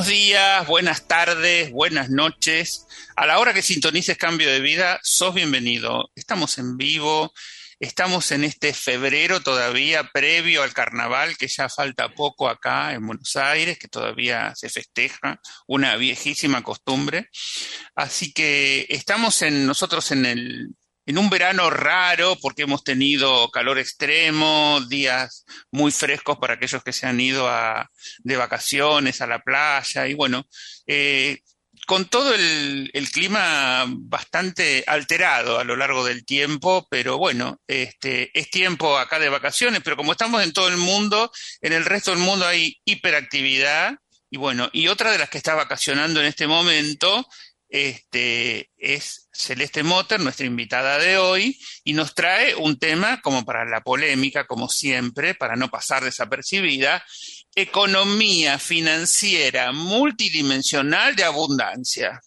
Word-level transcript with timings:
Buenos 0.00 0.16
días, 0.16 0.66
buenas 0.66 1.06
tardes, 1.06 1.70
buenas 1.72 2.08
noches. 2.08 2.86
A 3.16 3.26
la 3.26 3.38
hora 3.38 3.52
que 3.52 3.60
sintonices 3.60 4.16
Cambio 4.16 4.50
de 4.50 4.60
Vida, 4.60 4.98
sos 5.02 5.34
bienvenido. 5.34 6.10
Estamos 6.14 6.56
en 6.56 6.78
vivo, 6.78 7.34
estamos 7.78 8.32
en 8.32 8.44
este 8.44 8.72
febrero 8.72 9.42
todavía 9.42 10.04
previo 10.10 10.62
al 10.62 10.72
carnaval, 10.72 11.36
que 11.36 11.48
ya 11.48 11.68
falta 11.68 12.14
poco 12.14 12.48
acá 12.48 12.94
en 12.94 13.06
Buenos 13.06 13.36
Aires, 13.36 13.78
que 13.78 13.88
todavía 13.88 14.54
se 14.56 14.70
festeja, 14.70 15.38
una 15.66 15.96
viejísima 15.96 16.62
costumbre. 16.62 17.28
Así 17.94 18.32
que 18.32 18.86
estamos 18.88 19.42
en 19.42 19.66
nosotros 19.66 20.12
en 20.12 20.24
el 20.24 20.68
en 21.10 21.18
un 21.18 21.28
verano 21.28 21.70
raro 21.70 22.38
porque 22.40 22.62
hemos 22.62 22.84
tenido 22.84 23.50
calor 23.50 23.80
extremo, 23.80 24.80
días 24.88 25.44
muy 25.72 25.90
frescos 25.90 26.38
para 26.38 26.54
aquellos 26.54 26.84
que 26.84 26.92
se 26.92 27.06
han 27.06 27.20
ido 27.20 27.48
a, 27.48 27.90
de 28.18 28.36
vacaciones 28.36 29.20
a 29.20 29.26
la 29.26 29.40
playa 29.40 30.06
y 30.06 30.14
bueno, 30.14 30.46
eh, 30.86 31.40
con 31.84 32.04
todo 32.04 32.32
el, 32.32 32.92
clima 33.12 33.86
bastante 33.88 34.84
alterado 34.86 35.58
a 35.58 35.64
lo 35.64 35.74
largo 35.74 36.04
del 36.04 36.24
tiempo, 36.24 36.86
pero 36.88 37.18
bueno, 37.18 37.60
este, 37.66 38.30
es 38.38 38.48
tiempo 38.48 38.96
acá 38.96 39.18
de 39.18 39.28
vacaciones, 39.28 39.80
pero 39.82 39.96
como 39.96 40.12
estamos 40.12 40.44
en 40.44 40.52
todo 40.52 40.68
el 40.68 40.76
mundo, 40.76 41.32
en 41.60 41.72
el 41.72 41.84
resto 41.86 42.12
del 42.12 42.20
mundo 42.20 42.46
hay 42.46 42.80
hiperactividad 42.84 43.96
y 44.30 44.36
bueno, 44.36 44.70
y 44.72 44.86
otra 44.86 45.10
de 45.10 45.18
las 45.18 45.28
que 45.28 45.38
está 45.38 45.56
vacacionando 45.56 46.20
en 46.20 46.26
este 46.26 46.46
momento 46.46 47.26
este, 47.70 48.70
es 48.76 49.28
Celeste 49.32 49.84
Motter, 49.84 50.20
nuestra 50.20 50.44
invitada 50.44 50.98
de 50.98 51.16
hoy, 51.16 51.58
y 51.84 51.92
nos 51.92 52.14
trae 52.14 52.54
un 52.56 52.78
tema 52.78 53.20
como 53.22 53.44
para 53.44 53.64
la 53.64 53.80
polémica, 53.80 54.46
como 54.46 54.68
siempre, 54.68 55.34
para 55.34 55.56
no 55.56 55.70
pasar 55.70 56.04
desapercibida, 56.04 57.04
economía 57.54 58.58
financiera 58.58 59.72
multidimensional 59.72 61.14
de 61.14 61.24
abundancia. 61.24 62.20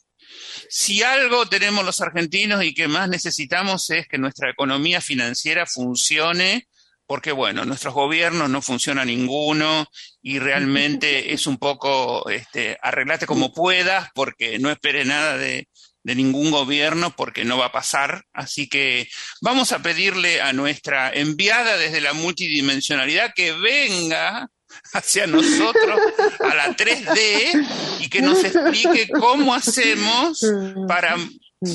Si 0.70 1.04
algo 1.04 1.48
tenemos 1.48 1.86
los 1.86 2.00
argentinos 2.02 2.64
y 2.64 2.74
que 2.74 2.88
más 2.88 3.10
necesitamos 3.10 3.90
es 3.90 4.08
que 4.08 4.18
nuestra 4.18 4.50
economía 4.50 5.02
financiera 5.02 5.66
funcione 5.66 6.68
porque 7.06 7.32
bueno, 7.32 7.66
nuestros 7.66 7.94
gobiernos 7.94 8.50
no 8.50 8.62
funciona 8.62 9.06
ninguno 9.06 9.88
y 10.22 10.40
realmente 10.40 11.34
es 11.34 11.48
un 11.48 11.58
poco 11.58 12.30
este, 12.30 12.78
arreglate 12.82 13.26
como 13.26 13.54
puedas 13.54 14.10
porque 14.14 14.60
no 14.60 14.70
espere 14.70 15.06
nada 15.06 15.38
de, 15.38 15.68
de 16.04 16.16
ningún 16.16 16.52
gobierno 16.52 17.16
porque 17.16 17.46
no 17.46 17.58
va 17.58 17.68
a 17.68 17.72
pasar. 17.72 18.26
Así 18.34 18.68
que 18.68 19.10
vamos 19.42 19.72
a 19.72 19.82
pedirle 19.82 20.42
a 20.42 20.54
nuestra 20.54 21.12
enviada 21.12 21.78
desde 21.78 22.02
la 22.02 22.14
multidimensionalidad 22.14 23.34
que 23.34 23.54
venga 23.54 24.50
hacia 24.94 25.28
nosotros 25.28 26.00
a 26.40 26.56
la 26.56 26.76
3D 26.76 28.00
y 28.00 28.10
que 28.10 28.22
nos 28.22 28.44
explique 28.44 29.10
cómo 29.10 29.54
hacemos 29.54 30.40
para 30.88 31.18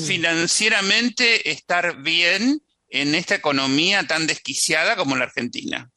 financieramente 0.05 1.49
estar 1.49 2.01
bien 2.01 2.61
en 2.89 3.15
esta 3.15 3.35
economía 3.35 4.05
tan 4.05 4.27
desquiciada 4.27 4.95
como 4.95 5.15
la 5.15 5.25
Argentina. 5.25 5.89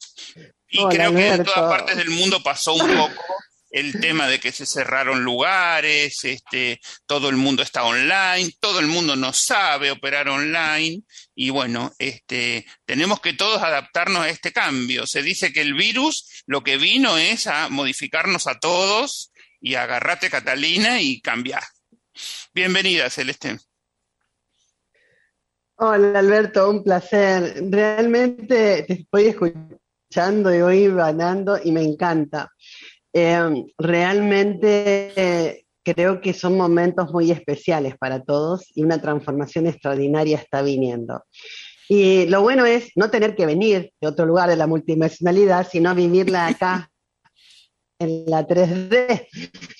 Y 0.68 0.84
creo 0.86 1.14
que 1.14 1.28
en 1.28 1.44
todas 1.44 1.70
partes 1.70 1.96
del 1.96 2.10
mundo 2.10 2.42
pasó 2.42 2.74
un 2.74 2.96
poco 2.96 3.22
el 3.72 4.00
tema 4.00 4.28
de 4.28 4.38
que 4.38 4.52
se 4.52 4.66
cerraron 4.66 5.24
lugares, 5.24 6.24
este, 6.24 6.80
todo 7.06 7.30
el 7.30 7.36
mundo 7.36 7.62
está 7.62 7.84
online, 7.84 8.52
todo 8.60 8.80
el 8.80 8.86
mundo 8.86 9.16
no 9.16 9.32
sabe 9.32 9.90
operar 9.90 10.28
online 10.28 11.02
y 11.34 11.48
bueno, 11.48 11.92
este, 11.98 12.66
tenemos 12.84 13.20
que 13.20 13.32
todos 13.32 13.62
adaptarnos 13.62 14.22
a 14.22 14.28
este 14.28 14.52
cambio. 14.52 15.06
Se 15.06 15.22
dice 15.22 15.52
que 15.52 15.62
el 15.62 15.72
virus 15.72 16.44
lo 16.46 16.62
que 16.62 16.76
vino 16.76 17.16
es 17.16 17.46
a 17.46 17.70
modificarnos 17.70 18.46
a 18.46 18.60
todos 18.60 19.32
y 19.58 19.74
agarrate 19.76 20.28
Catalina 20.28 21.00
y 21.00 21.20
cambiar. 21.22 21.64
Bienvenida, 22.52 23.08
Celeste. 23.08 23.58
Hola 25.84 26.20
Alberto, 26.20 26.70
un 26.70 26.84
placer. 26.84 27.60
Realmente 27.68 28.84
te 28.86 28.92
estoy 28.92 29.24
escuchando 29.26 30.54
y 30.54 30.62
voy 30.62 30.86
ganando 30.86 31.58
y 31.60 31.72
me 31.72 31.82
encanta. 31.82 32.52
Eh, 33.12 33.64
realmente 33.78 35.12
eh, 35.16 35.64
creo 35.82 36.20
que 36.20 36.34
son 36.34 36.56
momentos 36.56 37.12
muy 37.12 37.32
especiales 37.32 37.98
para 37.98 38.22
todos 38.22 38.64
y 38.76 38.84
una 38.84 39.00
transformación 39.00 39.66
extraordinaria 39.66 40.38
está 40.38 40.62
viniendo. 40.62 41.24
Y 41.88 42.26
lo 42.26 42.42
bueno 42.42 42.64
es 42.64 42.92
no 42.94 43.10
tener 43.10 43.34
que 43.34 43.46
venir 43.46 43.92
de 44.00 44.06
otro 44.06 44.24
lugar 44.24 44.48
de 44.50 44.56
la 44.56 44.68
multidimensionalidad, 44.68 45.66
sino 45.68 45.96
vivirla 45.96 46.46
acá 46.46 46.92
en 47.98 48.24
la 48.26 48.46
3D. 48.46 49.26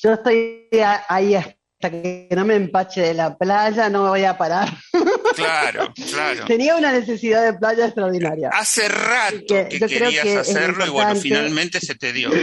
Yo 0.02 0.14
estoy 0.14 0.66
ahí 1.08 1.36
hasta 1.82 1.90
que 1.90 2.28
no 2.30 2.44
me 2.44 2.54
empache 2.54 3.00
de 3.00 3.14
la 3.14 3.36
playa, 3.36 3.88
no 3.88 4.04
me 4.04 4.10
voy 4.10 4.24
a 4.24 4.38
parar. 4.38 4.68
Claro, 5.34 5.90
claro. 6.10 6.44
Tenía 6.44 6.76
una 6.76 6.92
necesidad 6.92 7.42
de 7.42 7.58
playa 7.58 7.86
extraordinaria. 7.86 8.50
Hace 8.52 8.86
rato 8.86 9.66
que, 9.70 9.80
querías 9.80 10.26
hacerlo 10.36 10.86
y 10.86 10.90
bueno, 10.90 11.16
finalmente 11.16 11.80
se 11.80 11.94
te 11.94 12.12
dio. 12.12 12.30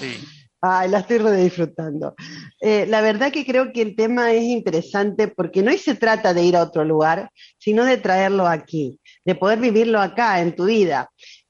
Sí. 0.00 0.18
Ay, 0.60 0.88
la 0.88 0.98
estoy 0.98 1.18
disfrutando. 1.36 2.16
Eh, 2.60 2.86
la 2.88 3.02
verdad 3.02 3.30
que 3.30 3.46
creo 3.46 3.72
que 3.72 3.82
el 3.82 3.94
tema 3.94 4.32
es 4.32 4.42
interesante 4.42 5.28
porque 5.28 5.62
no 5.62 5.72
se 5.78 5.94
trata 5.94 6.34
de 6.34 6.42
ir 6.42 6.56
a 6.56 6.62
otro 6.62 6.84
lugar, 6.84 7.30
sino 7.56 7.84
de 7.84 7.98
traerlo 7.98 8.48
aquí, 8.48 8.98
de 9.24 9.36
poder 9.36 9.60
vivirlo 9.60 10.00
acá 10.00 10.40
en 10.40 10.56
tu 10.56 10.64
vida. 10.64 11.08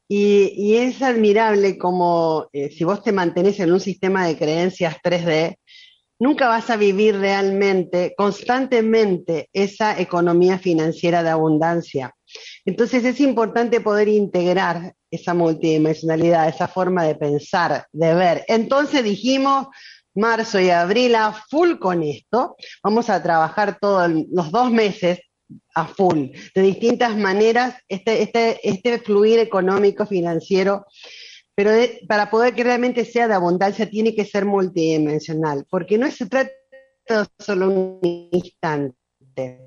Y, 0.09 0.77
es 0.77 1.03
admirable 1.03 1.79
como 1.79 2.49
eh, 2.53 2.71
si 2.71 2.85
vos 2.85 3.03
te 3.03 3.11
mantenés 3.11 3.59
en 3.59 3.73
un 3.73 3.81
sistema 3.81 4.27
de 4.27 4.37
creencias 4.37 4.97
3D, 5.03 5.57
nunca 6.19 6.49
vas 6.49 6.71
a 6.71 6.77
vivir 6.77 7.17
realmente, 7.19 8.15
constantemente, 8.17 9.49
esa 9.53 9.99
economía 10.01 10.59
financiera 10.59 11.23
de 11.23 11.31
abundancia. 11.31 12.15
Entonces 12.65 13.05
es 13.05 13.21
importante 13.21 13.81
poder 13.81 14.09
integrar 14.09 14.95
esa 15.11 15.35
multidimensionalidad, 15.35 16.49
esa 16.49 16.69
forma 16.69 17.05
de 17.05 17.15
pensar, 17.15 17.87
de 17.93 18.15
ver. 18.15 18.45
Entonces 18.49 19.05
dijimos, 19.05 19.69
marzo 20.15 20.59
y 20.61 20.71
abril 20.71 21.15
a 21.15 21.33
full 21.33 21.79
con 21.79 22.03
esto, 22.03 22.57
vamos 22.83 23.09
a 23.11 23.23
trabajar 23.23 23.79
todos 23.81 24.11
los 24.31 24.51
dos 24.51 24.71
meses 24.71 25.21
a 25.75 25.87
full, 25.87 26.31
de 26.55 26.63
distintas 26.63 27.17
maneras, 27.17 27.77
este, 27.89 28.23
este, 28.23 28.69
este 28.69 28.99
fluir 28.99 29.39
económico, 29.39 30.05
financiero 30.05 30.87
pero 31.57 31.71
para 32.07 32.31
poder 32.31 32.55
que 32.55 32.63
realmente 32.63 33.07
sea 33.07 33.27
de 33.27 33.35
abundancia 33.35 33.89
tiene 33.89 34.15
que 34.15 34.27
ser 34.27 34.45
multidimensional, 34.45 35.67
porque 35.71 35.97
no 35.97 36.09
se 36.11 36.27
trata 36.27 36.53
solo 37.39 37.71
un 37.71 38.29
instante, 38.31 39.63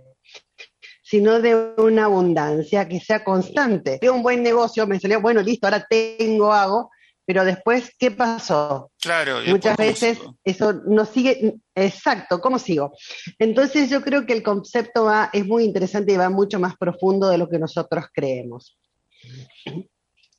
sino 1.01 1.41
de 1.41 1.73
una 1.78 2.05
abundancia 2.05 2.88
que 2.88 2.99
sea 2.99 3.23
constante. 3.23 3.97
De 3.99 4.11
un 4.11 4.22
buen 4.22 4.44
negocio, 4.44 4.85
me 4.85 4.99
salió, 4.99 5.19
bueno, 5.19 5.41
listo, 5.41 5.66
ahora 5.66 5.84
tengo, 5.90 6.53
hago, 6.53 6.91
pero 7.25 7.43
después, 7.43 7.91
¿qué 7.97 8.11
pasó? 8.11 8.91
Claro. 9.02 9.40
Muchas 9.47 9.75
veces 9.75 10.19
eso 10.43 10.73
no 10.85 11.05
sigue, 11.05 11.55
exacto, 11.73 12.40
¿cómo 12.40 12.59
sigo? 12.59 12.93
Entonces 13.40 13.90
yo 13.90 14.03
creo 14.03 14.28
que 14.28 14.34
el 14.34 14.43
concepto 14.43 15.05
va, 15.05 15.31
es 15.34 15.43
muy 15.43 15.64
interesante 15.64 16.14
y 16.14 16.17
va 16.17 16.29
mucho 16.29 16.59
más 16.59 16.78
profundo 16.78 17.29
de 17.29 17.40
lo 17.40 17.49
que 17.49 17.58
nosotros 17.58 18.05
creemos. 18.14 18.78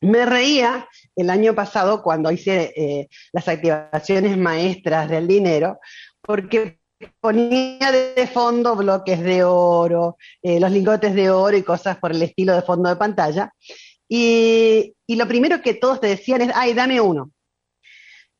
Me 0.00 0.24
reía 0.24 0.88
el 1.14 1.30
año 1.30 1.54
pasado 1.54 2.02
cuando 2.02 2.30
hice 2.30 2.72
eh, 2.74 3.08
las 3.32 3.48
activaciones 3.48 4.36
maestras 4.38 5.08
del 5.10 5.26
dinero, 5.26 5.78
porque 6.22 6.80
ponía 7.20 7.92
de 7.92 8.26
fondo 8.26 8.76
bloques 8.76 9.20
de 9.20 9.44
oro, 9.44 10.16
eh, 10.42 10.60
los 10.60 10.70
lingotes 10.70 11.14
de 11.14 11.30
oro 11.30 11.56
y 11.56 11.62
cosas 11.62 11.98
por 11.98 12.12
el 12.12 12.22
estilo 12.22 12.54
de 12.54 12.62
fondo 12.62 12.88
de 12.88 12.96
pantalla. 12.96 13.52
Y, 14.08 14.94
y, 15.06 15.16
lo 15.16 15.28
primero 15.28 15.62
que 15.62 15.74
todos 15.74 16.00
te 16.00 16.08
decían 16.08 16.42
es, 16.42 16.50
ay, 16.54 16.74
dame 16.74 17.00
uno. 17.00 17.30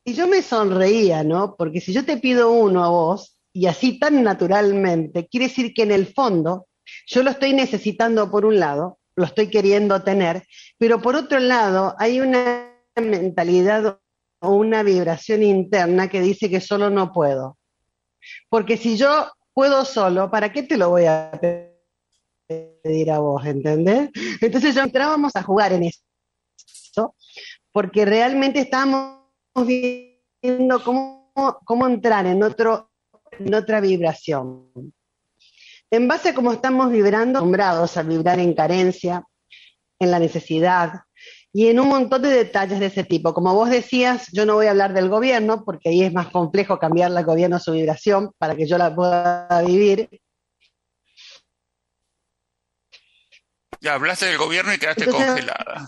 Y 0.03 0.13
yo 0.13 0.27
me 0.27 0.41
sonreía, 0.41 1.23
¿no? 1.23 1.55
Porque 1.55 1.79
si 1.79 1.93
yo 1.93 2.03
te 2.03 2.17
pido 2.17 2.51
uno 2.51 2.83
a 2.83 2.89
vos, 2.89 3.37
y 3.53 3.67
así 3.67 3.99
tan 3.99 4.23
naturalmente, 4.23 5.27
quiere 5.27 5.47
decir 5.47 5.73
que 5.73 5.83
en 5.83 5.91
el 5.91 6.07
fondo 6.07 6.67
yo 7.07 7.23
lo 7.23 7.31
estoy 7.31 7.53
necesitando 7.53 8.31
por 8.31 8.45
un 8.45 8.59
lado, 8.59 8.99
lo 9.15 9.25
estoy 9.25 9.49
queriendo 9.49 10.01
tener, 10.03 10.43
pero 10.77 11.01
por 11.01 11.15
otro 11.15 11.39
lado 11.39 11.95
hay 11.97 12.21
una 12.21 12.71
mentalidad 12.95 13.99
o 14.39 14.51
una 14.53 14.83
vibración 14.83 15.43
interna 15.43 16.09
que 16.09 16.21
dice 16.21 16.49
que 16.49 16.61
solo 16.61 16.89
no 16.89 17.11
puedo. 17.11 17.57
Porque 18.49 18.77
si 18.77 18.97
yo 18.97 19.31
puedo 19.53 19.85
solo, 19.85 20.29
¿para 20.29 20.51
qué 20.51 20.63
te 20.63 20.77
lo 20.77 20.89
voy 20.89 21.05
a 21.05 21.31
pedir 22.47 23.11
a 23.11 23.19
vos? 23.19 23.45
¿Entendés? 23.45 24.09
Entonces 24.41 24.75
yo 24.75 24.81
entrábamos 24.81 25.35
a 25.35 25.43
jugar 25.43 25.73
en 25.73 25.83
eso, 25.83 27.15
porque 27.71 28.05
realmente 28.05 28.59
estábamos 28.59 29.21
viendo 29.65 30.83
cómo, 30.83 31.59
cómo 31.65 31.87
entrar 31.87 32.25
en, 32.25 32.43
otro, 32.43 32.91
en 33.31 33.53
otra 33.53 33.79
vibración. 33.79 34.93
En 35.91 36.07
base 36.07 36.29
a 36.29 36.33
cómo 36.33 36.53
estamos 36.53 36.89
vibrando, 36.89 37.39
acostumbrados 37.39 37.97
a 37.97 38.03
vibrar 38.03 38.39
en 38.39 38.53
carencia, 38.53 39.23
en 39.99 40.09
la 40.09 40.19
necesidad, 40.19 41.01
y 41.53 41.67
en 41.67 41.81
un 41.81 41.89
montón 41.89 42.21
de 42.21 42.29
detalles 42.29 42.79
de 42.79 42.85
ese 42.85 43.03
tipo. 43.03 43.33
Como 43.33 43.53
vos 43.53 43.69
decías, 43.69 44.27
yo 44.31 44.45
no 44.45 44.55
voy 44.55 44.67
a 44.67 44.71
hablar 44.71 44.93
del 44.93 45.09
gobierno, 45.09 45.65
porque 45.65 45.89
ahí 45.89 46.03
es 46.03 46.13
más 46.13 46.29
complejo 46.29 46.79
cambiarle 46.79 47.19
al 47.19 47.25
gobierno 47.25 47.59
su 47.59 47.73
vibración 47.73 48.31
para 48.37 48.55
que 48.55 48.65
yo 48.67 48.77
la 48.77 48.95
pueda 48.95 49.61
vivir. 49.65 50.09
Ya 53.81 53.95
hablaste 53.95 54.27
del 54.27 54.37
gobierno 54.37 54.73
y 54.73 54.77
quedaste 54.77 55.07
congelada. 55.07 55.85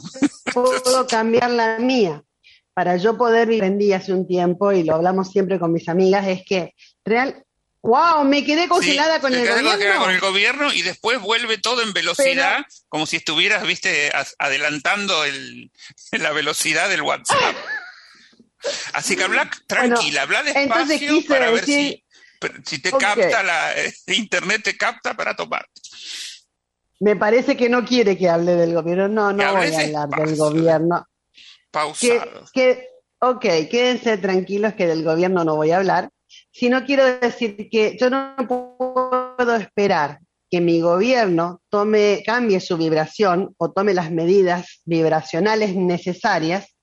Puedo 0.53 1.07
cambiar 1.07 1.51
la 1.51 1.77
mía. 1.79 2.21
Para 2.73 2.97
yo 2.97 3.15
poder 3.17 3.47
vivir, 3.47 3.93
hace 3.93 4.11
un 4.11 4.27
tiempo, 4.27 4.71
y 4.73 4.83
lo 4.83 4.95
hablamos 4.95 5.31
siempre 5.31 5.59
con 5.59 5.71
mis 5.71 5.87
amigas, 5.87 6.27
es 6.27 6.43
que 6.43 6.73
real, 7.05 7.45
¡Wow! 7.83 8.23
Me 8.23 8.45
quedé 8.45 8.69
congelada 8.69 9.19
con 9.19 9.33
el 9.33 9.45
gobierno. 9.45 9.99
con 9.99 10.11
el 10.11 10.21
gobierno 10.21 10.73
y 10.73 10.83
después 10.83 11.19
vuelve 11.19 11.57
todo 11.57 11.81
en 11.81 11.91
velocidad, 11.91 12.65
como 12.87 13.05
si 13.05 13.17
estuvieras, 13.17 13.67
viste, 13.67 14.09
adelantando 14.39 15.25
el, 15.25 15.69
la 16.11 16.31
velocidad 16.31 16.87
del 16.89 17.01
WhatsApp. 17.01 17.55
Así 18.93 19.17
que 19.17 19.23
habla 19.23 19.51
tranquila, 19.67 20.21
habla 20.21 20.43
despacio 20.43 21.25
para 21.27 21.51
ver 21.51 21.65
si, 21.65 22.05
si 22.65 22.79
te 22.79 22.89
capta 22.91 23.43
la 23.43 23.73
internet 24.07 24.63
te 24.63 24.77
capta 24.77 25.13
para 25.13 25.35
tomar. 25.35 25.67
Me 27.01 27.17
parece 27.17 27.57
que 27.57 27.67
no 27.67 27.83
quiere 27.83 28.17
que 28.17 28.29
hable 28.29 28.55
del 28.55 28.73
gobierno. 28.73 29.09
No, 29.09 29.33
no 29.33 29.55
voy 29.57 29.73
a 29.73 29.79
hablar 29.81 30.09
del 30.09 30.37
gobierno. 30.37 31.05
Pausado. 31.69 32.45
Que, 32.53 32.87
ok, 33.19 33.41
quédense 33.69 34.17
tranquilos 34.19 34.73
que 34.75 34.87
del 34.87 35.03
gobierno 35.03 35.43
no 35.43 35.57
voy 35.57 35.71
a 35.71 35.77
hablar 35.77 36.12
si 36.53 36.69
no 36.69 36.85
quiero 36.85 37.19
decir 37.19 37.67
que 37.69 37.97
yo 37.99 38.09
no 38.11 38.35
puedo 38.47 39.55
esperar 39.55 40.19
que 40.51 40.61
mi 40.61 40.81
gobierno 40.81 41.63
tome, 41.67 42.21
cambie 42.23 42.59
su 42.59 42.77
vibración 42.77 43.55
o 43.57 43.71
tome 43.71 43.95
las 43.95 44.11
medidas 44.11 44.81
vibracionales 44.85 45.75
necesarias 45.75 46.77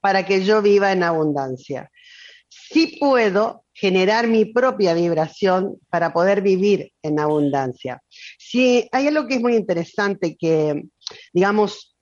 para 0.00 0.26
que 0.26 0.44
yo 0.44 0.60
viva 0.60 0.92
en 0.92 1.02
abundancia. 1.02 1.90
Sí 2.50 2.98
puedo 3.00 3.64
generar 3.72 4.28
mi 4.28 4.44
propia 4.44 4.92
vibración 4.92 5.78
para 5.88 6.12
poder 6.12 6.42
vivir 6.42 6.92
en 7.02 7.18
abundancia. 7.18 8.02
Si 8.38 8.86
hay 8.92 9.08
algo 9.08 9.26
que 9.26 9.36
es 9.36 9.40
muy 9.40 9.56
interesante 9.56 10.36
que, 10.36 10.82
digamos, 11.32 11.96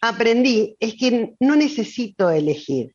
aprendí, 0.00 0.76
es 0.80 0.94
que 0.94 1.34
no 1.40 1.56
necesito 1.56 2.30
elegir. 2.30 2.94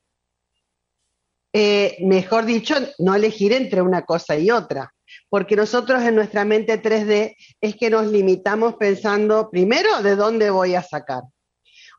Eh, 1.55 1.97
mejor 2.01 2.45
dicho, 2.45 2.75
no 2.97 3.13
elegir 3.13 3.53
entre 3.53 3.83
una 3.83 4.01
cosa 4.01 4.35
y 4.35 4.50
otra, 4.50 4.91
porque 5.29 5.55
nosotros 5.55 6.01
en 6.01 6.15
nuestra 6.15 6.45
mente 6.45 6.81
3D 6.81 7.35
es 7.61 7.75
que 7.75 7.91
nos 7.91 8.07
limitamos 8.07 8.73
pensando, 8.75 9.51
primero, 9.51 10.01
¿de 10.01 10.15
dónde 10.15 10.50
voy 10.50 10.73
a 10.73 10.81
sacar? 10.81 11.21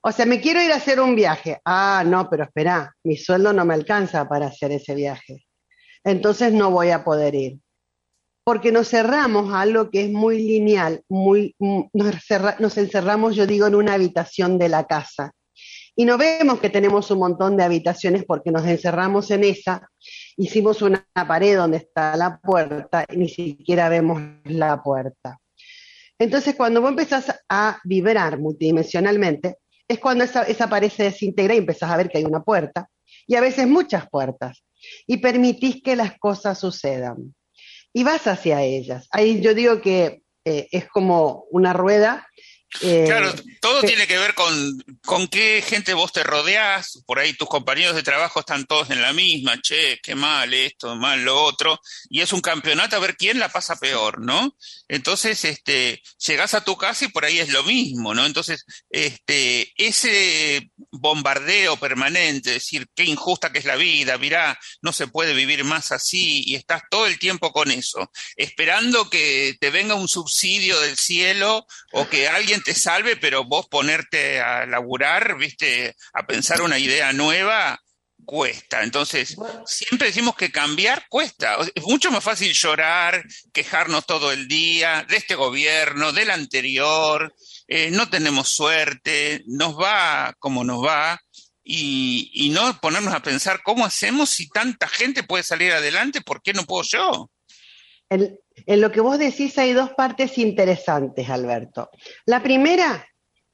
O 0.02 0.10
sea, 0.10 0.26
me 0.26 0.40
quiero 0.40 0.60
ir 0.60 0.72
a 0.72 0.76
hacer 0.76 1.00
un 1.00 1.14
viaje. 1.14 1.60
Ah, 1.64 2.02
no, 2.04 2.28
pero 2.28 2.44
espera, 2.44 2.94
mi 3.04 3.16
sueldo 3.16 3.52
no 3.52 3.64
me 3.64 3.74
alcanza 3.74 4.28
para 4.28 4.46
hacer 4.46 4.72
ese 4.72 4.94
viaje. 4.94 5.46
Entonces 6.02 6.52
no 6.52 6.70
voy 6.70 6.90
a 6.90 7.04
poder 7.04 7.34
ir. 7.36 7.60
Porque 8.44 8.72
nos 8.72 8.88
cerramos 8.88 9.54
a 9.54 9.62
algo 9.62 9.88
que 9.88 10.04
es 10.04 10.10
muy 10.10 10.42
lineal, 10.42 11.02
muy, 11.08 11.54
mm, 11.58 11.84
nos, 11.92 12.16
nos 12.58 12.76
encerramos, 12.76 13.36
yo 13.36 13.46
digo, 13.46 13.66
en 13.66 13.76
una 13.76 13.94
habitación 13.94 14.58
de 14.58 14.68
la 14.68 14.84
casa 14.84 15.32
y 15.96 16.04
no 16.04 16.18
vemos 16.18 16.60
que 16.60 16.70
tenemos 16.70 17.10
un 17.10 17.20
montón 17.20 17.56
de 17.56 17.64
habitaciones 17.64 18.24
porque 18.24 18.50
nos 18.50 18.66
encerramos 18.66 19.30
en 19.30 19.44
esa, 19.44 19.88
hicimos 20.36 20.82
una 20.82 21.06
pared 21.12 21.56
donde 21.56 21.78
está 21.78 22.16
la 22.16 22.38
puerta 22.38 23.04
y 23.08 23.16
ni 23.16 23.28
siquiera 23.28 23.88
vemos 23.88 24.20
la 24.44 24.82
puerta. 24.82 25.38
Entonces, 26.18 26.54
cuando 26.54 26.80
vos 26.80 26.90
empezás 26.90 27.32
a 27.48 27.78
vibrar 27.84 28.38
multidimensionalmente, 28.38 29.58
es 29.86 29.98
cuando 29.98 30.24
esa, 30.24 30.42
esa 30.44 30.68
pared 30.68 30.90
se 30.90 31.04
desintegra 31.04 31.54
y 31.54 31.58
empezás 31.58 31.90
a 31.90 31.96
ver 31.96 32.08
que 32.08 32.18
hay 32.18 32.24
una 32.24 32.42
puerta, 32.42 32.88
y 33.26 33.36
a 33.36 33.40
veces 33.40 33.66
muchas 33.66 34.08
puertas, 34.08 34.64
y 35.06 35.18
permitís 35.18 35.82
que 35.82 35.96
las 35.96 36.18
cosas 36.18 36.58
sucedan. 36.58 37.34
Y 37.92 38.02
vas 38.02 38.26
hacia 38.26 38.62
ellas. 38.62 39.06
Ahí 39.10 39.40
yo 39.40 39.54
digo 39.54 39.80
que 39.80 40.22
eh, 40.44 40.68
es 40.72 40.88
como 40.88 41.46
una 41.50 41.72
rueda 41.72 42.26
eh, 42.80 43.04
claro, 43.06 43.32
todo 43.60 43.82
tiene 43.82 44.06
que 44.06 44.18
ver 44.18 44.34
con, 44.34 44.82
con 45.04 45.28
qué 45.28 45.62
gente 45.66 45.94
vos 45.94 46.12
te 46.12 46.24
rodeás, 46.24 47.02
por 47.06 47.18
ahí 47.18 47.32
tus 47.32 47.48
compañeros 47.48 47.94
de 47.94 48.02
trabajo 48.02 48.40
están 48.40 48.66
todos 48.66 48.90
en 48.90 49.00
la 49.00 49.12
misma, 49.12 49.60
che, 49.60 50.00
qué 50.02 50.14
mal 50.14 50.52
esto, 50.52 50.96
mal 50.96 51.24
lo 51.24 51.40
otro, 51.42 51.78
y 52.10 52.20
es 52.20 52.32
un 52.32 52.40
campeonato 52.40 52.96
a 52.96 53.00
ver 53.00 53.16
quién 53.16 53.38
la 53.38 53.48
pasa 53.48 53.76
peor, 53.76 54.20
¿no? 54.20 54.56
Entonces, 54.88 55.44
este, 55.44 56.02
llegás 56.26 56.54
a 56.54 56.64
tu 56.64 56.76
casa 56.76 57.04
y 57.04 57.08
por 57.08 57.24
ahí 57.24 57.38
es 57.38 57.50
lo 57.50 57.62
mismo, 57.62 58.12
¿no? 58.12 58.26
Entonces, 58.26 58.64
este, 58.90 59.72
ese 59.76 60.70
bombardeo 60.90 61.76
permanente, 61.76 62.50
decir 62.50 62.88
qué 62.94 63.04
injusta 63.04 63.52
que 63.52 63.60
es 63.60 63.64
la 63.64 63.76
vida, 63.76 64.18
mirá, 64.18 64.58
no 64.82 64.92
se 64.92 65.06
puede 65.06 65.32
vivir 65.32 65.62
más 65.64 65.92
así, 65.92 66.42
y 66.44 66.56
estás 66.56 66.82
todo 66.90 67.06
el 67.06 67.18
tiempo 67.18 67.52
con 67.52 67.70
eso, 67.70 68.10
esperando 68.36 69.08
que 69.08 69.56
te 69.60 69.70
venga 69.70 69.94
un 69.94 70.08
subsidio 70.08 70.80
del 70.80 70.96
cielo 70.96 71.66
o 71.92 72.08
que 72.08 72.28
alguien 72.28 72.63
te 72.64 72.74
salve, 72.74 73.16
pero 73.16 73.44
vos 73.44 73.66
ponerte 73.68 74.40
a 74.40 74.66
laburar, 74.66 75.36
viste, 75.36 75.94
a 76.12 76.26
pensar 76.26 76.62
una 76.62 76.78
idea 76.78 77.12
nueva, 77.12 77.78
cuesta. 78.24 78.82
Entonces, 78.82 79.36
siempre 79.66 80.08
decimos 80.08 80.34
que 80.34 80.50
cambiar 80.50 81.06
cuesta. 81.08 81.58
Es 81.74 81.84
mucho 81.84 82.10
más 82.10 82.24
fácil 82.24 82.52
llorar, 82.52 83.22
quejarnos 83.52 84.06
todo 84.06 84.32
el 84.32 84.48
día 84.48 85.06
de 85.08 85.16
este 85.16 85.34
gobierno, 85.34 86.12
del 86.12 86.30
anterior, 86.30 87.34
eh, 87.68 87.90
no 87.90 88.08
tenemos 88.08 88.48
suerte, 88.48 89.42
nos 89.46 89.78
va 89.78 90.34
como 90.38 90.64
nos 90.64 90.84
va. 90.84 91.20
Y, 91.66 92.30
y, 92.34 92.50
no 92.50 92.78
ponernos 92.78 93.14
a 93.14 93.22
pensar 93.22 93.62
cómo 93.62 93.86
hacemos 93.86 94.28
si 94.28 94.50
tanta 94.50 94.86
gente 94.86 95.22
puede 95.22 95.42
salir 95.42 95.72
adelante, 95.72 96.20
¿por 96.20 96.42
qué 96.42 96.52
no 96.52 96.64
puedo 96.64 96.84
yo? 96.86 97.30
En 98.66 98.80
lo 98.80 98.90
que 98.92 99.00
vos 99.00 99.18
decís 99.18 99.56
hay 99.58 99.72
dos 99.72 99.90
partes 99.90 100.38
interesantes, 100.38 101.28
Alberto. 101.28 101.90
La 102.26 102.42
primera 102.42 103.06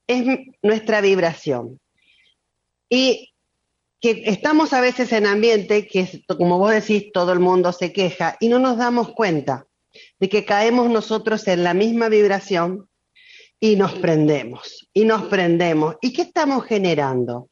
es 0.07 0.25
nuestra 0.63 1.01
vibración. 1.01 1.81
Y 2.89 3.31
que 4.01 4.23
estamos 4.27 4.73
a 4.73 4.81
veces 4.81 5.13
en 5.13 5.27
ambiente 5.27 5.87
que, 5.87 6.25
como 6.27 6.59
vos 6.59 6.73
decís, 6.73 7.13
todo 7.13 7.33
el 7.33 7.39
mundo 7.39 7.73
se 7.73 7.93
queja 7.93 8.37
y 8.41 8.49
no 8.49 8.59
nos 8.59 8.79
damos 8.79 9.13
cuenta 9.13 9.67
de 10.19 10.29
que 10.29 10.45
caemos 10.45 10.89
nosotros 10.89 11.47
en 11.49 11.65
la 11.65 11.75
misma 11.75 12.09
vibración 12.09 12.89
y 13.61 13.77
nos 13.77 13.93
prendemos, 13.95 14.89
y 14.95 15.05
nos 15.05 15.25
prendemos. 15.25 15.97
¿Y 16.01 16.15
qué 16.15 16.23
estamos 16.23 16.65
generando? 16.65 17.51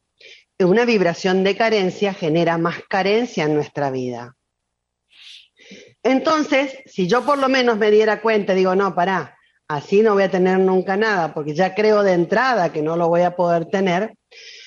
Una 0.59 0.87
vibración 0.87 1.45
de 1.45 1.57
carencia 1.57 2.15
genera 2.15 2.57
más 2.57 2.81
carencia 2.89 3.45
en 3.45 3.55
nuestra 3.55 3.91
vida. 3.91 4.38
Entonces, 6.03 6.79
si 6.87 7.07
yo 7.09 7.25
por 7.25 7.39
lo 7.39 7.49
menos 7.49 7.77
me 7.79 7.91
diera 7.91 8.21
cuenta, 8.21 8.55
digo, 8.55 8.75
no, 8.75 8.95
pará, 8.95 9.37
así 9.69 10.03
no 10.03 10.15
voy 10.15 10.23
a 10.25 10.31
tener 10.31 10.59
nunca 10.59 10.97
nada, 10.97 11.35
porque 11.35 11.55
ya 11.55 11.75
creo 11.75 12.03
de 12.03 12.13
entrada 12.13 12.73
que 12.73 12.83
no 12.83 12.97
lo 12.97 13.09
voy 13.09 13.23
a 13.23 13.37
poder 13.37 13.67
tener, 13.67 14.15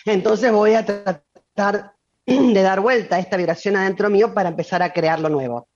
entonces 0.05 0.51
voy 0.51 0.75
a 0.75 0.85
tratar 0.85 1.93
de 2.25 2.61
dar 2.61 2.79
vuelta 2.79 3.15
a 3.15 3.19
esta 3.19 3.37
vibración 3.37 3.75
adentro 3.75 4.09
mío 4.09 4.33
para 4.33 4.49
empezar 4.49 4.81
a 4.83 4.93
crear 4.93 5.19
lo 5.19 5.29
nuevo. 5.29 5.67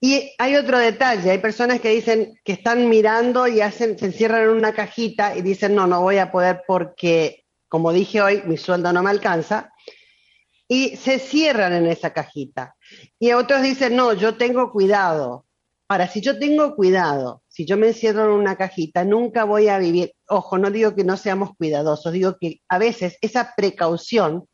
Y 0.00 0.32
hay 0.38 0.56
otro 0.56 0.78
detalle, 0.78 1.30
hay 1.30 1.38
personas 1.38 1.80
que 1.80 1.88
dicen 1.88 2.38
que 2.44 2.52
están 2.52 2.88
mirando 2.90 3.46
y 3.48 3.62
hacen, 3.62 3.98
se 3.98 4.06
encierran 4.06 4.42
en 4.42 4.50
una 4.50 4.74
cajita 4.74 5.36
y 5.36 5.40
dicen, 5.40 5.74
no, 5.74 5.86
no 5.86 6.02
voy 6.02 6.18
a 6.18 6.30
poder 6.30 6.62
porque, 6.66 7.44
como 7.68 7.92
dije 7.92 8.20
hoy, 8.20 8.42
mi 8.44 8.58
sueldo 8.58 8.92
no 8.92 9.02
me 9.02 9.10
alcanza, 9.10 9.72
y 10.68 10.96
se 10.96 11.18
cierran 11.18 11.72
en 11.72 11.86
esa 11.86 12.12
cajita. 12.12 12.76
Y 13.18 13.32
otros 13.32 13.62
dicen, 13.62 13.96
no, 13.96 14.12
yo 14.12 14.36
tengo 14.36 14.72
cuidado. 14.72 15.46
Ahora, 15.88 16.08
si 16.08 16.22
yo 16.22 16.38
tengo 16.38 16.74
cuidado, 16.74 17.42
si 17.46 17.66
yo 17.66 17.76
me 17.76 17.88
encierro 17.88 18.24
en 18.24 18.30
una 18.30 18.56
cajita, 18.56 19.04
nunca 19.04 19.44
voy 19.44 19.68
a 19.68 19.78
vivir. 19.78 20.14
Ojo, 20.28 20.56
no 20.56 20.70
digo 20.70 20.94
que 20.94 21.04
no 21.04 21.16
seamos 21.16 21.50
cuidadosos, 21.56 22.12
digo 22.12 22.38
que 22.40 22.62
a 22.68 22.78
veces 22.78 23.18
esa 23.20 23.54
precaución 23.54 24.48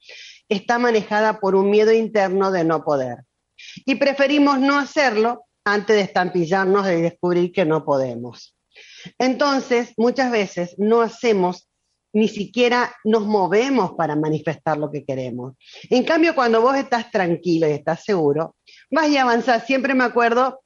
está 0.48 0.78
manejada 0.78 1.38
por 1.38 1.54
un 1.54 1.70
miedo 1.70 1.92
interno 1.92 2.50
de 2.50 2.64
no 2.64 2.84
poder. 2.84 3.18
Y 3.86 3.94
preferimos 3.94 4.58
no 4.58 4.78
hacerlo 4.78 5.46
antes 5.64 5.94
de 5.94 6.02
estampillarnos 6.02 6.86
y 6.88 7.00
descubrir 7.00 7.52
que 7.52 7.64
no 7.64 7.84
podemos. 7.84 8.56
Entonces, 9.18 9.92
muchas 9.96 10.32
veces 10.32 10.74
no 10.78 11.00
hacemos 11.00 11.69
ni 12.12 12.28
siquiera 12.28 12.94
nos 13.04 13.24
movemos 13.26 13.92
para 13.92 14.16
manifestar 14.16 14.76
lo 14.78 14.90
que 14.90 15.04
queremos. 15.04 15.54
En 15.88 16.04
cambio, 16.04 16.34
cuando 16.34 16.60
vos 16.60 16.76
estás 16.76 17.10
tranquilo 17.10 17.68
y 17.68 17.72
estás 17.72 18.04
seguro, 18.04 18.56
vas 18.90 19.08
y 19.08 19.16
avanzás. 19.16 19.66
Siempre 19.66 19.94
me 19.94 20.04
acuerdo 20.04 20.60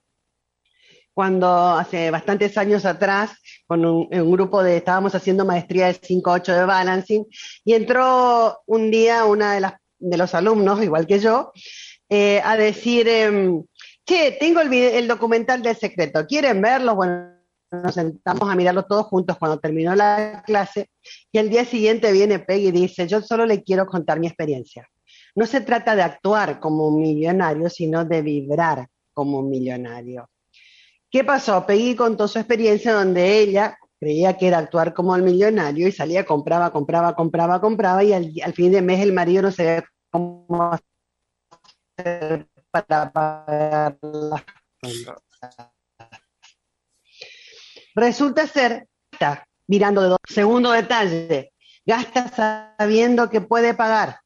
cuando 1.13 1.49
hace 1.49 2.11
bastantes 2.11 2.59
años 2.59 2.85
atrás, 2.85 3.31
con 3.69 3.85
un, 3.85 4.09
grupo 4.33 4.63
de, 4.63 4.79
estábamos 4.79 5.15
haciendo 5.15 5.45
maestría 5.45 5.87
de 5.87 5.95
5-8 5.95 6.57
de 6.57 6.65
balancing, 6.65 7.27
y 7.65 7.75
entró 7.75 8.59
un 8.67 8.91
día 8.91 9.25
una 9.25 9.55
de, 10.01 10.19
los 10.19 10.35
alumnos, 10.35 10.83
igual 10.83 11.07
que 11.07 11.21
yo, 11.21 11.53
eh, 12.09 12.41
a 12.45 12.57
decir, 12.57 13.07
em, 13.09 13.63
che, 14.05 14.33
tengo 14.41 14.61
el, 14.61 14.73
el 14.73 15.07
documental 15.07 15.63
del 15.63 15.77
secreto, 15.77 16.27
¿quieren 16.27 16.61
verlo? 16.61 16.97
Bueno, 16.97 17.34
nos 17.83 17.95
sentamos 17.95 18.50
a 18.50 18.54
mirarlo 18.54 18.85
todos 18.85 19.07
juntos 19.07 19.37
cuando 19.38 19.59
terminó 19.59 19.95
la 19.95 20.43
clase 20.47 20.90
y 21.33 21.38
el 21.38 21.50
día 21.50 21.64
siguiente 21.64 22.12
viene 22.12 22.38
Peggy 22.38 22.69
y 22.69 22.73
dice, 22.73 23.07
yo 23.07 23.21
solo 23.21 23.47
le 23.47 23.62
quiero 23.62 23.87
contar 23.87 24.21
mi 24.21 24.26
experiencia. 24.26 24.88
No 25.35 25.47
se 25.47 25.61
trata 25.61 25.97
de 25.97 26.02
actuar 26.02 26.61
como 26.61 26.88
un 26.88 27.00
millonario, 27.00 27.69
sino 27.69 28.04
de 28.04 28.23
vibrar 28.23 28.88
como 29.12 29.38
un 29.40 29.50
millonario. 29.50 30.28
¿Qué 31.11 31.25
pasó? 31.25 31.64
Peggy 31.66 31.95
contó 31.95 32.28
su 32.28 32.38
experiencia 32.38 32.93
donde 32.93 33.38
ella 33.38 33.78
creía 33.99 34.37
que 34.37 34.49
era 34.49 34.59
actuar 34.59 34.93
como 34.93 35.16
el 35.16 35.23
millonario 35.23 35.88
y 35.88 35.93
salía, 35.93 36.25
compraba, 36.25 36.71
compraba, 36.71 37.14
compraba, 37.14 37.61
compraba 37.61 38.04
y 38.04 38.12
al, 38.12 38.52
fin 38.52 38.73
de 38.73 38.83
mes 38.83 39.00
el 39.00 39.12
marido 39.12 39.43
no 39.43 39.50
sabía 39.50 39.85
cómo 40.11 40.78
hacer 41.99 42.49
para 42.71 43.12
pagar 43.12 43.99
las 44.02 44.45
Resulta 47.95 48.47
ser, 48.47 48.89
está 49.13 49.47
mirando 49.67 50.03
de 50.03 50.09
dos. 50.09 50.19
Segundo 50.29 50.73
detalle, 50.73 51.53
gasta 51.87 52.77
sabiendo 52.77 53.31
que 53.31 53.41
puede 53.41 53.75
pagar. 53.75 54.19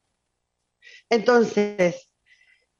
Entonces, 1.09 2.09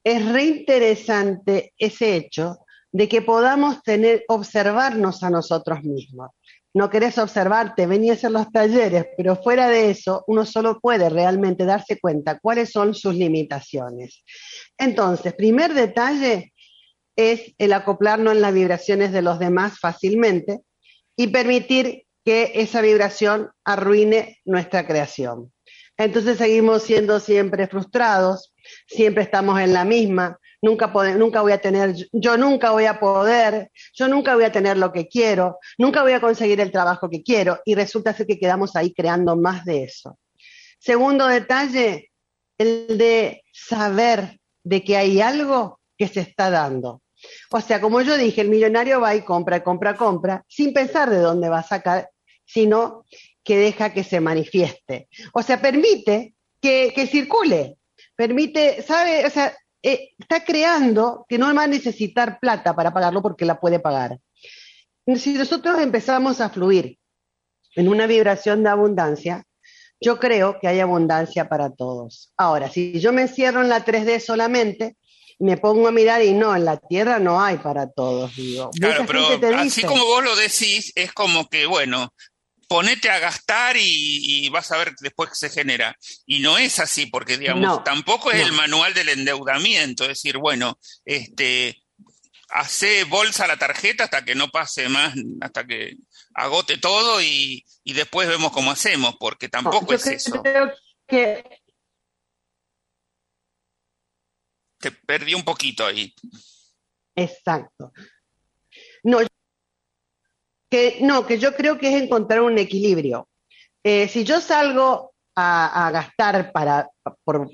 es 0.03 0.31
reinteresante 0.31 1.73
ese 1.77 2.15
hecho 2.15 2.59
de 2.91 3.07
que 3.07 3.21
podamos 3.21 3.83
tener, 3.83 4.23
observarnos 4.27 5.23
a 5.23 5.29
nosotros 5.29 5.83
mismos. 5.83 6.31
No 6.73 6.89
querés 6.89 7.17
observarte, 7.17 7.87
venís 7.87 8.11
a 8.11 8.13
hacer 8.13 8.31
los 8.31 8.51
talleres, 8.51 9.05
pero 9.17 9.35
fuera 9.35 9.67
de 9.69 9.89
eso, 9.89 10.23
uno 10.27 10.45
solo 10.45 10.79
puede 10.79 11.09
realmente 11.09 11.65
darse 11.65 11.99
cuenta 11.99 12.39
cuáles 12.39 12.71
son 12.71 12.93
sus 12.93 13.15
limitaciones. 13.15 14.23
Entonces, 14.77 15.33
primer 15.33 15.73
detalle 15.73 16.53
es 17.15 17.53
el 17.57 17.73
acoplarnos 17.73 18.33
en 18.33 18.41
las 18.41 18.53
vibraciones 18.53 19.11
de 19.11 19.21
los 19.21 19.39
demás 19.39 19.79
fácilmente, 19.79 20.61
y 21.19 21.27
permitir 21.27 22.05
que 22.23 22.53
esa 22.55 22.79
vibración 22.79 23.51
arruine 23.65 24.39
nuestra 24.45 24.87
creación. 24.87 25.51
Entonces 25.97 26.37
seguimos 26.37 26.83
siendo 26.83 27.19
siempre 27.19 27.67
frustrados, 27.67 28.53
siempre 28.87 29.23
estamos 29.23 29.59
en 29.59 29.73
la 29.73 29.83
misma, 29.83 30.39
nunca, 30.61 30.87
voy 30.87 31.51
a 31.51 31.57
tener, 31.59 31.93
yo 32.13 32.37
nunca 32.37 32.71
voy 32.71 32.85
a 32.85 33.01
poder, 33.01 33.69
yo 33.93 34.07
nunca 34.07 34.35
voy 34.35 34.45
a 34.45 34.53
tener 34.53 34.77
lo 34.77 34.93
que 34.93 35.09
quiero, 35.09 35.59
nunca 35.77 36.03
voy 36.03 36.13
a 36.13 36.21
conseguir 36.21 36.61
el 36.61 36.71
trabajo 36.71 37.09
que 37.09 37.21
quiero 37.21 37.59
y 37.65 37.75
resulta 37.75 38.13
ser 38.13 38.25
que 38.25 38.39
quedamos 38.39 38.77
ahí 38.77 38.93
creando 38.93 39.35
más 39.35 39.65
de 39.65 39.83
eso. 39.83 40.17
Segundo 40.79 41.27
detalle, 41.27 42.11
el 42.57 42.97
de 42.97 43.43
saber 43.51 44.39
de 44.63 44.85
que 44.85 44.95
hay 44.95 45.19
algo 45.19 45.81
que 45.97 46.07
se 46.07 46.21
está 46.21 46.49
dando. 46.49 47.01
O 47.51 47.61
sea, 47.61 47.81
como 47.81 48.01
yo 48.01 48.17
dije, 48.17 48.41
el 48.41 48.49
millonario 48.49 49.01
va 49.01 49.15
y 49.15 49.21
compra, 49.21 49.63
compra, 49.63 49.95
compra, 49.95 50.45
sin 50.47 50.73
pensar 50.73 51.09
de 51.09 51.19
dónde 51.19 51.49
va 51.49 51.59
a 51.59 51.63
sacar, 51.63 52.09
sino 52.45 53.05
que 53.43 53.57
deja 53.57 53.93
que 53.93 54.03
se 54.03 54.19
manifieste. 54.19 55.07
O 55.33 55.41
sea, 55.41 55.61
permite 55.61 56.35
que, 56.61 57.07
circule, 57.09 57.77
permite, 58.15 58.81
¿sabe? 58.81 59.25
O 59.25 59.29
sea, 59.29 59.55
eh, 59.81 60.09
está 60.17 60.43
creando 60.43 61.25
que 61.27 61.37
no 61.37 61.53
va 61.53 61.63
a 61.63 61.67
necesitar 61.67 62.39
plata 62.39 62.75
para 62.75 62.93
pagarlo 62.93 63.21
porque 63.21 63.45
la 63.45 63.59
puede 63.59 63.79
pagar. 63.79 64.19
Si 65.15 65.33
nosotros 65.33 65.79
empezamos 65.79 66.41
a 66.41 66.49
fluir 66.49 66.99
en 67.75 67.87
una 67.87 68.05
vibración 68.05 68.63
de 68.63 68.69
abundancia, 68.69 69.45
yo 70.01 70.19
creo 70.19 70.59
que 70.59 70.67
hay 70.67 70.79
abundancia 70.79 71.49
para 71.49 71.71
todos. 71.71 72.31
Ahora, 72.37 72.69
si 72.69 72.99
yo 72.99 73.11
me 73.11 73.23
encierro 73.23 73.61
en 73.61 73.69
la 73.69 73.83
3D 73.83 74.19
solamente, 74.19 74.97
me 75.39 75.57
pongo 75.57 75.87
a 75.87 75.91
mirar 75.91 76.21
y 76.21 76.33
no, 76.33 76.55
en 76.55 76.65
la 76.65 76.77
tierra 76.77 77.19
no 77.19 77.41
hay 77.41 77.57
para 77.57 77.89
todos, 77.89 78.35
digo. 78.35 78.69
Claro, 78.71 79.05
pero 79.07 79.39
así 79.57 79.81
como 79.83 80.05
vos 80.05 80.23
lo 80.23 80.35
decís, 80.35 80.91
es 80.95 81.13
como 81.13 81.47
que, 81.47 81.65
bueno, 81.65 82.13
ponete 82.67 83.09
a 83.09 83.19
gastar 83.19 83.75
y, 83.79 84.47
vas 84.49 84.71
a 84.71 84.77
ver 84.77 84.93
después 84.99 85.29
que 85.29 85.35
se 85.35 85.49
genera. 85.49 85.97
Y 86.25 86.39
no 86.39 86.57
es 86.57 86.79
así, 86.79 87.07
porque, 87.07 87.37
digamos, 87.37 87.83
tampoco 87.83 88.31
es 88.31 88.41
el 88.41 88.51
manual 88.51 88.93
del 88.93 89.09
endeudamiento, 89.09 90.03
es 90.03 90.09
decir, 90.09 90.37
bueno, 90.37 90.77
este, 91.05 91.81
hace 92.49 93.05
bolsa 93.05 93.47
la 93.47 93.57
tarjeta 93.57 94.05
hasta 94.05 94.25
que 94.25 94.35
no 94.35 94.49
pase 94.49 94.89
más, 94.89 95.13
hasta 95.41 95.65
que 95.65 95.95
agote 96.35 96.77
todo 96.77 97.21
y, 97.21 97.65
después 97.85 98.27
vemos 98.27 98.51
cómo 98.51 98.71
hacemos, 98.71 99.15
porque 99.19 99.49
tampoco 99.49 99.93
es 99.93 100.05
eso. 100.05 100.41
Creo 100.43 100.71
que 101.07 101.58
te 104.79 104.91
perdí 104.91 105.35
un 105.35 105.43
poquito 105.43 105.85
ahí. 105.85 106.13
Exacto. 107.15 107.91
No, 109.03 109.19
que, 110.69 110.97
no, 111.01 111.25
que 111.25 111.37
yo 111.37 111.55
creo 111.55 111.77
que 111.77 111.93
es 111.93 112.01
encontrar 112.01 112.41
un 112.41 112.57
equilibrio. 112.57 113.27
Eh, 113.83 114.07
si 114.07 114.23
yo 114.23 114.39
salgo 114.41 115.13
a, 115.35 115.89
gastar 115.91 116.51
para, 116.51 116.89
por, 117.23 117.49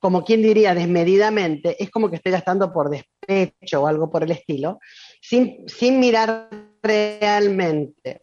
como 0.00 0.24
quien 0.24 0.42
diría, 0.42 0.74
desmedidamente, 0.74 1.80
es 1.82 1.90
como 1.90 2.10
que 2.10 2.16
estoy 2.16 2.32
gastando 2.32 2.72
por 2.72 2.90
despecho 2.90 3.82
o 3.82 3.86
algo 3.86 4.10
por 4.10 4.24
el 4.24 4.32
estilo, 4.32 4.80
sin, 5.20 5.68
sin 5.68 6.00
mirar 6.00 6.48
realmente. 6.82 8.22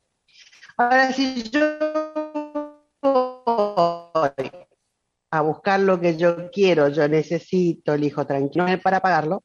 Ahora, 0.77 1.13
si 1.13 1.43
yo 1.43 1.77
a 5.31 5.41
buscar 5.41 5.79
lo 5.79 6.00
que 6.00 6.17
yo 6.17 6.50
quiero, 6.51 6.89
yo 6.89 7.07
necesito, 7.07 7.93
elijo 7.93 8.25
tranquilo 8.25 8.65
para 8.81 9.00
pagarlo, 9.00 9.43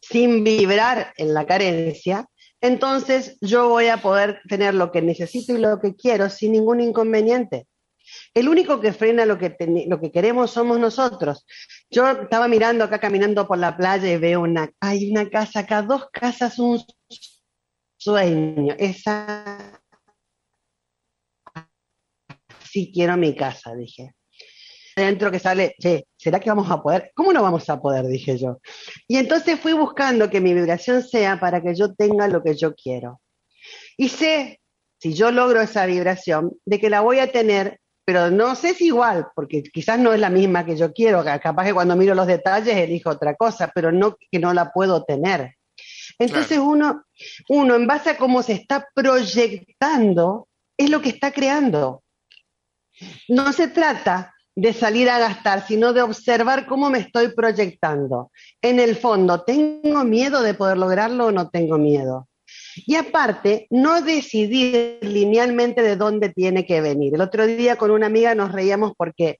sin 0.00 0.44
vibrar 0.44 1.12
en 1.16 1.34
la 1.34 1.46
carencia, 1.46 2.26
entonces 2.60 3.38
yo 3.40 3.68
voy 3.68 3.88
a 3.88 3.98
poder 3.98 4.40
tener 4.48 4.74
lo 4.74 4.92
que 4.92 5.02
necesito 5.02 5.54
y 5.54 5.58
lo 5.58 5.80
que 5.80 5.94
quiero 5.94 6.28
sin 6.28 6.52
ningún 6.52 6.80
inconveniente. 6.80 7.66
El 8.34 8.48
único 8.48 8.80
que 8.80 8.92
frena 8.92 9.24
lo 9.24 9.38
que, 9.38 9.56
lo 9.88 10.00
que 10.00 10.10
queremos 10.10 10.50
somos 10.50 10.78
nosotros. 10.78 11.46
Yo 11.90 12.08
estaba 12.08 12.48
mirando 12.48 12.84
acá 12.84 12.98
caminando 12.98 13.46
por 13.46 13.58
la 13.58 13.76
playa 13.76 14.10
y 14.10 14.18
veo 14.18 14.40
una, 14.40 14.70
hay 14.80 15.10
una 15.10 15.28
casa 15.30 15.60
acá, 15.60 15.82
dos 15.82 16.08
casas, 16.12 16.58
un 16.58 16.82
sueño. 17.96 18.74
Esa, 18.78 19.80
sí 22.64 22.90
quiero 22.92 23.16
mi 23.16 23.34
casa, 23.34 23.74
dije 23.74 24.14
dentro 25.04 25.30
que 25.30 25.38
sale, 25.38 25.74
che, 25.78 26.06
¿será 26.16 26.40
que 26.40 26.50
vamos 26.50 26.70
a 26.70 26.82
poder? 26.82 27.12
¿Cómo 27.14 27.32
no 27.32 27.42
vamos 27.42 27.68
a 27.68 27.80
poder? 27.80 28.06
Dije 28.06 28.38
yo. 28.38 28.58
Y 29.08 29.16
entonces 29.16 29.58
fui 29.58 29.72
buscando 29.72 30.30
que 30.30 30.40
mi 30.40 30.54
vibración 30.54 31.02
sea 31.02 31.38
para 31.38 31.62
que 31.62 31.74
yo 31.74 31.94
tenga 31.94 32.28
lo 32.28 32.42
que 32.42 32.56
yo 32.56 32.74
quiero. 32.74 33.20
Y 33.96 34.08
sé, 34.08 34.60
si 34.98 35.14
yo 35.14 35.30
logro 35.30 35.60
esa 35.60 35.86
vibración, 35.86 36.52
de 36.64 36.78
que 36.78 36.90
la 36.90 37.00
voy 37.00 37.18
a 37.18 37.32
tener, 37.32 37.80
pero 38.04 38.30
no 38.30 38.54
sé 38.54 38.74
si 38.74 38.86
igual, 38.86 39.28
porque 39.34 39.62
quizás 39.62 39.98
no 39.98 40.12
es 40.12 40.20
la 40.20 40.30
misma 40.30 40.64
que 40.64 40.76
yo 40.76 40.92
quiero, 40.92 41.24
capaz 41.24 41.64
que 41.64 41.74
cuando 41.74 41.96
miro 41.96 42.14
los 42.14 42.26
detalles 42.26 42.76
elijo 42.76 43.10
otra 43.10 43.34
cosa, 43.34 43.70
pero 43.74 43.92
no 43.92 44.16
que 44.30 44.38
no 44.38 44.52
la 44.52 44.72
puedo 44.72 45.04
tener. 45.04 45.54
Entonces 46.18 46.58
uno, 46.58 47.04
uno, 47.48 47.74
en 47.76 47.86
base 47.86 48.10
a 48.10 48.16
cómo 48.16 48.42
se 48.42 48.52
está 48.52 48.86
proyectando, 48.94 50.48
es 50.76 50.90
lo 50.90 51.00
que 51.00 51.10
está 51.10 51.32
creando. 51.32 52.02
No 53.28 53.52
se 53.52 53.68
trata 53.68 54.34
de 54.60 54.74
salir 54.74 55.08
a 55.08 55.18
gastar, 55.18 55.66
sino 55.66 55.94
de 55.94 56.02
observar 56.02 56.66
cómo 56.66 56.90
me 56.90 56.98
estoy 56.98 57.28
proyectando. 57.28 58.30
En 58.60 58.78
el 58.78 58.94
fondo, 58.94 59.42
¿tengo 59.42 60.04
miedo 60.04 60.42
de 60.42 60.52
poder 60.52 60.76
lograrlo 60.76 61.26
o 61.26 61.32
no 61.32 61.48
tengo 61.48 61.78
miedo? 61.78 62.28
Y 62.76 62.96
aparte, 62.96 63.66
no 63.70 64.02
decidir 64.02 64.98
linealmente 65.00 65.80
de 65.80 65.96
dónde 65.96 66.28
tiene 66.28 66.66
que 66.66 66.82
venir. 66.82 67.14
El 67.14 67.22
otro 67.22 67.46
día 67.46 67.76
con 67.76 67.90
una 67.90 68.06
amiga 68.06 68.34
nos 68.34 68.52
reíamos 68.52 68.92
porque 68.98 69.38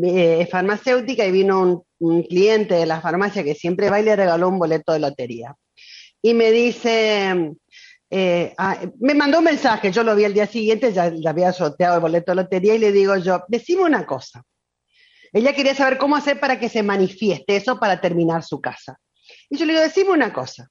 eh, 0.00 0.38
es 0.42 0.48
farmacéutica 0.48 1.26
y 1.26 1.32
vino 1.32 1.84
un, 1.98 2.22
cliente 2.22 2.74
de 2.74 2.86
la 2.86 3.00
farmacia 3.00 3.42
que 3.42 3.56
siempre 3.56 3.90
va 3.90 4.00
y 4.00 4.04
le 4.04 4.14
regaló 4.14 4.48
un 4.48 4.60
boleto 4.60 4.92
de 4.92 5.00
lotería. 5.00 5.56
Y 6.22 6.32
me 6.32 6.52
dice, 6.52 7.56
eh, 8.08 8.54
ah, 8.56 8.78
me 9.00 9.14
mandó 9.14 9.38
un 9.38 9.44
mensaje, 9.44 9.90
yo 9.90 10.04
lo 10.04 10.14
vi 10.14 10.24
el 10.24 10.34
día 10.34 10.46
siguiente, 10.46 10.92
ya, 10.92 11.12
ya 11.12 11.30
había 11.30 11.52
sorteado 11.52 11.96
el 11.96 12.02
boleto 12.02 12.30
de 12.30 12.36
lotería 12.36 12.76
y 12.76 12.78
le 12.78 12.92
digo 12.92 13.16
yo, 13.16 13.42
decime 13.48 13.82
una 13.82 14.06
cosa, 14.06 14.44
ella 15.32 15.54
quería 15.54 15.74
saber 15.74 15.98
cómo 15.98 16.16
hacer 16.16 16.40
para 16.40 16.58
que 16.58 16.68
se 16.68 16.82
manifieste 16.82 17.56
eso 17.56 17.78
para 17.78 18.00
terminar 18.00 18.42
su 18.42 18.60
casa. 18.60 18.98
Y 19.48 19.56
yo 19.56 19.64
le 19.64 19.72
digo, 19.72 19.84
decime 19.84 20.10
una 20.10 20.32
cosa. 20.32 20.68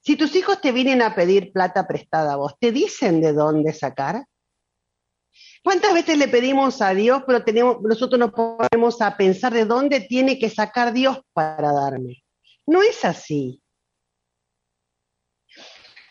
Si 0.00 0.16
tus 0.16 0.34
hijos 0.36 0.60
te 0.60 0.72
vienen 0.72 1.00
a 1.00 1.14
pedir 1.14 1.52
plata 1.52 1.86
prestada 1.86 2.34
a 2.34 2.36
vos, 2.36 2.54
¿te 2.58 2.72
dicen 2.72 3.20
de 3.20 3.32
dónde 3.32 3.72
sacar? 3.72 4.24
¿Cuántas 5.62 5.94
veces 5.94 6.18
le 6.18 6.28
pedimos 6.28 6.82
a 6.82 6.92
Dios, 6.92 7.22
pero 7.26 7.42
nosotros 7.80 8.18
nos 8.18 8.32
ponemos 8.32 9.00
a 9.00 9.16
pensar 9.16 9.52
de 9.54 9.64
dónde 9.64 10.00
tiene 10.00 10.38
que 10.38 10.50
sacar 10.50 10.92
Dios 10.92 11.20
para 11.32 11.72
darme? 11.72 12.22
No 12.66 12.82
es 12.82 13.04
así. 13.04 13.62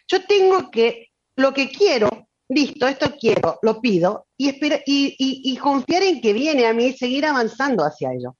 Yo 0.08 0.26
tengo 0.26 0.72
que, 0.72 1.12
lo 1.36 1.54
que 1.54 1.70
quiero, 1.70 2.10
listo, 2.54 2.88
esto 2.88 3.16
quiero, 3.20 3.60
lo 3.62 3.82
pido, 3.82 4.28
y, 4.38 4.56
y, 4.86 5.58
confiar 5.58 6.04
en 6.04 6.22
que 6.22 6.34
viene 6.34 6.66
a 6.66 6.74
mí 6.74 6.86
y 6.88 6.94
seguir 6.94 7.26
avanzando 7.26 7.84
hacia 7.84 8.14
ello. 8.14 8.36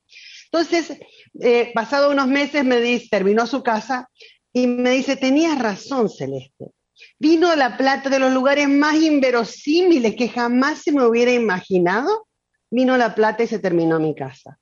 Entonces, 0.52 1.00
eh, 1.40 1.72
pasado 1.74 2.12
unos 2.12 2.28
meses 2.28 2.64
me 2.64 2.80
dice, 2.80 3.08
terminó 3.10 3.48
su 3.48 3.64
casa 3.64 4.10
y 4.54 4.68
me 4.68 4.92
dice, 4.92 5.16
tenías 5.16 5.58
razón, 5.60 6.10
Celeste. 6.10 6.72
Vino 7.18 7.56
la 7.56 7.76
plata 7.76 8.10
de 8.10 8.20
los 8.20 8.32
lugares 8.32 8.70
más 8.70 8.96
inverosímiles 8.96 10.16
que 10.16 10.30
jamás 10.30 10.84
se 10.84 10.92
me 10.92 11.06
hubiera 11.06 11.32
imaginado. 11.32 12.28
Vino 12.70 12.98
la 12.98 13.16
plata 13.16 13.44
y 13.44 13.48
se 13.48 13.60
terminó 13.60 14.00
mi 14.00 14.14
casa. 14.16 14.60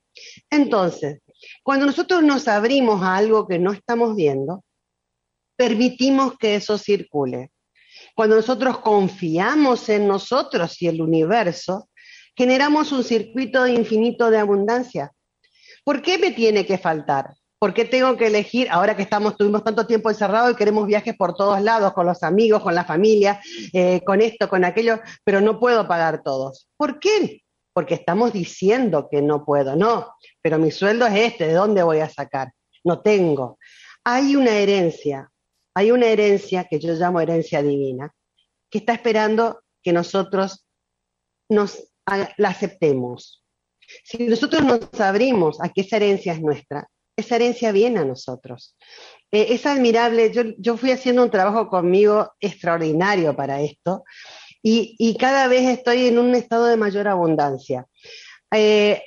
Entonces, 0.50 1.22
cuando 1.64 1.86
nosotros 1.86 2.24
nos 2.24 2.48
abrimos 2.48 3.02
a 3.04 3.18
algo 3.18 3.48
que 3.48 3.60
no 3.60 3.72
estamos 3.72 4.16
viendo, 4.16 4.64
permitimos 5.56 6.38
que 6.38 6.56
eso 6.56 6.78
circule. 6.78 7.52
Cuando 8.16 8.36
nosotros 8.36 8.80
confiamos 8.80 9.90
en 9.90 10.08
nosotros 10.08 10.82
y 10.82 10.88
el 10.88 11.02
universo, 11.02 11.90
generamos 12.36 12.92
un 12.92 13.04
circuito 13.04 13.68
infinito 13.68 14.30
de 14.30 14.38
abundancia. 14.38 15.12
¿Por 15.84 16.02
qué 16.02 16.18
me 16.18 16.32
tiene 16.32 16.66
que 16.66 16.78
faltar? 16.78 17.34
¿Por 17.60 17.76
qué 17.76 17.86
tengo 17.86 18.18
que 18.18 18.28
elegir, 18.28 18.68
ahora 18.72 18.96
que 18.96 19.04
estamos, 19.04 19.38
tuvimos 19.38 19.64
tanto 19.64 19.86
tiempo 19.86 20.10
encerrados 20.10 20.52
y 20.52 20.56
queremos 20.56 20.88
viajes 20.88 21.16
por 21.16 21.36
todos 21.36 21.62
lados, 21.62 21.94
con 21.94 22.08
los 22.08 22.24
amigos, 22.24 22.64
con 22.64 22.74
la 22.74 22.84
familia, 22.84 23.40
eh, 23.72 24.02
con 24.04 24.20
esto, 24.20 24.50
con 24.50 24.66
aquello, 24.66 25.00
pero 25.24 25.42
no 25.42 25.60
puedo 25.60 25.88
pagar 25.88 26.24
todos? 26.24 26.68
¿Por 26.76 27.00
qué? 27.00 27.44
Porque 27.72 27.94
estamos 27.94 28.34
diciendo 28.34 29.08
que 29.12 29.22
no 29.22 29.46
puedo, 29.46 29.76
no, 29.76 30.16
pero 30.42 30.58
mi 30.58 30.72
sueldo 30.72 31.06
es 31.06 31.14
este, 31.14 31.48
¿de 31.48 31.54
dónde 31.54 31.84
voy 31.84 32.00
a 32.00 32.10
sacar? 32.10 32.52
No 32.84 33.02
tengo. 33.02 33.60
Hay 34.04 34.36
una 34.36 34.58
herencia, 34.58 35.31
hay 35.74 35.92
una 35.92 36.08
herencia 36.08 36.66
que 36.70 36.80
yo 36.80 36.94
llamo 36.94 37.22
herencia 37.22 37.62
divina, 37.62 38.14
que 38.70 38.80
está 38.80 38.94
esperando 38.94 39.62
que 39.84 39.94
nosotros 39.94 40.66
nos 41.50 41.92
la 42.38 42.50
aceptemos. 42.50 43.44
Si 44.04 44.26
nosotros 44.26 44.64
nos 44.64 45.00
abrimos 45.00 45.62
a 45.62 45.70
que 45.70 45.82
esa 45.82 45.98
herencia 45.98 46.34
es 46.34 46.42
nuestra, 46.42 46.88
esa 47.16 47.36
herencia 47.36 47.72
viene 47.72 48.00
a 48.00 48.06
nosotros. 48.06 48.76
Eh, 49.32 49.48
es 49.50 49.66
admirable, 49.66 50.32
yo, 50.58 50.78
fui 50.78 50.92
haciendo 50.92 51.24
un 51.24 51.32
trabajo 51.32 51.68
conmigo 51.68 52.32
extraordinario 52.40 53.36
para 53.36 53.62
esto 53.62 54.04
y, 54.64 55.18
cada 55.20 55.48
vez 55.48 55.68
estoy 55.68 56.08
en 56.08 56.20
un 56.20 56.36
estado 56.36 56.66
de 56.66 56.78
mayor 56.78 57.08
abundancia. 57.08 57.88
Eh, 58.54 59.02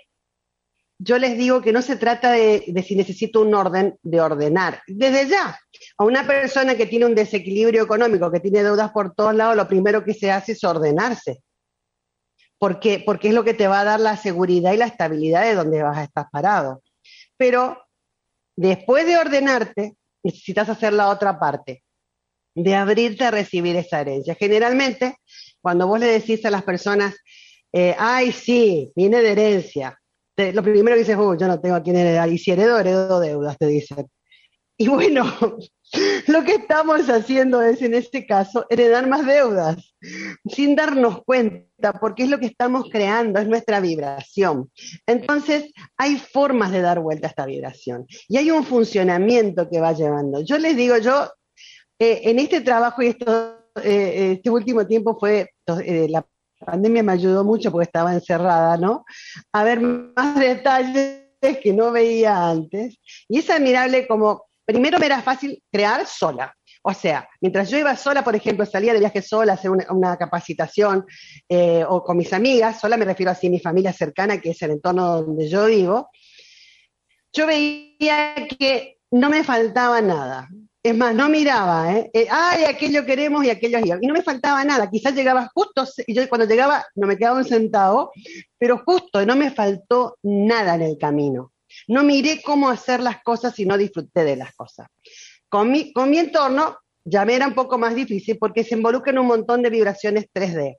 yo 0.99 1.19
les 1.19 1.37
digo 1.37 1.61
que 1.61 1.73
no 1.73 1.83
se 1.83 1.97
trata 1.97 2.33
de, 2.33 2.85
si 2.87 2.97
necesito 2.97 3.41
un 3.41 3.55
orden, 3.55 3.99
de 4.03 4.21
ordenar. 4.21 4.83
Desde 4.87 5.29
ya, 5.29 5.59
a 5.99 6.05
una 6.05 6.27
persona 6.27 6.77
que 6.77 6.87
tiene 6.87 7.07
un 7.07 7.15
desequilibrio 7.15 7.83
económico, 7.83 8.31
que 8.31 8.41
tiene 8.41 8.63
deudas 8.63 8.93
por 8.93 9.15
todos 9.15 9.35
lados, 9.35 9.57
lo 9.57 9.69
primero 9.69 10.05
que 10.05 10.15
se 10.15 10.31
hace 10.31 10.53
es 10.53 10.65
ordenarse. 10.65 11.43
Porque, 12.59 13.03
porque 13.05 13.29
es 13.29 13.35
lo 13.35 13.45
que 13.45 13.55
te 13.55 13.67
va 13.67 13.81
a 13.81 13.85
dar 13.85 14.01
la 14.01 14.17
seguridad 14.17 14.73
y 14.73 14.77
la 14.77 14.87
estabilidad 14.87 15.43
de 15.43 15.55
donde 15.55 15.83
vas 15.83 15.99
a 15.99 16.05
estar 16.05 16.27
parado. 16.31 16.83
Pero 17.37 17.85
Después 18.57 19.07
de 19.07 19.17
ordenarte, 19.17 19.97
necesitas 20.23 20.69
hacer 20.69 20.93
la 20.93 21.09
otra 21.09 21.39
parte, 21.39 21.83
de 22.55 22.75
abrirte 22.75 23.25
a 23.25 23.31
recibir 23.31 23.77
esa 23.77 24.01
herencia. 24.01 24.37
Generalmente, 24.37 25.17
cuando 25.61 25.89
vos 25.89 25.99
le 25.99 26.07
decís 26.07 26.45
a 26.45 26.51
las 26.51 26.63
personas, 26.63 27.17
eh, 27.73 27.97
ay, 27.99 28.31
sí, 28.31 28.93
viene 28.95 29.23
de 29.23 29.33
herencia, 29.33 30.01
lo 30.37 30.63
primero 30.63 30.97
que 30.97 31.01
dices, 31.01 31.17
yo 31.17 31.49
no 31.49 31.61
tengo 31.61 31.77
a 31.77 31.83
quién 31.83 31.97
heredar, 31.97 32.29
y 32.29 32.39
si 32.39 32.51
heredo, 32.51 32.79
heredo 32.79 33.21
deudas, 33.21 33.57
te 33.59 33.67
dicen. 33.67 34.07
Y 34.77 34.89
bueno, 34.89 35.25
lo 36.27 36.45
que 36.45 36.55
estamos 36.55 37.09
haciendo 37.09 37.63
es, 37.63 37.81
en 37.83 37.95
este 37.95 38.27
caso, 38.27 38.67
heredar 38.69 39.09
más 39.09 39.25
deudas, 39.25 39.95
sin 40.47 40.75
darnos 40.75 41.23
cuenta, 41.25 41.93
porque 42.01 42.25
es 42.25 42.29
lo 42.29 42.39
que 42.41 42.47
estamos 42.47 42.89
creando, 42.91 43.39
es 43.39 43.47
nuestra 43.47 43.79
vibración. 43.81 44.71
Entonces, 45.07 45.73
hay 45.97 46.17
formas 46.17 46.73
de 46.73 46.81
dar 46.81 47.01
vuelta 47.01 47.29
a 47.29 47.31
esta 47.31 47.47
vibración 47.47 48.07
y 48.29 48.39
hay 48.39 48.51
un 48.51 48.65
funcionamiento 48.65 49.69
que 49.71 49.81
va 49.81 49.93
llevando. 49.93 50.41
Yo 50.43 50.59
les 50.59 50.77
digo, 50.77 50.99
yo, 50.99 51.31
eh, 51.99 52.23
en 52.25 52.41
este 52.41 52.61
trabajo 52.61 53.03
y 53.03 53.09
esto, 53.09 53.59
eh, 53.83 54.33
este 54.37 54.51
último 54.51 54.87
tiempo 54.87 55.17
fue, 55.19 55.51
eh, 55.85 56.09
la 56.09 56.27
pandemia 56.65 57.03
me 57.03 57.13
ayudó 57.13 57.45
mucho 57.45 57.71
porque 57.71 57.87
estaba 57.87 58.13
encerrada, 58.13 58.77
¿no? 58.77 59.05
A 59.53 59.65
ver 59.65 59.81
más 59.81 60.39
detalles 60.39 61.25
que 61.63 61.73
no 61.73 61.93
veía 61.93 62.49
antes. 62.49 62.99
Y 63.29 63.39
es 63.39 63.51
admirable 63.51 64.07
como 64.07 64.45
primero 64.65 64.99
me 64.99 65.07
era 65.07 65.23
fácil 65.23 65.63
crear 65.71 66.07
sola. 66.07 66.55
O 66.83 66.93
sea, 66.93 67.27
mientras 67.41 67.71
yo 67.71 67.79
iba 67.79 67.97
sola, 67.97 68.23
por 68.23 68.37
ejemplo, 68.37 68.67
salía 68.67 68.93
de 68.93 69.01
viaje 69.01 69.23
sola 69.23 69.53
a 69.53 69.55
hacer 69.55 69.71
una, 69.71 70.17
capacitación 70.19 71.07
eh, 71.49 71.83
o 71.89 72.03
con 72.03 72.17
mis 72.17 72.33
amigas, 72.33 72.79
sola 72.79 72.99
me 72.99 73.07
refiero 73.07 73.33
así 73.33 73.47
a 73.47 73.51
mi 73.51 73.59
familia 73.59 73.93
cercana, 73.93 74.39
que 74.39 74.51
es 74.51 74.61
el 74.63 74.73
entorno 74.73 75.23
donde 75.23 75.49
yo 75.49 75.67
vivo, 75.67 76.11
yo 77.33 77.47
veía 77.47 78.35
que 78.59 78.99
no 79.11 79.31
me 79.31 79.45
faltaba 79.45 80.03
nada. 80.03 80.49
Es 80.85 80.95
más, 80.95 81.15
no 81.15 81.31
miraba, 81.31 81.95
¿eh? 81.95 82.11
eh 82.13 82.27
ay, 82.31 82.65
aquello 82.65 83.07
queremos 83.07 83.43
y 83.43 83.49
aquello 83.49 83.79
iba. 83.79 83.97
Y 84.03 84.07
no 84.07 84.13
me 84.13 84.23
faltaba 84.23 84.63
nada. 84.65 84.91
Quizás 84.91 85.15
llegaba 85.15 85.51
justo, 85.55 85.83
y 86.07 86.13
yo 86.13 86.29
cuando 86.29 86.47
llegaba 86.47 86.85
no 86.95 87.07
me 87.07 87.17
quedaba 87.17 87.39
un 87.39 87.47
centavo, 87.47 88.13
pero 88.59 88.83
justo, 88.85 89.25
no 89.25 89.35
me 89.35 89.51
faltó 89.51 90.19
nada 90.23 90.75
en 90.75 90.83
el 90.83 90.99
camino. 90.99 91.53
No 91.89 92.03
miré 92.03 92.43
cómo 92.43 92.69
hacer 92.69 93.01
las 93.01 93.23
cosas 93.23 93.59
y 93.59 93.65
no 93.65 93.79
disfruté 93.79 94.25
de 94.25 94.37
las 94.37 94.55
cosas. 94.55 94.89
Con 95.49 95.71
mi, 95.71 96.19
entorno 96.19 96.77
ya 97.03 97.25
me 97.25 97.35
era 97.35 97.47
un 97.47 97.55
poco 97.55 97.79
más 97.79 97.95
difícil 97.95 98.37
porque 98.37 98.63
se 98.63 98.75
involucran 98.75 99.19
un 99.19 99.27
montón 99.27 99.63
de 99.63 99.71
vibraciones 99.71 100.27
3D. 100.35 100.77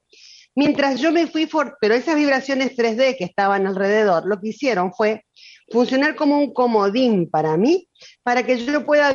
Mientras 0.54 1.00
yo 1.00 1.12
me 1.12 1.26
fui, 1.26 1.50
pero 1.82 1.96
esas 1.96 2.16
vibraciones 2.16 2.78
3D 2.78 3.18
que 3.18 3.24
estaban 3.24 3.66
alrededor, 3.66 4.28
lo 4.28 4.40
que 4.40 4.50
hicieron 4.50 4.94
fue 4.94 5.26
funcionar 5.72 6.16
como 6.16 6.38
un 6.38 6.54
comodín 6.54 7.28
para 7.28 7.58
mí, 7.58 7.90
para 8.22 8.46
que 8.46 8.64
yo 8.64 8.86
pueda 8.86 9.12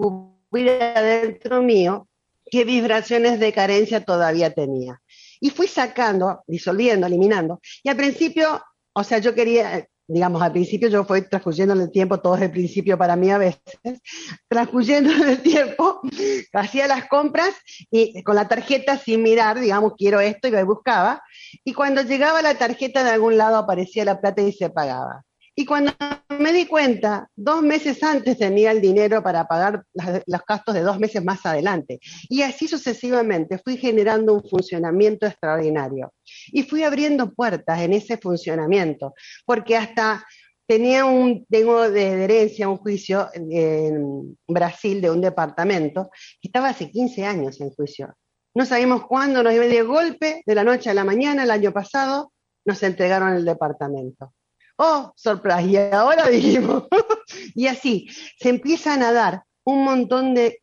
descubrir 0.00 0.70
adentro 0.82 1.62
mío 1.62 2.08
qué 2.50 2.64
vibraciones 2.64 3.38
de 3.38 3.52
carencia 3.52 4.04
todavía 4.04 4.52
tenía. 4.52 5.00
Y 5.40 5.50
fui 5.50 5.68
sacando, 5.68 6.42
disolviendo, 6.46 7.06
eliminando. 7.06 7.60
Y 7.82 7.88
al 7.88 7.96
principio, 7.96 8.60
o 8.92 9.04
sea, 9.04 9.18
yo 9.18 9.34
quería, 9.34 9.86
digamos, 10.08 10.42
al 10.42 10.52
principio 10.52 10.88
yo 10.88 11.04
fui 11.04 11.22
transcurriendo 11.22 11.74
el 11.74 11.90
tiempo, 11.90 12.18
todo 12.18 12.34
es 12.34 12.42
el 12.42 12.50
principio 12.50 12.98
para 12.98 13.16
mí 13.16 13.30
a 13.30 13.38
veces, 13.38 13.62
transcurriendo 14.48 15.10
el 15.12 15.40
tiempo, 15.40 16.00
hacía 16.52 16.88
las 16.88 17.06
compras 17.06 17.54
y 17.90 18.22
con 18.22 18.34
la 18.34 18.48
tarjeta 18.48 18.98
sin 18.98 19.22
mirar, 19.22 19.60
digamos, 19.60 19.94
quiero 19.96 20.20
esto 20.20 20.48
y 20.48 20.52
me 20.52 20.64
buscaba, 20.64 21.22
y 21.64 21.72
cuando 21.72 22.02
llegaba 22.02 22.42
la 22.42 22.56
tarjeta 22.56 23.04
de 23.04 23.10
algún 23.10 23.38
lado 23.38 23.56
aparecía 23.56 24.04
la 24.04 24.20
plata 24.20 24.42
y 24.42 24.52
se 24.52 24.70
pagaba. 24.70 25.24
Y 25.54 25.64
cuando 25.66 25.92
me 26.38 26.52
di 26.52 26.66
cuenta, 26.66 27.28
dos 27.34 27.62
meses 27.62 28.02
antes 28.02 28.38
tenía 28.38 28.70
el 28.70 28.80
dinero 28.80 29.22
para 29.22 29.46
pagar 29.46 29.84
los 29.94 30.40
gastos 30.48 30.74
de 30.74 30.82
dos 30.82 30.98
meses 30.98 31.24
más 31.24 31.44
adelante. 31.44 31.98
Y 32.28 32.42
así 32.42 32.68
sucesivamente 32.68 33.58
fui 33.58 33.76
generando 33.76 34.34
un 34.34 34.44
funcionamiento 34.48 35.26
extraordinario. 35.26 36.12
Y 36.52 36.62
fui 36.62 36.84
abriendo 36.84 37.32
puertas 37.32 37.80
en 37.80 37.92
ese 37.92 38.16
funcionamiento, 38.16 39.14
porque 39.44 39.76
hasta 39.76 40.24
tenía 40.66 41.04
un, 41.04 41.44
tengo 41.46 41.90
de 41.90 42.24
herencia 42.24 42.68
un 42.68 42.76
juicio 42.76 43.28
en 43.34 44.38
Brasil 44.46 45.00
de 45.00 45.10
un 45.10 45.20
departamento 45.20 46.10
que 46.40 46.48
estaba 46.48 46.68
hace 46.68 46.90
15 46.90 47.24
años 47.24 47.60
en 47.60 47.70
juicio. 47.70 48.14
No 48.54 48.64
sabíamos 48.64 49.06
cuándo 49.06 49.42
nos 49.42 49.52
iba 49.52 49.64
de 49.64 49.82
golpe, 49.82 50.42
de 50.46 50.54
la 50.54 50.64
noche 50.64 50.90
a 50.90 50.94
la 50.94 51.04
mañana, 51.04 51.42
el 51.42 51.50
año 51.50 51.72
pasado, 51.72 52.32
nos 52.64 52.82
entregaron 52.82 53.34
el 53.34 53.44
departamento 53.44 54.32
oh, 54.80 55.12
sorpresa, 55.14 55.62
y 55.62 55.76
ahora 55.76 56.28
dijimos, 56.28 56.84
y 57.54 57.66
así, 57.66 58.08
se 58.38 58.48
empiezan 58.48 59.02
a 59.02 59.12
dar 59.12 59.42
un 59.64 59.84
montón 59.84 60.34
de 60.34 60.62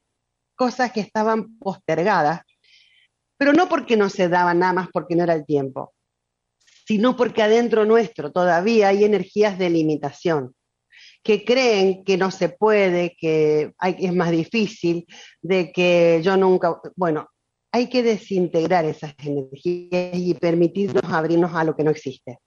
cosas 0.56 0.92
que 0.92 1.02
estaban 1.02 1.58
postergadas, 1.60 2.42
pero 3.38 3.54
no 3.54 3.70
porque 3.70 3.96
no 3.96 4.10
se 4.10 4.28
daban 4.28 4.60
nada 4.60 4.74
más 4.74 4.88
porque 4.92 5.16
no 5.16 5.24
era 5.24 5.34
el 5.34 5.46
tiempo, 5.46 5.94
sino 6.88 7.16
porque 7.16 7.44
adentro 7.44 7.86
nuestro 7.86 8.32
todavía 8.32 8.88
hay 8.88 9.04
energías 9.04 9.60
de 9.60 9.70
limitación 9.70 10.56
que 11.24 11.46
creen 11.46 12.04
que 12.04 12.18
no 12.18 12.32
se 12.32 12.50
puede, 12.50 13.16
que 13.20 13.74
es 13.82 14.14
más 14.14 14.32
difícil, 14.32 15.06
de 15.42 15.72
que 15.72 16.22
yo 16.24 16.38
nunca, 16.38 16.80
bueno, 16.96 17.28
hay 17.72 17.88
que 17.88 18.02
desintegrar 18.02 18.86
esas 18.86 19.14
energías 19.20 20.16
y 20.16 20.34
permitirnos 20.34 21.04
abrirnos 21.04 21.54
a 21.54 21.64
lo 21.64 21.76
que 21.76 21.84
no 21.84 21.92
existe. 21.92 22.40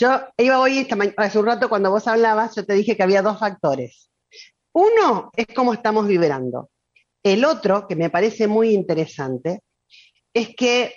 Yo 0.00 0.18
iba 0.38 0.58
hoy, 0.58 0.88
hace 1.18 1.38
un 1.38 1.44
rato 1.44 1.68
cuando 1.68 1.90
vos 1.90 2.08
hablabas, 2.08 2.56
yo 2.56 2.64
te 2.64 2.72
dije 2.72 2.96
que 2.96 3.02
había 3.02 3.20
dos 3.20 3.38
factores. 3.38 4.08
Uno 4.72 5.30
es 5.36 5.46
cómo 5.54 5.74
estamos 5.74 6.06
vibrando. 6.06 6.70
El 7.22 7.44
otro, 7.44 7.86
que 7.86 7.96
me 7.96 8.08
parece 8.08 8.46
muy 8.46 8.70
interesante, 8.70 9.60
es 10.32 10.56
que, 10.56 10.94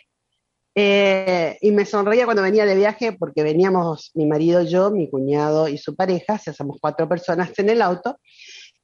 eh, 0.74 1.58
y 1.60 1.72
me 1.72 1.86
sonreía 1.86 2.24
cuando 2.24 2.44
venía 2.44 2.66
de 2.66 2.78
viaje, 2.78 3.12
porque 3.12 3.44
veníamos 3.44 4.12
mi 4.14 4.26
marido, 4.26 4.62
yo, 4.64 4.90
mi 4.90 5.10
cuñado 5.10 5.68
y 5.68 5.78
su 5.78 5.98
pareja, 5.98 6.38
si 6.38 6.52
hacemos 6.52 6.78
cuatro 6.80 7.10
personas 7.10 7.52
en 7.60 7.72
el 7.72 7.82
auto, 7.82 8.18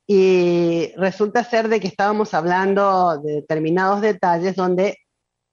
y 0.06 0.92
resulta 0.98 1.46
ser 1.46 1.70
de 1.70 1.80
que 1.80 1.88
estábamos 1.88 2.34
hablando 2.34 3.22
de 3.24 3.36
determinados 3.36 4.02
detalles 4.02 4.58
donde 4.58 4.98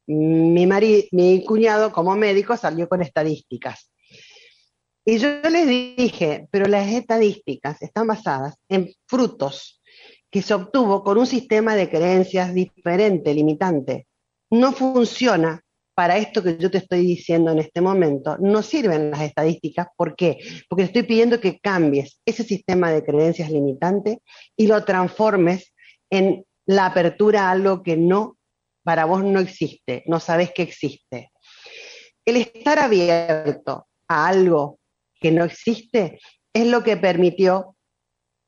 mi, 0.08 0.66
mi 1.12 1.44
cuñado 1.44 1.92
como 1.92 2.16
médico 2.16 2.56
salió 2.56 2.88
con 2.88 3.00
estadísticas. 3.00 3.92
Y 5.08 5.18
yo 5.18 5.40
les 5.48 5.68
dije, 5.68 6.48
pero 6.50 6.66
las 6.66 6.88
estadísticas 6.88 7.80
están 7.80 8.08
basadas 8.08 8.56
en 8.68 8.92
frutos 9.06 9.80
que 10.32 10.42
se 10.42 10.52
obtuvo 10.52 11.04
con 11.04 11.16
un 11.16 11.28
sistema 11.28 11.76
de 11.76 11.88
creencias 11.88 12.52
diferente, 12.52 13.32
limitante. 13.32 14.08
No 14.50 14.72
funciona 14.72 15.62
para 15.94 16.18
esto 16.18 16.42
que 16.42 16.58
yo 16.58 16.72
te 16.72 16.78
estoy 16.78 17.06
diciendo 17.06 17.52
en 17.52 17.60
este 17.60 17.80
momento. 17.80 18.36
No 18.38 18.62
sirven 18.62 19.12
las 19.12 19.22
estadísticas. 19.22 19.86
¿Por 19.96 20.16
qué? 20.16 20.38
Porque 20.68 20.82
te 20.82 20.88
estoy 20.88 21.02
pidiendo 21.04 21.40
que 21.40 21.60
cambies 21.60 22.20
ese 22.26 22.42
sistema 22.42 22.90
de 22.90 23.04
creencias 23.04 23.48
limitante 23.48 24.22
y 24.56 24.66
lo 24.66 24.84
transformes 24.84 25.72
en 26.10 26.44
la 26.66 26.86
apertura 26.86 27.42
a 27.42 27.52
algo 27.52 27.84
que 27.84 27.96
no, 27.96 28.38
para 28.82 29.04
vos 29.04 29.22
no 29.22 29.38
existe, 29.38 30.02
no 30.06 30.18
sabes 30.18 30.50
que 30.52 30.62
existe. 30.62 31.30
El 32.24 32.38
estar 32.38 32.80
abierto 32.80 33.86
a 34.08 34.26
algo 34.26 34.75
que 35.20 35.30
no 35.30 35.44
existe, 35.44 36.20
es 36.52 36.66
lo 36.66 36.82
que 36.82 36.96
permitió, 36.96 37.76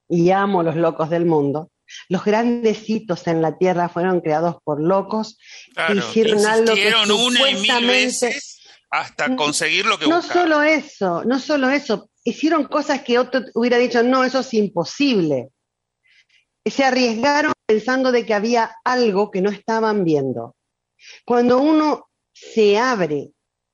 y 0.09 0.31
amo 0.31 0.63
los 0.63 0.77
locos 0.77 1.11
del 1.11 1.27
mundo, 1.27 1.71
los 2.09 2.25
grandes 2.25 2.89
hitos 2.89 3.27
en 3.27 3.43
la 3.43 3.57
Tierra 3.57 3.89
fueron 3.89 4.21
creados 4.21 4.57
por 4.63 4.83
locos 4.83 5.39
que 5.87 5.95
hicieron 5.97 6.45
algo 6.45 6.75
que 6.75 6.93
una 7.13 7.51
y 7.51 7.55
mil 7.55 7.87
veces 7.87 8.61
hasta 8.91 9.37
conseguir 9.37 9.87
lo 9.87 9.99
que 9.99 10.07
No 10.07 10.23
solo 10.23 10.63
eso, 10.63 11.23
no 11.25 11.39
solo 11.39 11.69
eso, 11.69 12.11
hicieron 12.25 12.65
cosas 12.65 13.03
que 13.03 13.19
otro 13.19 13.43
hubiera 13.55 13.77
dicho, 13.79 14.03
no, 14.03 14.25
eso 14.25 14.41
es 14.41 14.55
imposible. 14.55 15.51
Se 16.65 16.85
arriesgaron 16.85 17.53
pensando 17.67 18.13
de 18.13 18.25
que 18.25 18.35
había 18.35 18.77
algo 18.85 19.31
que 19.31 19.41
no 19.41 19.51
estaban 19.51 20.05
viendo. 20.05 20.57
Cuando 21.25 21.59
uno 21.59 22.09
se 22.33 22.79
abre 22.79 23.31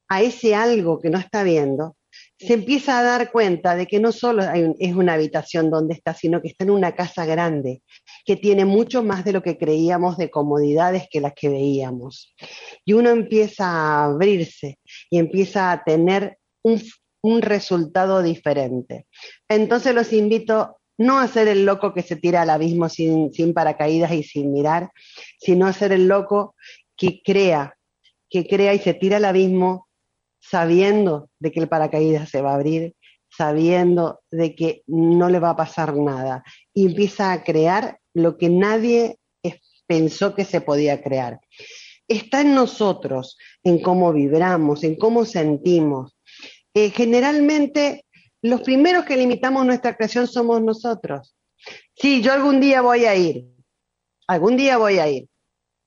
a 0.08 0.22
ese 0.22 0.54
algo 0.54 1.00
que 1.00 1.10
no 1.10 1.18
está 1.18 1.42
viendo, 1.42 1.96
se 2.38 2.54
empieza 2.54 2.98
a 2.98 3.02
dar 3.02 3.30
cuenta 3.30 3.76
de 3.76 3.86
que 3.86 4.00
no 4.00 4.10
solo 4.10 4.42
es 4.78 4.94
una 4.94 5.14
habitación 5.14 5.70
donde 5.70 5.94
está, 5.94 6.14
sino 6.14 6.42
que 6.42 6.48
está 6.48 6.64
en 6.64 6.70
una 6.70 6.94
casa 6.94 7.24
grande, 7.24 7.82
que 8.24 8.36
tiene 8.36 8.64
mucho 8.64 9.02
más 9.02 9.24
de 9.24 9.32
lo 9.32 9.42
que 9.42 9.56
creíamos 9.56 10.16
de 10.16 10.30
comodidades 10.30 11.06
que 11.10 11.20
las 11.20 11.32
que 11.34 11.48
veíamos. 11.48 12.34
Y 12.84 12.94
uno 12.94 13.10
empieza 13.10 13.66
a 13.66 14.04
abrirse 14.06 14.78
y 15.10 15.18
empieza 15.18 15.70
a 15.70 15.84
tener 15.84 16.38
un, 16.62 16.82
resultado 17.40 18.22
diferente. 18.22 19.06
Entonces 19.48 19.94
los 19.94 20.12
invito 20.12 20.76
no 20.98 21.18
a 21.18 21.26
ser 21.26 21.48
el 21.48 21.64
loco 21.64 21.94
que 21.94 22.02
se 22.02 22.16
tira 22.16 22.42
al 22.42 22.50
abismo 22.50 22.90
sin, 22.90 23.32
sin 23.32 23.54
paracaídas 23.54 24.12
y 24.12 24.22
sin 24.22 24.52
mirar, 24.52 24.90
sino 25.38 25.66
a 25.66 25.72
ser 25.72 25.92
el 25.92 26.06
loco 26.06 26.54
que 26.96 27.22
crea, 27.24 27.78
que 28.28 28.46
crea 28.46 28.74
y 28.74 28.78
se 28.78 28.92
tira 28.92 29.16
al 29.16 29.24
abismo 29.24 29.88
sabiendo 30.50 31.30
de 31.38 31.52
que 31.52 31.60
el 31.60 31.68
paracaídas 31.68 32.28
se 32.28 32.42
va 32.42 32.52
a 32.52 32.56
abrir, 32.56 32.94
sabiendo 33.28 34.20
de 34.30 34.54
que 34.54 34.82
no 34.86 35.28
le 35.28 35.40
va 35.40 35.50
a 35.50 35.56
pasar 35.56 35.96
nada, 35.96 36.44
y 36.72 36.86
empieza 36.86 37.32
a 37.32 37.42
crear 37.42 37.98
lo 38.12 38.36
que 38.36 38.48
nadie 38.48 39.18
pensó 39.86 40.34
que 40.34 40.44
se 40.44 40.60
podía 40.60 41.02
crear. 41.02 41.40
Está 42.08 42.42
en 42.42 42.54
nosotros, 42.54 43.38
en 43.62 43.80
cómo 43.80 44.12
vibramos, 44.12 44.84
en 44.84 44.96
cómo 44.96 45.24
sentimos. 45.24 46.16
Eh, 46.74 46.90
generalmente, 46.90 48.04
los 48.42 48.62
primeros 48.62 49.04
que 49.04 49.16
limitamos 49.16 49.64
nuestra 49.64 49.96
creación 49.96 50.26
somos 50.26 50.62
nosotros. 50.62 51.36
Sí, 51.94 52.20
yo 52.20 52.32
algún 52.32 52.60
día 52.60 52.82
voy 52.82 53.04
a 53.04 53.14
ir, 53.14 53.46
algún 54.26 54.56
día 54.56 54.76
voy 54.76 54.98
a 54.98 55.08
ir. 55.08 55.28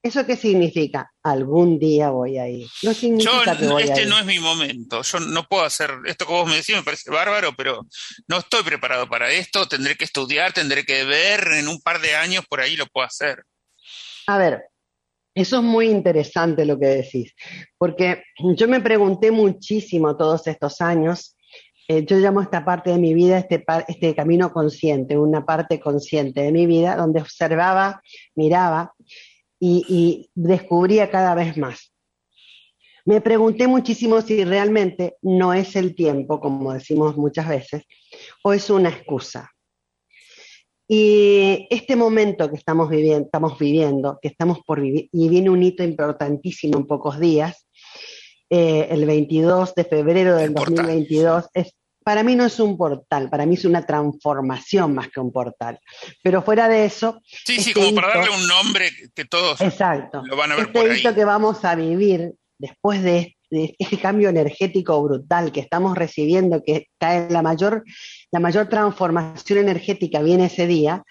¿Eso 0.04 0.26
qué 0.26 0.38
significa? 0.38 1.12
Algún 1.24 1.80
día 1.80 2.10
voy 2.12 2.38
a 2.38 2.48
ir. 2.48 2.68
No 2.84 2.94
significa 2.94 3.58
que 3.58 3.68
voy 3.68 3.84
este 3.84 4.06
no 4.06 4.18
es 4.18 4.26
mi 4.26 4.40
momento. 4.40 5.02
Yo 5.02 5.20
no 5.20 5.44
puedo 5.44 5.64
hacer 5.64 5.92
esto 6.06 6.26
que 6.26 6.34
vos 6.34 6.48
me 6.48 6.56
decís, 6.56 6.76
me 6.76 6.84
parece 6.84 7.10
bárbaro, 7.10 7.54
pero 7.58 7.86
no 8.28 8.38
estoy 8.38 8.64
preparado 8.64 9.10
para 9.10 9.32
esto. 9.32 9.68
Tendré 9.68 9.96
que 9.96 10.06
estudiar, 10.06 10.54
tendré 10.54 10.84
que 10.84 11.04
ver. 11.04 11.48
En 11.54 11.68
un 11.68 11.82
par 11.82 12.00
de 12.00 12.16
años 12.16 12.46
por 12.48 12.62
ahí 12.62 12.76
lo 12.76 12.86
puedo 12.86 13.08
hacer. 13.08 13.44
A 14.28 14.38
ver, 14.38 14.62
eso 15.34 15.58
es 15.58 15.64
muy 15.64 15.90
interesante 15.90 16.66
lo 16.66 16.80
que 16.80 16.88
decís, 16.88 17.34
porque 17.78 18.24
yo 18.56 18.68
me 18.68 18.82
pregunté 18.82 19.30
muchísimo 19.32 20.18
todos 20.18 20.48
estos 20.48 20.82
años. 20.82 21.38
Eh, 21.88 22.04
yo 22.06 22.18
llamo 22.18 22.42
esta 22.42 22.66
parte 22.66 22.90
de 22.90 22.98
mi 22.98 23.14
vida 23.14 23.38
este, 23.38 23.64
este 23.88 24.16
camino 24.16 24.52
consciente, 24.52 25.18
una 25.18 25.46
parte 25.46 25.80
consciente 25.80 26.42
de 26.42 26.52
mi 26.52 26.66
vida, 26.66 26.96
donde 26.96 27.22
observaba, 27.22 28.02
miraba 28.36 28.94
y, 29.60 30.30
descubría 30.36 31.10
cada 31.10 31.36
vez 31.36 31.58
más. 31.58 31.94
Me 33.06 33.22
pregunté 33.22 33.68
muchísimo 33.68 34.22
si 34.22 34.44
realmente 34.44 35.16
no 35.22 35.54
es 35.54 35.76
el 35.76 35.96
tiempo, 35.96 36.40
como 36.40 36.74
decimos 36.74 37.16
muchas 37.16 37.48
veces, 37.48 37.84
o 38.44 38.54
es 38.54 38.70
una 38.70 38.90
excusa. 38.90 39.50
Y 40.90 41.68
este 41.70 41.96
momento 41.96 42.50
que 42.50 42.58
estamos 42.58 42.90
viviendo, 42.90 43.26
estamos 43.26 43.58
viviendo 43.58 44.20
que 44.22 44.30
estamos 44.30 44.60
por 44.66 44.82
vivir, 44.82 45.10
y 45.12 45.30
viene 45.30 45.50
un 45.50 45.64
hito 45.64 45.84
importantísimo 45.84 46.78
en 46.78 46.88
pocos 46.88 47.20
días, 47.20 47.68
eh, 48.50 48.88
el 48.92 49.06
22 49.06 49.74
de 49.76 49.84
febrero 49.84 50.36
del 50.36 50.54
2022, 50.54 51.46
es 51.54 51.74
para 52.08 52.24
mí 52.24 52.38
no 52.38 52.46
es 52.46 52.58
un 52.62 52.78
portal, 52.78 53.30
para 53.30 53.46
mí 53.46 53.56
es 53.56 53.66
una 53.66 53.86
transformación 53.86 54.96
más 54.96 55.10
que 55.10 55.20
un 55.20 55.30
portal. 55.30 55.78
Pero 56.24 56.42
fuera 56.42 56.70
de 56.70 56.86
eso. 56.86 57.22
Sí, 57.26 57.60
sí, 57.60 57.72
este 57.72 57.74
como 57.74 57.96
para 57.96 58.08
darle 58.08 58.34
un 58.34 58.48
nombre 58.48 58.90
que 59.14 59.26
todos 59.26 59.60
exacto, 59.60 60.24
lo 60.26 60.38
van 60.38 60.54
a 60.54 60.56
ver 60.56 60.68
este 60.68 61.00
hito 61.00 61.14
que 61.14 61.26
vamos 61.26 61.66
a 61.66 61.76
vivir 61.76 62.34
después 62.58 63.04
de, 63.04 63.36
este 63.50 63.98
cambio 64.00 64.30
energético 64.30 65.04
brutal 65.04 65.52
que 65.52 65.60
estamos 65.60 65.98
recibiendo, 65.98 66.64
que 66.64 66.88
cae 66.98 67.30
la 67.30 67.42
mayor, 67.42 67.84
la 68.32 68.40
mayor 68.40 68.70
transformación 68.70 69.60
energética 69.60 70.22
viene 70.22 70.46
ese 70.46 70.66
día, 70.66 71.04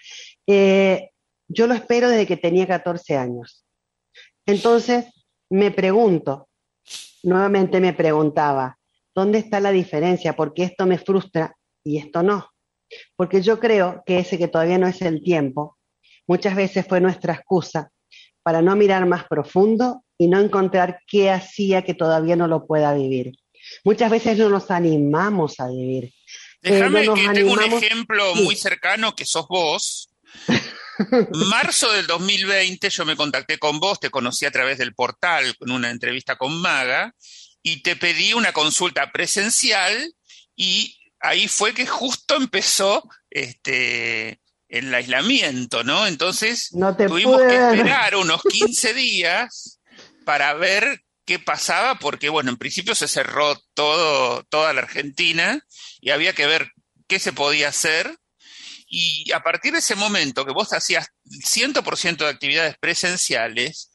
eh, 0.46 1.10
yo 1.46 1.66
lo 1.66 1.74
espero 1.74 2.08
desde 2.08 2.26
que 2.26 2.38
tenía 2.38 2.66
14 2.66 3.18
años. 3.18 3.66
Entonces, 4.46 5.04
me 5.50 5.70
pregunto, 5.72 6.48
nuevamente 7.22 7.80
me 7.80 7.92
preguntaba, 7.92 8.75
¿Dónde 9.16 9.38
está 9.38 9.60
la 9.60 9.72
diferencia? 9.72 10.36
Porque 10.36 10.62
esto 10.62 10.84
me 10.84 10.98
frustra 10.98 11.56
y 11.82 11.96
esto 11.96 12.22
no. 12.22 12.52
Porque 13.16 13.40
yo 13.40 13.58
creo 13.58 14.02
que 14.04 14.18
ese 14.18 14.36
que 14.36 14.46
todavía 14.46 14.76
no 14.76 14.86
es 14.86 15.00
el 15.00 15.22
tiempo, 15.22 15.78
muchas 16.26 16.54
veces 16.54 16.86
fue 16.86 17.00
nuestra 17.00 17.32
excusa 17.32 17.90
para 18.42 18.60
no 18.60 18.76
mirar 18.76 19.06
más 19.06 19.24
profundo 19.24 20.04
y 20.18 20.28
no 20.28 20.38
encontrar 20.38 21.00
qué 21.06 21.30
hacía 21.30 21.82
que 21.82 21.94
todavía 21.94 22.36
no 22.36 22.46
lo 22.46 22.66
pueda 22.66 22.92
vivir. 22.92 23.32
Muchas 23.84 24.10
veces 24.10 24.36
no 24.36 24.50
nos 24.50 24.70
animamos 24.70 25.60
a 25.60 25.68
vivir. 25.68 26.12
Déjame 26.60 27.08
que 27.14 27.28
tengo 27.32 27.52
un 27.54 27.62
ejemplo 27.62 28.34
muy 28.34 28.54
cercano 28.54 29.16
que 29.16 29.24
sos 29.24 29.48
vos. 29.48 30.10
Marzo 31.50 31.90
del 31.92 32.06
2020 32.06 32.90
yo 32.90 33.06
me 33.06 33.16
contacté 33.16 33.58
con 33.58 33.80
vos, 33.80 33.98
te 33.98 34.10
conocí 34.10 34.44
a 34.44 34.50
través 34.50 34.76
del 34.76 34.94
portal 34.94 35.56
con 35.56 35.70
una 35.70 35.90
entrevista 35.90 36.36
con 36.36 36.60
Maga 36.60 37.14
y 37.66 37.82
te 37.82 37.96
pedí 37.96 38.32
una 38.32 38.52
consulta 38.52 39.10
presencial 39.10 40.14
y 40.54 40.96
ahí 41.18 41.48
fue 41.48 41.74
que 41.74 41.84
justo 41.84 42.36
empezó 42.36 43.02
este, 43.28 44.40
el 44.68 44.94
aislamiento, 44.94 45.82
¿no? 45.82 46.06
Entonces 46.06 46.70
tuvimos 46.70 47.42
que 47.42 47.56
esperar 47.56 48.14
unos 48.18 48.40
15 48.42 48.94
días 48.94 49.80
para 50.24 50.54
ver 50.54 51.02
qué 51.24 51.40
pasaba, 51.40 51.98
porque 51.98 52.28
bueno, 52.28 52.52
en 52.52 52.56
principio 52.56 52.94
se 52.94 53.08
cerró 53.08 53.60
todo, 53.74 54.44
toda 54.44 54.72
la 54.72 54.82
Argentina 54.82 55.60
y 56.00 56.10
había 56.10 56.34
que 56.34 56.46
ver 56.46 56.70
qué 57.08 57.18
se 57.18 57.32
podía 57.32 57.70
hacer. 57.70 58.16
Y 58.86 59.32
a 59.32 59.40
partir 59.40 59.72
de 59.72 59.80
ese 59.80 59.96
momento 59.96 60.46
que 60.46 60.52
vos 60.52 60.72
hacías 60.72 61.08
100% 61.24 62.18
de 62.18 62.28
actividades 62.28 62.76
presenciales, 62.78 63.90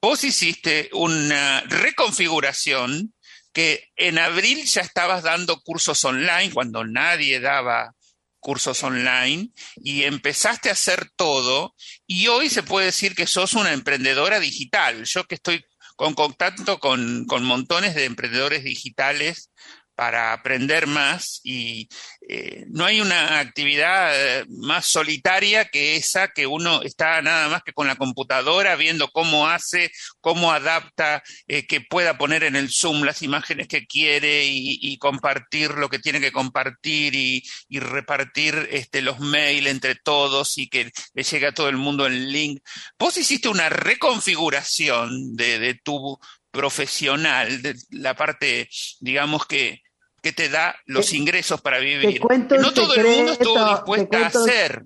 vos 0.00 0.22
hiciste 0.22 0.90
una 0.92 1.62
reconfiguración 1.62 3.12
que 3.56 3.90
en 3.96 4.18
abril 4.18 4.66
ya 4.66 4.82
estabas 4.82 5.22
dando 5.22 5.62
cursos 5.62 6.04
online 6.04 6.50
cuando 6.52 6.84
nadie 6.84 7.40
daba 7.40 7.94
cursos 8.38 8.82
online 8.82 9.48
y 9.76 10.02
empezaste 10.02 10.68
a 10.68 10.72
hacer 10.72 11.08
todo 11.16 11.74
y 12.06 12.26
hoy 12.26 12.50
se 12.50 12.62
puede 12.62 12.84
decir 12.84 13.14
que 13.14 13.26
sos 13.26 13.54
una 13.54 13.72
emprendedora 13.72 14.40
digital. 14.40 15.04
Yo 15.04 15.24
que 15.24 15.36
estoy 15.36 15.64
con 15.96 16.12
contacto 16.12 16.78
con, 16.78 17.24
con 17.24 17.44
montones 17.44 17.94
de 17.94 18.04
emprendedores 18.04 18.62
digitales 18.62 19.50
para 19.96 20.34
aprender 20.34 20.86
más 20.86 21.40
y 21.42 21.88
eh, 22.28 22.66
no 22.68 22.84
hay 22.84 23.00
una 23.00 23.38
actividad 23.38 24.10
eh, 24.14 24.44
más 24.48 24.86
solitaria 24.86 25.64
que 25.64 25.96
esa 25.96 26.28
que 26.28 26.46
uno 26.46 26.82
está 26.82 27.22
nada 27.22 27.48
más 27.48 27.62
que 27.62 27.72
con 27.72 27.86
la 27.86 27.96
computadora 27.96 28.76
viendo 28.76 29.08
cómo 29.08 29.48
hace, 29.48 29.90
cómo 30.20 30.52
adapta, 30.52 31.22
eh, 31.48 31.66
que 31.66 31.80
pueda 31.80 32.18
poner 32.18 32.44
en 32.44 32.56
el 32.56 32.70
Zoom 32.70 33.02
las 33.04 33.22
imágenes 33.22 33.68
que 33.68 33.86
quiere 33.86 34.44
y, 34.46 34.96
compartir 34.98 35.72
lo 35.72 35.88
que 35.88 35.98
tiene 35.98 36.20
que 36.20 36.32
compartir 36.32 37.14
y, 37.14 37.42
repartir 37.70 38.68
este, 38.70 39.00
los 39.02 39.20
mails 39.20 39.68
entre 39.68 39.94
todos 39.94 40.58
y 40.58 40.68
que 40.68 40.90
le 41.14 41.22
llegue 41.22 41.46
a 41.46 41.52
todo 41.52 41.68
el 41.68 41.76
mundo 41.76 42.06
el 42.06 42.32
link. 42.32 42.60
Vos 42.98 43.16
hiciste 43.16 43.48
una 43.48 43.68
reconfiguración 43.68 45.36
de, 45.36 45.58
de 45.58 45.74
tu 45.74 46.18
profesional, 46.50 47.62
de 47.62 47.76
la 47.90 48.14
parte, 48.14 48.68
digamos 49.00 49.46
que 49.46 49.85
que 50.26 50.32
te 50.32 50.48
da 50.48 50.74
los 50.86 51.12
ingresos 51.12 51.60
para 51.60 51.78
vivir. 51.78 52.20
No 52.58 52.74
todo 52.74 52.96
el 52.96 53.06
mundo 53.06 53.32
estuvo 53.34 53.64
dispuesto 53.70 54.16
a 54.16 54.26
hacer. 54.26 54.82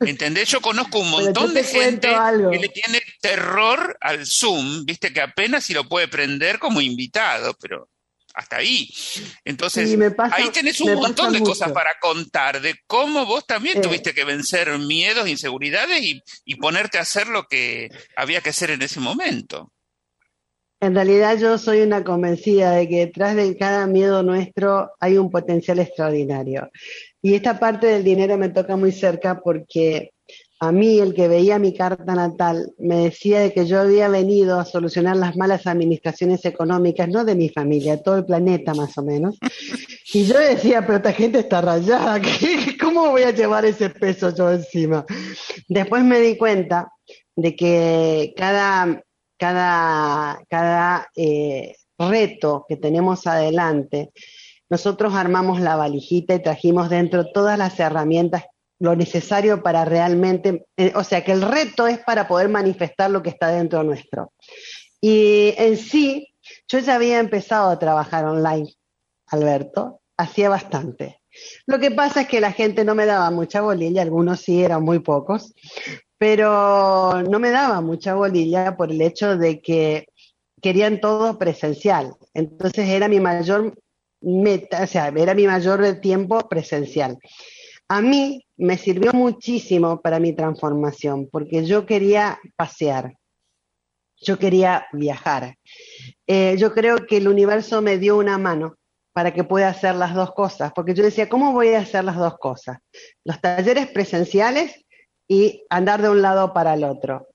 ¿Entendés? 0.00 0.48
Yo 0.48 0.60
conozco 0.60 0.98
un 0.98 1.08
montón 1.10 1.54
de 1.54 1.62
gente 1.62 2.08
que 2.08 2.58
le 2.58 2.68
tiene 2.68 3.00
terror 3.20 3.96
al 4.00 4.26
Zoom, 4.26 4.84
viste 4.84 5.12
que 5.12 5.20
apenas 5.20 5.62
si 5.62 5.72
lo 5.72 5.88
puede 5.88 6.08
prender 6.08 6.58
como 6.58 6.80
invitado, 6.80 7.56
pero 7.60 7.88
hasta 8.34 8.56
ahí. 8.56 8.92
Entonces, 9.44 9.96
ahí 10.32 10.48
tenés 10.48 10.80
un 10.80 10.94
montón 10.94 11.32
de 11.32 11.42
cosas 11.42 11.70
para 11.70 11.96
contar, 12.00 12.60
de 12.60 12.74
cómo 12.88 13.24
vos 13.24 13.46
también 13.46 13.80
tuviste 13.80 14.12
que 14.12 14.24
vencer 14.24 14.76
miedos, 14.80 15.28
inseguridades 15.28 16.02
y, 16.02 16.20
y 16.44 16.56
ponerte 16.56 16.98
a 16.98 17.02
hacer 17.02 17.28
lo 17.28 17.46
que 17.46 17.88
había 18.16 18.40
que 18.40 18.50
hacer 18.50 18.72
en 18.72 18.82
ese 18.82 18.98
momento. 18.98 19.70
En 20.82 20.96
realidad 20.96 21.38
yo 21.38 21.58
soy 21.58 21.80
una 21.82 22.02
convencida 22.02 22.72
de 22.72 22.88
que 22.88 23.06
detrás 23.06 23.36
de 23.36 23.56
cada 23.56 23.86
miedo 23.86 24.24
nuestro 24.24 24.90
hay 24.98 25.16
un 25.16 25.30
potencial 25.30 25.78
extraordinario. 25.78 26.68
Y 27.22 27.34
esta 27.34 27.60
parte 27.60 27.86
del 27.86 28.02
dinero 28.02 28.36
me 28.36 28.48
toca 28.48 28.74
muy 28.74 28.90
cerca 28.90 29.40
porque 29.40 30.10
a 30.58 30.72
mí 30.72 30.98
el 30.98 31.14
que 31.14 31.28
veía 31.28 31.60
mi 31.60 31.72
carta 31.72 32.16
natal 32.16 32.72
me 32.78 32.96
decía 32.96 33.38
de 33.38 33.52
que 33.52 33.64
yo 33.64 33.78
había 33.78 34.08
venido 34.08 34.58
a 34.58 34.64
solucionar 34.64 35.16
las 35.16 35.36
malas 35.36 35.68
administraciones 35.68 36.44
económicas, 36.44 37.08
no 37.08 37.24
de 37.24 37.36
mi 37.36 37.48
familia, 37.48 38.02
todo 38.02 38.16
el 38.16 38.24
planeta 38.24 38.74
más 38.74 38.98
o 38.98 39.04
menos. 39.04 39.38
Y 40.12 40.24
yo 40.24 40.36
decía, 40.36 40.84
pero 40.84 40.96
esta 40.96 41.12
gente 41.12 41.38
está 41.38 41.60
rayada, 41.60 42.20
¿cómo 42.82 43.08
voy 43.08 43.22
a 43.22 43.30
llevar 43.30 43.64
ese 43.64 43.88
peso 43.88 44.34
yo 44.34 44.50
encima? 44.50 45.06
Después 45.68 46.02
me 46.02 46.18
di 46.18 46.36
cuenta 46.36 46.90
de 47.36 47.54
que 47.54 48.34
cada 48.36 49.00
cada, 49.42 50.40
cada 50.48 51.10
eh, 51.16 51.74
reto 51.98 52.64
que 52.68 52.76
tenemos 52.76 53.26
adelante, 53.26 54.12
nosotros 54.70 55.14
armamos 55.14 55.60
la 55.60 55.74
valijita 55.74 56.36
y 56.36 56.42
trajimos 56.42 56.88
dentro 56.88 57.32
todas 57.32 57.58
las 57.58 57.80
herramientas, 57.80 58.44
lo 58.78 58.94
necesario 58.94 59.60
para 59.60 59.84
realmente, 59.84 60.66
eh, 60.76 60.92
o 60.94 61.02
sea, 61.02 61.24
que 61.24 61.32
el 61.32 61.42
reto 61.42 61.88
es 61.88 61.98
para 61.98 62.28
poder 62.28 62.50
manifestar 62.50 63.10
lo 63.10 63.20
que 63.20 63.30
está 63.30 63.48
dentro 63.48 63.82
nuestro. 63.82 64.32
Y 65.00 65.54
en 65.58 65.76
sí, 65.76 66.32
yo 66.68 66.78
ya 66.78 66.94
había 66.94 67.18
empezado 67.18 67.68
a 67.68 67.80
trabajar 67.80 68.24
online, 68.24 68.72
Alberto, 69.26 70.02
hacía 70.16 70.50
bastante. 70.50 71.20
Lo 71.66 71.80
que 71.80 71.90
pasa 71.90 72.20
es 72.20 72.28
que 72.28 72.40
la 72.40 72.52
gente 72.52 72.84
no 72.84 72.94
me 72.94 73.06
daba 73.06 73.32
mucha 73.32 73.60
bolilla, 73.60 74.02
algunos 74.02 74.40
sí 74.40 74.62
eran 74.62 74.84
muy 74.84 75.00
pocos, 75.00 75.52
pero 76.22 77.20
no 77.24 77.40
me 77.40 77.50
daba 77.50 77.80
mucha 77.80 78.14
bolilla 78.14 78.76
por 78.76 78.92
el 78.92 79.02
hecho 79.02 79.36
de 79.36 79.60
que 79.60 80.06
querían 80.60 81.00
todo 81.00 81.36
presencial. 81.36 82.14
Entonces 82.32 82.88
era 82.90 83.08
mi 83.08 83.18
mayor 83.18 83.74
meta, 84.20 84.84
o 84.84 84.86
sea, 84.86 85.08
era 85.08 85.34
mi 85.34 85.48
mayor 85.48 85.96
tiempo 86.00 86.48
presencial. 86.48 87.18
A 87.88 88.00
mí 88.00 88.46
me 88.56 88.78
sirvió 88.78 89.12
muchísimo 89.12 90.00
para 90.00 90.20
mi 90.20 90.32
transformación, 90.32 91.28
porque 91.28 91.64
yo 91.64 91.86
quería 91.86 92.38
pasear, 92.54 93.16
yo 94.18 94.38
quería 94.38 94.86
viajar. 94.92 95.56
Eh, 96.28 96.54
yo 96.56 96.72
creo 96.72 97.04
que 97.04 97.16
el 97.16 97.26
universo 97.26 97.82
me 97.82 97.98
dio 97.98 98.16
una 98.16 98.38
mano 98.38 98.76
para 99.12 99.34
que 99.34 99.42
pueda 99.42 99.70
hacer 99.70 99.96
las 99.96 100.14
dos 100.14 100.32
cosas, 100.34 100.70
porque 100.72 100.94
yo 100.94 101.02
decía, 101.02 101.28
¿cómo 101.28 101.52
voy 101.52 101.70
a 101.70 101.80
hacer 101.80 102.04
las 102.04 102.16
dos 102.16 102.38
cosas? 102.38 102.78
Los 103.24 103.40
talleres 103.40 103.88
presenciales 103.88 104.84
y 105.28 105.62
andar 105.70 106.02
de 106.02 106.08
un 106.08 106.22
lado 106.22 106.52
para 106.52 106.74
el 106.74 106.84
otro. 106.84 107.28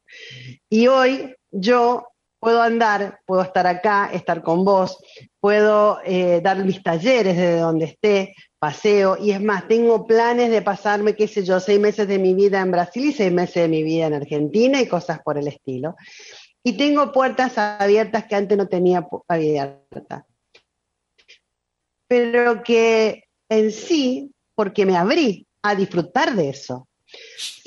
Y 0.69 0.87
hoy 0.87 1.35
yo 1.51 2.07
puedo 2.39 2.61
andar, 2.61 3.19
puedo 3.25 3.41
estar 3.41 3.67
acá, 3.67 4.09
estar 4.13 4.43
con 4.43 4.63
vos, 4.63 4.97
puedo 5.39 5.99
eh, 6.05 6.41
dar 6.41 6.63
mis 6.63 6.83
talleres 6.83 7.35
desde 7.35 7.59
donde 7.59 7.85
esté, 7.85 8.35
paseo, 8.59 9.17
y 9.19 9.31
es 9.31 9.41
más, 9.41 9.67
tengo 9.67 10.05
planes 10.05 10.49
de 10.49 10.61
pasarme, 10.61 11.15
qué 11.15 11.27
sé 11.27 11.43
yo, 11.43 11.59
seis 11.59 11.79
meses 11.79 12.07
de 12.07 12.19
mi 12.19 12.33
vida 12.33 12.61
en 12.61 12.71
Brasil 12.71 13.05
y 13.05 13.13
seis 13.13 13.31
meses 13.31 13.63
de 13.63 13.67
mi 13.67 13.83
vida 13.83 14.07
en 14.07 14.13
Argentina 14.13 14.81
y 14.81 14.87
cosas 14.87 15.19
por 15.23 15.37
el 15.37 15.47
estilo. 15.47 15.95
Y 16.63 16.73
tengo 16.73 17.11
puertas 17.11 17.57
abiertas 17.57 18.25
que 18.25 18.35
antes 18.35 18.57
no 18.57 18.67
tenía 18.67 19.07
abiertas. 19.27 20.23
Pero 22.07 22.63
que 22.63 23.23
en 23.49 23.71
sí, 23.71 24.31
porque 24.55 24.85
me 24.85 24.97
abrí 24.97 25.45
a 25.61 25.75
disfrutar 25.75 26.35
de 26.35 26.49
eso 26.49 26.87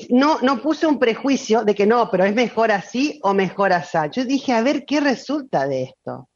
no, 0.08 0.40
no 0.40 0.62
puse 0.62 0.86
un 0.86 0.98
prejuicio 0.98 1.64
de 1.64 1.74
que 1.74 1.86
no, 1.86 2.10
pero 2.10 2.24
es 2.24 2.34
mejor 2.34 2.72
así 2.72 3.18
o 3.22 3.34
mejor 3.34 3.72
así. 3.72 3.98
Yo 4.12 4.24
dije, 4.24 4.52
a 4.52 4.62
ver 4.62 4.84
qué 4.84 5.00
resulta 5.00 5.66
de 5.66 5.84
esto. 5.84 6.28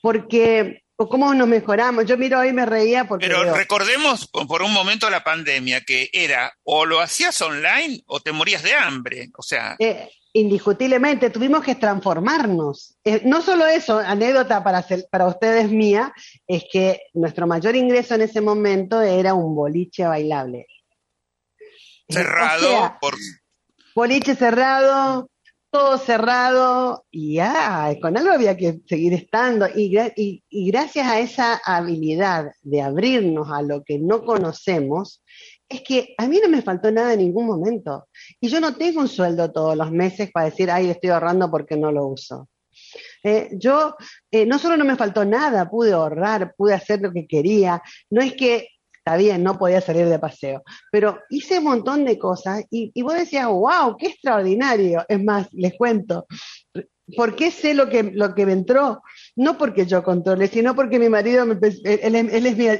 Porque, 0.00 0.82
cómo 0.96 1.34
nos 1.34 1.48
mejoramos. 1.48 2.06
Yo 2.06 2.16
miro 2.16 2.40
hoy 2.40 2.52
me 2.52 2.66
reía 2.66 3.06
porque. 3.06 3.26
Pero 3.26 3.54
recordemos 3.54 4.28
por 4.28 4.62
un 4.62 4.72
momento 4.72 5.10
la 5.10 5.22
pandemia, 5.22 5.80
que 5.82 6.08
era 6.12 6.52
o 6.64 6.86
lo 6.86 7.00
hacías 7.00 7.40
online 7.42 8.02
o 8.06 8.20
te 8.20 8.32
morías 8.32 8.62
de 8.62 8.74
hambre. 8.74 9.28
O 9.36 9.42
sea. 9.42 9.76
Eh, 9.78 10.08
indiscutiblemente, 10.32 11.30
tuvimos 11.30 11.64
que 11.64 11.74
transformarnos. 11.74 12.96
Eh, 13.04 13.22
no 13.24 13.42
solo 13.42 13.66
eso, 13.66 13.98
anécdota 13.98 14.62
para, 14.62 14.84
para 15.10 15.26
ustedes 15.26 15.70
mía, 15.70 16.12
es 16.46 16.64
que 16.70 17.00
nuestro 17.14 17.46
mayor 17.46 17.74
ingreso 17.74 18.14
en 18.14 18.22
ese 18.22 18.40
momento 18.40 19.00
era 19.00 19.34
un 19.34 19.54
boliche 19.54 20.04
bailable 20.04 20.66
cerrado 22.08 22.96
por 23.00 23.14
boliche 23.94 24.34
cerrado, 24.34 25.30
todo 25.70 25.98
cerrado 25.98 27.06
y 27.10 27.36
ya, 27.36 27.96
con 28.00 28.16
algo 28.16 28.30
había 28.30 28.56
que 28.56 28.80
seguir 28.86 29.14
estando 29.14 29.66
y, 29.74 29.98
y, 30.50 30.70
gracias 30.70 31.06
a 31.06 31.18
esa 31.18 31.60
habilidad 31.64 32.52
de 32.62 32.82
abrirnos 32.82 33.50
a 33.50 33.62
lo 33.62 33.82
que 33.84 33.98
no 33.98 34.24
conocemos, 34.24 35.22
es 35.68 35.80
que 35.80 36.14
a 36.18 36.28
mí 36.28 36.38
no 36.42 36.48
me 36.48 36.62
faltó 36.62 36.92
nada 36.92 37.14
en 37.14 37.20
ningún 37.20 37.46
momento 37.46 38.06
y 38.40 38.48
yo 38.48 38.60
no 38.60 38.76
tengo 38.76 39.00
un 39.00 39.08
sueldo 39.08 39.50
todos 39.50 39.76
los 39.76 39.90
meses 39.90 40.30
para 40.30 40.46
decir, 40.46 40.70
ay, 40.70 40.90
estoy 40.90 41.10
ahorrando 41.10 41.50
porque 41.50 41.76
no 41.76 41.90
lo 41.90 42.06
uso. 42.06 42.48
Eh, 43.22 43.48
yo 43.52 43.96
eh, 44.30 44.46
no 44.46 44.58
solo 44.58 44.76
no 44.76 44.84
me 44.84 44.96
faltó 44.96 45.24
nada, 45.24 45.68
pude 45.68 45.92
ahorrar, 45.92 46.54
pude 46.56 46.74
hacer 46.74 47.00
lo 47.00 47.12
que 47.12 47.26
quería. 47.26 47.82
No 48.10 48.22
es 48.22 48.34
que 48.34 48.68
está 49.06 49.16
bien, 49.16 49.44
no 49.44 49.56
podía 49.56 49.80
salir 49.80 50.08
de 50.08 50.18
paseo, 50.18 50.64
pero 50.90 51.20
hice 51.30 51.58
un 51.58 51.64
montón 51.64 52.04
de 52.04 52.18
cosas 52.18 52.64
y, 52.70 52.90
vos 53.02 53.14
decías, 53.14 53.46
wow, 53.46 53.96
qué 53.96 54.08
extraordinario. 54.08 55.04
Es 55.08 55.22
más, 55.22 55.46
les 55.52 55.74
cuento, 55.74 56.26
¿por 57.16 57.36
qué 57.36 57.52
sé 57.52 57.72
lo 57.74 57.88
que, 57.88 58.02
lo 58.02 58.34
que 58.34 58.44
me 58.44 58.52
entró? 58.52 59.02
No 59.36 59.56
porque 59.56 59.86
yo 59.86 60.02
controle, 60.02 60.48
sino 60.48 60.74
porque 60.74 60.98
mi 60.98 61.08
marido, 61.08 61.46
me, 61.46 61.56
él, 61.84 62.16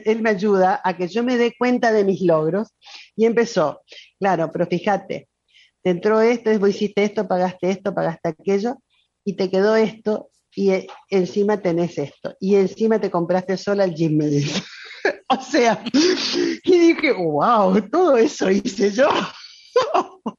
él, 0.05 0.21
me 0.21 0.31
ayuda 0.31 0.81
a 0.83 0.97
que 0.97 1.07
yo 1.07 1.23
me 1.23 1.37
dé 1.37 1.55
cuenta 1.57 1.93
de 1.93 2.03
mis 2.03 2.21
logros 2.23 2.75
y 3.15 3.25
empezó, 3.25 3.83
claro, 4.19 4.51
pero 4.53 4.67
fíjate, 4.67 5.29
te 5.81 5.91
entró 5.91 6.21
esto, 6.21 6.59
vos 6.59 6.71
hiciste 6.71 7.05
esto, 7.05 7.29
pagaste 7.29 7.71
esto, 7.71 7.95
pagaste 7.95 8.31
aquello 8.31 8.79
y 9.25 9.35
te 9.35 9.49
quedó 9.49 9.77
esto 9.77 10.31
y 10.57 10.71
eh, 10.71 10.89
encima 11.09 11.63
tenés 11.63 11.99
esto 11.99 12.35
y 12.41 12.57
encima 12.57 13.01
te 13.01 13.13
compraste 13.13 13.57
sola 13.57 13.85
el 13.85 13.95
Gmail. 13.95 14.51
o 15.29 15.41
sea, 15.43 15.83
y 16.65 16.79
dije, 16.79 17.13
wow, 17.13 17.81
todo 17.91 18.17
eso 18.17 18.51
hice 18.51 18.91
yo. 18.91 19.09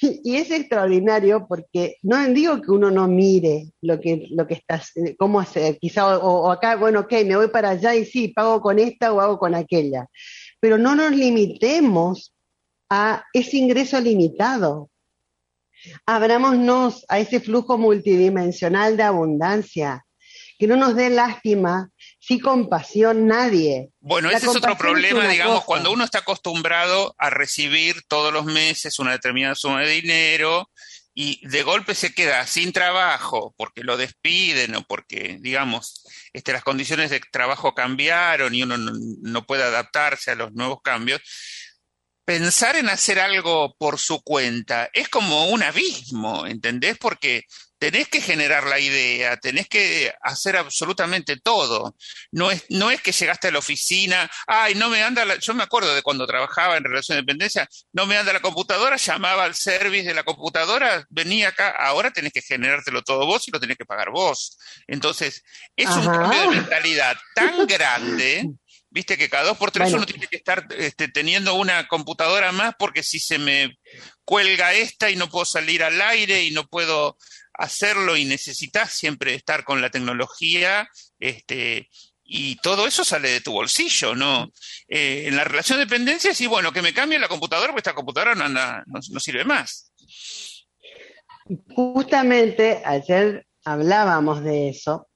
y 0.00 0.36
es 0.36 0.50
extraordinario 0.50 1.46
porque 1.46 1.96
no 2.02 2.24
digo 2.28 2.60
que 2.60 2.70
uno 2.70 2.90
no 2.90 3.08
mire 3.08 3.72
lo 3.82 4.00
que, 4.00 4.26
lo 4.30 4.46
que 4.46 4.54
está, 4.54 4.82
cómo 5.18 5.40
hacer, 5.40 5.78
quizá, 5.78 6.18
o, 6.18 6.50
acá, 6.50 6.76
bueno, 6.76 7.00
ok, 7.00 7.12
me 7.24 7.36
voy 7.36 7.48
para 7.48 7.70
allá 7.70 7.94
y 7.94 8.04
sí, 8.04 8.28
pago 8.28 8.60
con 8.60 8.78
esta 8.78 9.12
o 9.12 9.20
hago 9.20 9.38
con 9.38 9.54
aquella, 9.54 10.06
pero 10.60 10.78
no 10.78 10.94
nos 10.94 11.12
limitemos 11.12 12.34
a 12.90 13.24
ese 13.32 13.56
ingreso 13.56 14.00
limitado. 14.00 14.90
Abrámonos 16.06 17.04
a 17.08 17.18
ese 17.18 17.40
flujo 17.40 17.78
multidimensional 17.78 18.96
de 18.96 19.02
abundancia, 19.02 20.05
que 20.58 20.66
no 20.66 20.76
nos 20.76 20.96
dé 20.96 21.10
lástima 21.10 21.90
sí 22.18 22.40
compasión 22.40 23.26
nadie. 23.26 23.90
Bueno, 24.00 24.30
ese 24.30 24.46
es 24.46 24.56
otro 24.56 24.76
problema, 24.76 25.28
digamos, 25.28 25.64
cuando 25.64 25.92
uno 25.92 26.04
está 26.04 26.18
acostumbrado 26.18 27.14
a 27.18 27.30
recibir 27.30 28.02
todos 28.08 28.32
los 28.32 28.44
meses 28.44 28.98
una 28.98 29.12
determinada 29.12 29.54
suma 29.54 29.82
de 29.82 29.90
dinero 29.90 30.68
y 31.14 31.46
de 31.48 31.62
golpe 31.62 31.94
se 31.94 32.12
queda 32.12 32.46
sin 32.46 32.72
trabajo 32.72 33.54
porque 33.56 33.82
lo 33.82 33.96
despiden 33.96 34.74
o 34.76 34.82
porque, 34.82 35.38
digamos, 35.40 36.04
este, 36.34 36.52
las 36.52 36.62
condiciones 36.62 37.10
de 37.10 37.20
trabajo 37.32 37.74
cambiaron 37.74 38.54
y 38.54 38.62
uno 38.62 38.76
no, 38.76 39.46
puede 39.46 39.62
adaptarse 39.62 40.32
a 40.32 40.34
los 40.34 40.52
nuevos 40.52 40.82
cambios, 40.82 41.22
pensar 42.26 42.76
en 42.76 42.90
hacer 42.90 43.18
algo 43.18 43.74
por 43.78 43.98
su 43.98 44.20
cuenta 44.22 44.90
es 44.92 45.08
como 45.08 45.48
un 45.48 45.62
abismo, 45.62 46.46
¿entendés? 46.46 46.98
Porque 46.98 47.44
tenés 47.78 48.08
que 48.08 48.20
generar 48.20 48.66
la 48.66 48.78
idea, 48.78 49.36
tenés 49.36 49.68
que 49.68 50.12
hacer 50.22 50.56
absolutamente 50.56 51.36
todo. 51.38 51.94
No 52.32 52.50
es, 52.50 52.64
no 52.70 52.90
es 52.90 53.00
que 53.02 53.12
llegaste 53.12 53.48
a 53.48 53.50
la 53.50 53.58
oficina, 53.58 54.30
ay, 54.46 54.74
no 54.74 54.88
me 54.88 55.02
anda, 55.02 55.24
la... 55.24 55.36
yo 55.36 55.54
me 55.54 55.62
acuerdo 55.62 55.94
de 55.94 56.02
cuando 56.02 56.26
trabajaba 56.26 56.76
en 56.76 56.84
relación 56.84 57.16
de 57.16 57.22
dependencia, 57.22 57.68
no 57.92 58.06
me 58.06 58.16
anda 58.16 58.32
la 58.32 58.40
computadora, 58.40 58.96
llamaba 58.96 59.44
al 59.44 59.54
service 59.54 60.08
de 60.08 60.14
la 60.14 60.24
computadora, 60.24 61.04
venía 61.10 61.48
acá, 61.48 61.70
ahora 61.70 62.10
tenés 62.10 62.32
que 62.32 62.42
generártelo 62.42 63.02
todo 63.02 63.26
vos 63.26 63.46
y 63.48 63.50
lo 63.50 63.60
tenés 63.60 63.76
que 63.76 63.84
pagar 63.84 64.10
vos. 64.10 64.58
Entonces, 64.86 65.42
es 65.76 65.90
un 65.90 66.06
cambio 66.06 66.40
de 66.40 66.48
mentalidad 66.48 67.16
tan 67.34 67.66
grande. 67.66 68.50
Viste 68.88 69.18
que 69.18 69.28
cada 69.28 69.44
dos 69.44 69.58
por 69.58 69.70
tres 69.70 69.92
uno 69.92 70.06
tiene 70.06 70.26
que 70.26 70.36
estar 70.36 70.66
este, 70.78 71.08
teniendo 71.08 71.54
una 71.54 71.86
computadora 71.86 72.50
más 72.52 72.74
porque 72.78 73.02
si 73.02 73.18
se 73.18 73.38
me 73.38 73.76
cuelga 74.24 74.72
esta 74.72 75.10
y 75.10 75.16
no 75.16 75.28
puedo 75.28 75.44
salir 75.44 75.82
al 75.82 76.00
aire 76.00 76.44
y 76.44 76.50
no 76.50 76.66
puedo 76.66 77.18
hacerlo 77.58 78.16
y 78.16 78.24
necesitas 78.24 78.92
siempre 78.92 79.34
estar 79.34 79.64
con 79.64 79.80
la 79.80 79.90
tecnología, 79.90 80.88
este, 81.18 81.88
y 82.28 82.56
todo 82.56 82.86
eso 82.86 83.04
sale 83.04 83.30
de 83.30 83.40
tu 83.40 83.52
bolsillo, 83.52 84.14
¿no? 84.14 84.50
Eh, 84.88 85.24
en 85.26 85.36
la 85.36 85.44
relación 85.44 85.78
de 85.78 85.84
dependencia, 85.84 86.34
sí, 86.34 86.46
bueno, 86.46 86.72
que 86.72 86.82
me 86.82 86.92
cambie 86.92 87.18
la 87.18 87.28
computadora 87.28 87.68
porque 87.68 87.80
esta 87.80 87.94
computadora 87.94 88.34
no, 88.34 88.48
no, 88.48 89.20
sirve 89.20 89.44
más. 89.44 89.92
Justamente 91.74 92.82
ayer 92.84 93.46
hablábamos 93.64 94.42
de 94.42 94.70
eso. 94.70 95.08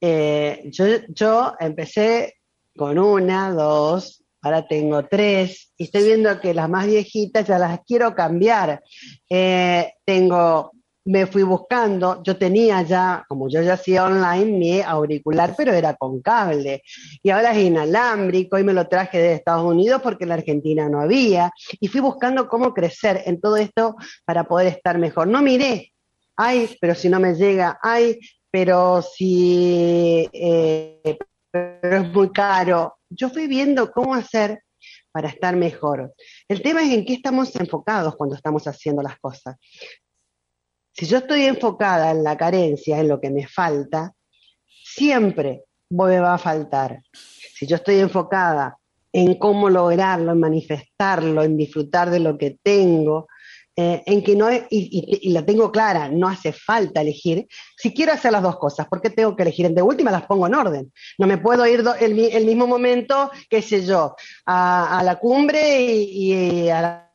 Eh, 0.00 0.62
yo, 0.66 0.84
yo 1.08 1.54
empecé 1.58 2.36
con 2.76 2.98
una, 2.98 3.52
dos, 3.52 4.22
ahora 4.42 4.66
tengo 4.66 5.06
tres, 5.06 5.72
y 5.76 5.84
estoy 5.84 6.04
viendo 6.04 6.40
que 6.40 6.54
las 6.54 6.68
más 6.68 6.86
viejitas 6.86 7.46
ya 7.46 7.58
las 7.58 7.80
quiero 7.86 8.14
cambiar. 8.14 8.82
Eh, 9.28 9.94
tengo 10.04 10.72
me 11.10 11.26
fui 11.26 11.42
buscando, 11.42 12.22
yo 12.22 12.36
tenía 12.36 12.82
ya, 12.82 13.24
como 13.28 13.48
yo 13.48 13.60
ya 13.62 13.72
hacía 13.72 14.04
online, 14.04 14.58
mi 14.58 14.80
auricular, 14.80 15.54
pero 15.56 15.72
era 15.72 15.94
con 15.94 16.22
cable. 16.22 16.82
Y 17.20 17.30
ahora 17.30 17.50
es 17.50 17.58
inalámbrico 17.64 18.58
y 18.58 18.64
me 18.64 18.72
lo 18.72 18.86
traje 18.86 19.18
de 19.18 19.34
Estados 19.34 19.64
Unidos 19.64 20.00
porque 20.02 20.22
en 20.22 20.28
la 20.28 20.36
Argentina 20.36 20.88
no 20.88 21.00
había. 21.00 21.50
Y 21.80 21.88
fui 21.88 22.00
buscando 22.00 22.48
cómo 22.48 22.72
crecer 22.72 23.22
en 23.26 23.40
todo 23.40 23.56
esto 23.56 23.96
para 24.24 24.44
poder 24.44 24.68
estar 24.68 24.98
mejor. 24.98 25.26
No 25.26 25.42
miré, 25.42 25.92
ay, 26.36 26.76
pero 26.80 26.94
si 26.94 27.08
no 27.08 27.18
me 27.18 27.34
llega, 27.34 27.80
ay, 27.82 28.20
pero 28.48 29.02
si 29.02 30.28
eh, 30.32 31.18
pero 31.50 31.96
es 31.96 32.12
muy 32.12 32.30
caro. 32.30 32.98
Yo 33.08 33.30
fui 33.30 33.48
viendo 33.48 33.90
cómo 33.90 34.14
hacer 34.14 34.62
para 35.10 35.28
estar 35.28 35.56
mejor. 35.56 36.14
El 36.46 36.62
tema 36.62 36.82
es 36.84 36.92
en 36.92 37.04
qué 37.04 37.14
estamos 37.14 37.56
enfocados 37.56 38.14
cuando 38.14 38.36
estamos 38.36 38.64
haciendo 38.68 39.02
las 39.02 39.18
cosas. 39.18 39.56
Si 40.92 41.06
yo 41.06 41.18
estoy 41.18 41.44
enfocada 41.44 42.10
en 42.10 42.22
la 42.24 42.36
carencia, 42.36 42.98
en 42.98 43.08
lo 43.08 43.20
que 43.20 43.30
me 43.30 43.46
falta, 43.46 44.12
siempre 44.66 45.64
me 45.90 46.20
va 46.20 46.34
a 46.34 46.38
faltar. 46.38 47.02
Si 47.12 47.66
yo 47.66 47.76
estoy 47.76 48.00
enfocada 48.00 48.76
en 49.12 49.34
cómo 49.34 49.68
lograrlo, 49.68 50.32
en 50.32 50.40
manifestarlo, 50.40 51.42
en 51.42 51.56
disfrutar 51.56 52.10
de 52.10 52.20
lo 52.20 52.38
que 52.38 52.58
tengo, 52.62 53.28
eh, 53.76 54.02
en 54.04 54.22
que 54.22 54.36
no, 54.36 54.48
y, 54.68 55.30
la 55.30 55.44
tengo 55.44 55.72
clara, 55.72 56.08
no 56.08 56.28
hace 56.28 56.52
falta 56.52 57.00
elegir. 57.00 57.46
Si 57.76 57.94
quiero 57.94 58.12
hacer 58.12 58.32
las 58.32 58.42
dos 58.42 58.58
cosas, 58.58 58.86
¿por 58.88 59.00
qué 59.00 59.10
tengo 59.10 59.34
que 59.34 59.42
elegir? 59.42 59.70
De 59.70 59.82
última 59.82 60.10
las 60.10 60.26
pongo 60.26 60.46
en 60.46 60.54
orden. 60.54 60.92
No 61.18 61.26
me 61.26 61.38
puedo 61.38 61.66
ir 61.66 61.82
el, 62.00 62.44
mismo 62.44 62.66
momento, 62.66 63.30
qué 63.48 63.62
sé 63.62 63.84
yo, 63.84 64.14
a, 64.46 65.02
la 65.04 65.18
cumbre 65.18 65.80
y, 65.82 66.32
y 66.32 66.68
a 66.68 66.82
la 66.82 67.09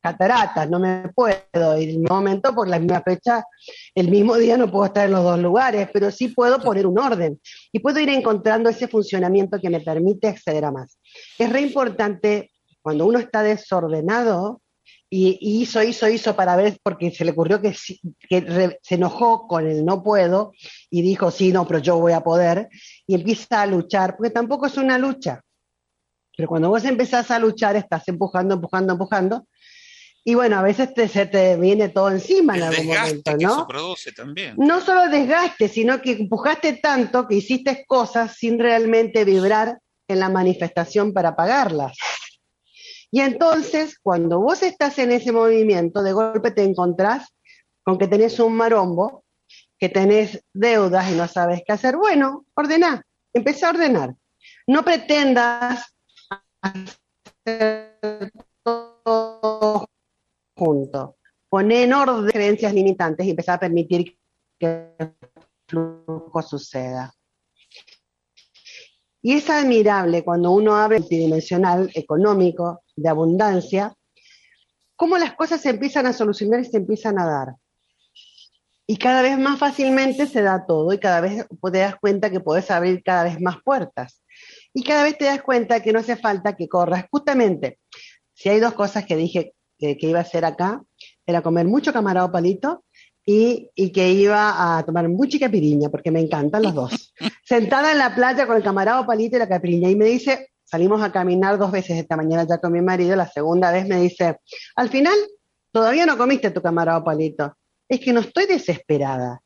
cataratas, 0.00 0.70
no 0.70 0.78
me 0.78 1.08
puedo 1.14 1.78
ir 1.78 1.90
en 1.90 2.02
el 2.02 2.08
momento 2.08 2.54
por 2.54 2.68
la 2.68 2.78
misma 2.78 3.02
fecha, 3.02 3.44
el 3.94 4.08
mismo 4.08 4.36
día 4.36 4.56
no 4.56 4.70
puedo 4.70 4.86
estar 4.86 5.06
en 5.06 5.12
los 5.12 5.24
dos 5.24 5.38
lugares, 5.38 5.88
pero 5.92 6.10
sí 6.10 6.28
puedo 6.28 6.60
poner 6.60 6.86
un 6.86 6.98
orden 6.98 7.40
y 7.72 7.80
puedo 7.80 7.98
ir 7.98 8.08
encontrando 8.08 8.70
ese 8.70 8.88
funcionamiento 8.88 9.60
que 9.60 9.70
me 9.70 9.80
permite 9.80 10.28
acceder 10.28 10.64
a 10.64 10.70
más. 10.70 10.98
Es 11.38 11.52
re 11.52 11.60
importante 11.60 12.52
cuando 12.80 13.06
uno 13.06 13.18
está 13.18 13.42
desordenado 13.42 14.62
y, 15.10 15.38
hizo, 15.40 15.82
hizo, 15.82 16.08
hizo 16.08 16.36
para 16.36 16.54
ver, 16.54 16.78
porque 16.82 17.10
se 17.10 17.24
le 17.24 17.32
ocurrió 17.32 17.60
que, 17.60 17.74
que 18.28 18.78
se 18.82 18.94
enojó 18.94 19.48
con 19.48 19.66
el 19.66 19.84
no 19.84 20.02
puedo 20.02 20.52
y 20.90 21.02
dijo, 21.02 21.30
sí, 21.30 21.50
no, 21.50 21.66
pero 21.66 21.80
yo 21.80 21.98
voy 21.98 22.12
a 22.12 22.20
poder, 22.20 22.68
y 23.06 23.14
empieza 23.14 23.62
a 23.62 23.66
luchar, 23.66 24.16
porque 24.16 24.30
tampoco 24.30 24.66
es 24.66 24.76
una 24.76 24.98
lucha, 24.98 25.42
pero 26.38 26.50
cuando 26.50 26.68
vos 26.68 26.84
empezás 26.84 27.32
a 27.32 27.38
luchar, 27.40 27.74
estás 27.74 28.06
empujando, 28.06 28.54
empujando, 28.54 28.92
empujando. 28.92 29.47
Y 30.28 30.34
bueno, 30.34 30.58
a 30.58 30.62
veces 30.62 30.90
se 31.10 31.24
te 31.24 31.56
viene 31.56 31.88
todo 31.88 32.10
encima 32.10 32.54
en 32.54 32.64
algún 32.64 32.86
momento, 32.88 33.34
¿no? 33.40 33.50
eso 33.50 33.66
produce 33.66 34.12
también. 34.12 34.56
No 34.58 34.82
solo 34.82 35.08
desgaste, 35.08 35.70
sino 35.70 36.02
que 36.02 36.12
empujaste 36.12 36.74
tanto 36.74 37.26
que 37.26 37.36
hiciste 37.36 37.86
cosas 37.88 38.36
sin 38.36 38.58
realmente 38.58 39.24
vibrar 39.24 39.78
en 40.06 40.20
la 40.20 40.28
manifestación 40.28 41.14
para 41.14 41.34
pagarlas. 41.34 41.96
Y 43.10 43.20
entonces, 43.20 43.98
cuando 44.02 44.38
vos 44.38 44.62
estás 44.62 44.98
en 44.98 45.12
ese 45.12 45.32
movimiento, 45.32 46.02
de 46.02 46.12
golpe 46.12 46.50
te 46.50 46.62
encontrás 46.62 47.34
con 47.82 47.96
que 47.96 48.06
tenés 48.06 48.38
un 48.38 48.52
marombo, 48.52 49.24
que 49.78 49.88
tenés 49.88 50.44
deudas 50.52 51.10
y 51.10 51.14
no 51.14 51.26
sabes 51.26 51.62
qué 51.66 51.72
hacer. 51.72 51.96
Bueno, 51.96 52.44
ordená, 52.52 53.02
empecé 53.32 53.64
a 53.64 53.70
ordenar. 53.70 54.14
No 54.66 54.84
pretendas 54.84 55.86
todo 58.62 59.88
junto. 60.58 61.16
Poner 61.48 61.84
en 61.84 61.94
orden 61.94 62.26
creencias 62.26 62.74
limitantes 62.74 63.26
y 63.26 63.30
empezar 63.30 63.56
a 63.56 63.60
permitir 63.60 64.18
que 64.58 64.94
el 64.98 65.14
flujo 65.66 66.42
suceda. 66.42 67.14
Y 69.22 69.34
es 69.34 69.48
admirable 69.48 70.24
cuando 70.24 70.50
uno 70.50 70.76
abre 70.76 70.98
multidimensional 70.98 71.90
económico 71.94 72.82
de 72.96 73.08
abundancia, 73.08 73.94
cómo 74.96 75.16
las 75.18 75.34
cosas 75.34 75.60
se 75.60 75.70
empiezan 75.70 76.06
a 76.06 76.12
solucionar 76.12 76.60
y 76.60 76.64
se 76.64 76.76
empiezan 76.76 77.18
a 77.18 77.26
dar. 77.26 77.54
Y 78.86 78.96
cada 78.96 79.22
vez 79.22 79.38
más 79.38 79.58
fácilmente 79.58 80.26
se 80.26 80.42
da 80.42 80.64
todo 80.66 80.92
y 80.92 80.98
cada 80.98 81.20
vez 81.20 81.46
te 81.46 81.78
das 81.78 81.96
cuenta 81.96 82.30
que 82.30 82.40
puedes 82.40 82.70
abrir 82.70 83.02
cada 83.02 83.24
vez 83.24 83.40
más 83.40 83.56
puertas 83.62 84.22
y 84.72 84.82
cada 84.82 85.02
vez 85.02 85.18
te 85.18 85.26
das 85.26 85.42
cuenta 85.42 85.80
que 85.80 85.92
no 85.92 85.98
hace 85.98 86.16
falta 86.16 86.56
que 86.56 86.68
corras. 86.68 87.04
Justamente, 87.10 87.80
si 88.32 88.48
hay 88.48 88.60
dos 88.60 88.72
cosas 88.72 89.04
que 89.04 89.16
dije 89.16 89.54
que, 89.78 89.96
iba 90.00 90.18
a 90.18 90.22
hacer 90.22 90.44
acá, 90.44 90.82
era 91.26 91.42
comer 91.42 91.66
mucho 91.66 91.92
camarado 91.92 92.30
palito 92.32 92.84
y, 93.24 93.70
que 93.92 94.12
iba 94.12 94.78
a 94.78 94.84
tomar 94.84 95.08
mucha 95.08 95.38
capiriña, 95.38 95.90
porque 95.90 96.10
me 96.10 96.20
encantan 96.20 96.62
los 96.62 96.74
dos. 96.74 97.14
Sentada 97.44 97.92
en 97.92 97.98
la 97.98 98.14
playa 98.14 98.46
con 98.46 98.56
el 98.56 98.62
camarado 98.62 99.06
palito 99.06 99.36
y 99.36 99.38
la 99.38 99.48
capiriña, 99.48 99.90
y 99.90 99.96
me 99.96 100.06
dice, 100.06 100.50
salimos 100.64 101.02
a 101.02 101.12
caminar 101.12 101.58
dos 101.58 101.70
veces 101.70 101.98
esta 101.98 102.16
mañana 102.16 102.46
ya 102.48 102.58
con 102.58 102.72
mi 102.72 102.80
marido, 102.80 103.16
la 103.16 103.28
segunda 103.28 103.70
vez 103.70 103.86
me 103.86 104.00
dice, 104.00 104.38
al 104.76 104.88
final, 104.88 105.16
todavía 105.72 106.06
no 106.06 106.16
comiste 106.16 106.50
tu 106.50 106.62
camarado 106.62 107.04
palito. 107.04 107.54
Es 107.88 108.00
que 108.00 108.12
no 108.12 108.20
estoy 108.20 108.46
desesperada. 108.46 109.40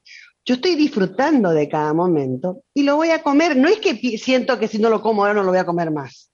Yo 0.44 0.56
estoy 0.56 0.74
disfrutando 0.74 1.50
de 1.50 1.68
cada 1.68 1.92
momento 1.94 2.64
y 2.74 2.82
lo 2.82 2.96
voy 2.96 3.10
a 3.10 3.22
comer. 3.22 3.56
No 3.56 3.68
es 3.68 3.78
que 3.78 3.94
siento 4.18 4.58
que 4.58 4.66
si 4.66 4.78
no 4.78 4.90
lo 4.90 5.00
como 5.00 5.22
ahora 5.22 5.34
no 5.34 5.44
lo 5.44 5.50
voy 5.50 5.58
a 5.58 5.66
comer 5.66 5.92
más. 5.92 6.32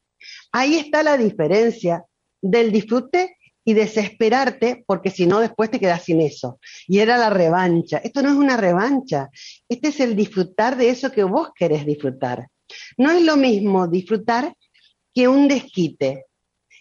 Ahí 0.52 0.76
está 0.76 1.02
la 1.02 1.18
diferencia 1.18 2.04
del 2.40 2.72
disfrute 2.72 3.36
y 3.68 3.74
desesperarte, 3.74 4.82
porque 4.86 5.10
si 5.10 5.26
no 5.26 5.40
después 5.40 5.70
te 5.70 5.78
quedas 5.78 6.02
sin 6.02 6.22
eso. 6.22 6.58
Y 6.86 7.00
era 7.00 7.18
la 7.18 7.28
revancha. 7.28 7.98
Esto 7.98 8.22
no 8.22 8.30
es 8.30 8.34
una 8.34 8.56
revancha. 8.56 9.28
Este 9.68 9.88
es 9.88 10.00
el 10.00 10.16
disfrutar 10.16 10.74
de 10.78 10.88
eso 10.88 11.12
que 11.12 11.22
vos 11.22 11.50
querés 11.54 11.84
disfrutar. 11.84 12.48
No 12.96 13.10
es 13.10 13.22
lo 13.22 13.36
mismo 13.36 13.86
disfrutar 13.86 14.54
que 15.14 15.28
un 15.28 15.48
desquite. 15.48 16.24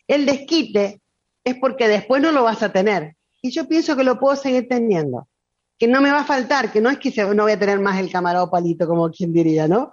El 0.07 0.25
desquite 0.25 1.01
es 1.43 1.55
porque 1.55 1.89
después 1.89 2.21
no 2.21 2.31
lo 2.31 2.45
vas 2.45 2.63
a 2.63 2.71
tener. 2.71 3.17
Y 3.41 3.51
yo 3.51 3.67
pienso 3.67 3.97
que 3.97 4.05
lo 4.05 4.17
puedo 4.17 4.37
seguir 4.37 4.69
teniendo 4.69 5.27
que 5.77 5.89
no 5.89 5.99
me 5.99 6.09
va 6.09 6.21
a 6.21 6.25
faltar, 6.25 6.71
que 6.71 6.79
no 6.79 6.89
es 6.89 6.99
que 6.99 7.11
no 7.35 7.43
voy 7.43 7.51
a 7.51 7.59
tener 7.59 7.79
más 7.79 7.99
el 7.99 8.09
camarón 8.09 8.49
palito, 8.49 8.87
como 8.87 9.11
quien 9.11 9.33
diría, 9.33 9.67
¿no? 9.67 9.91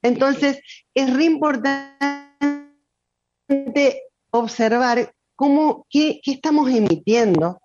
Entonces, 0.00 0.60
es 0.94 1.12
re 1.12 1.24
importante 1.24 1.90
observar 4.30 5.12
cómo, 5.36 5.86
qué, 5.90 6.20
estamos 6.24 6.70
emitiendo 6.70 7.60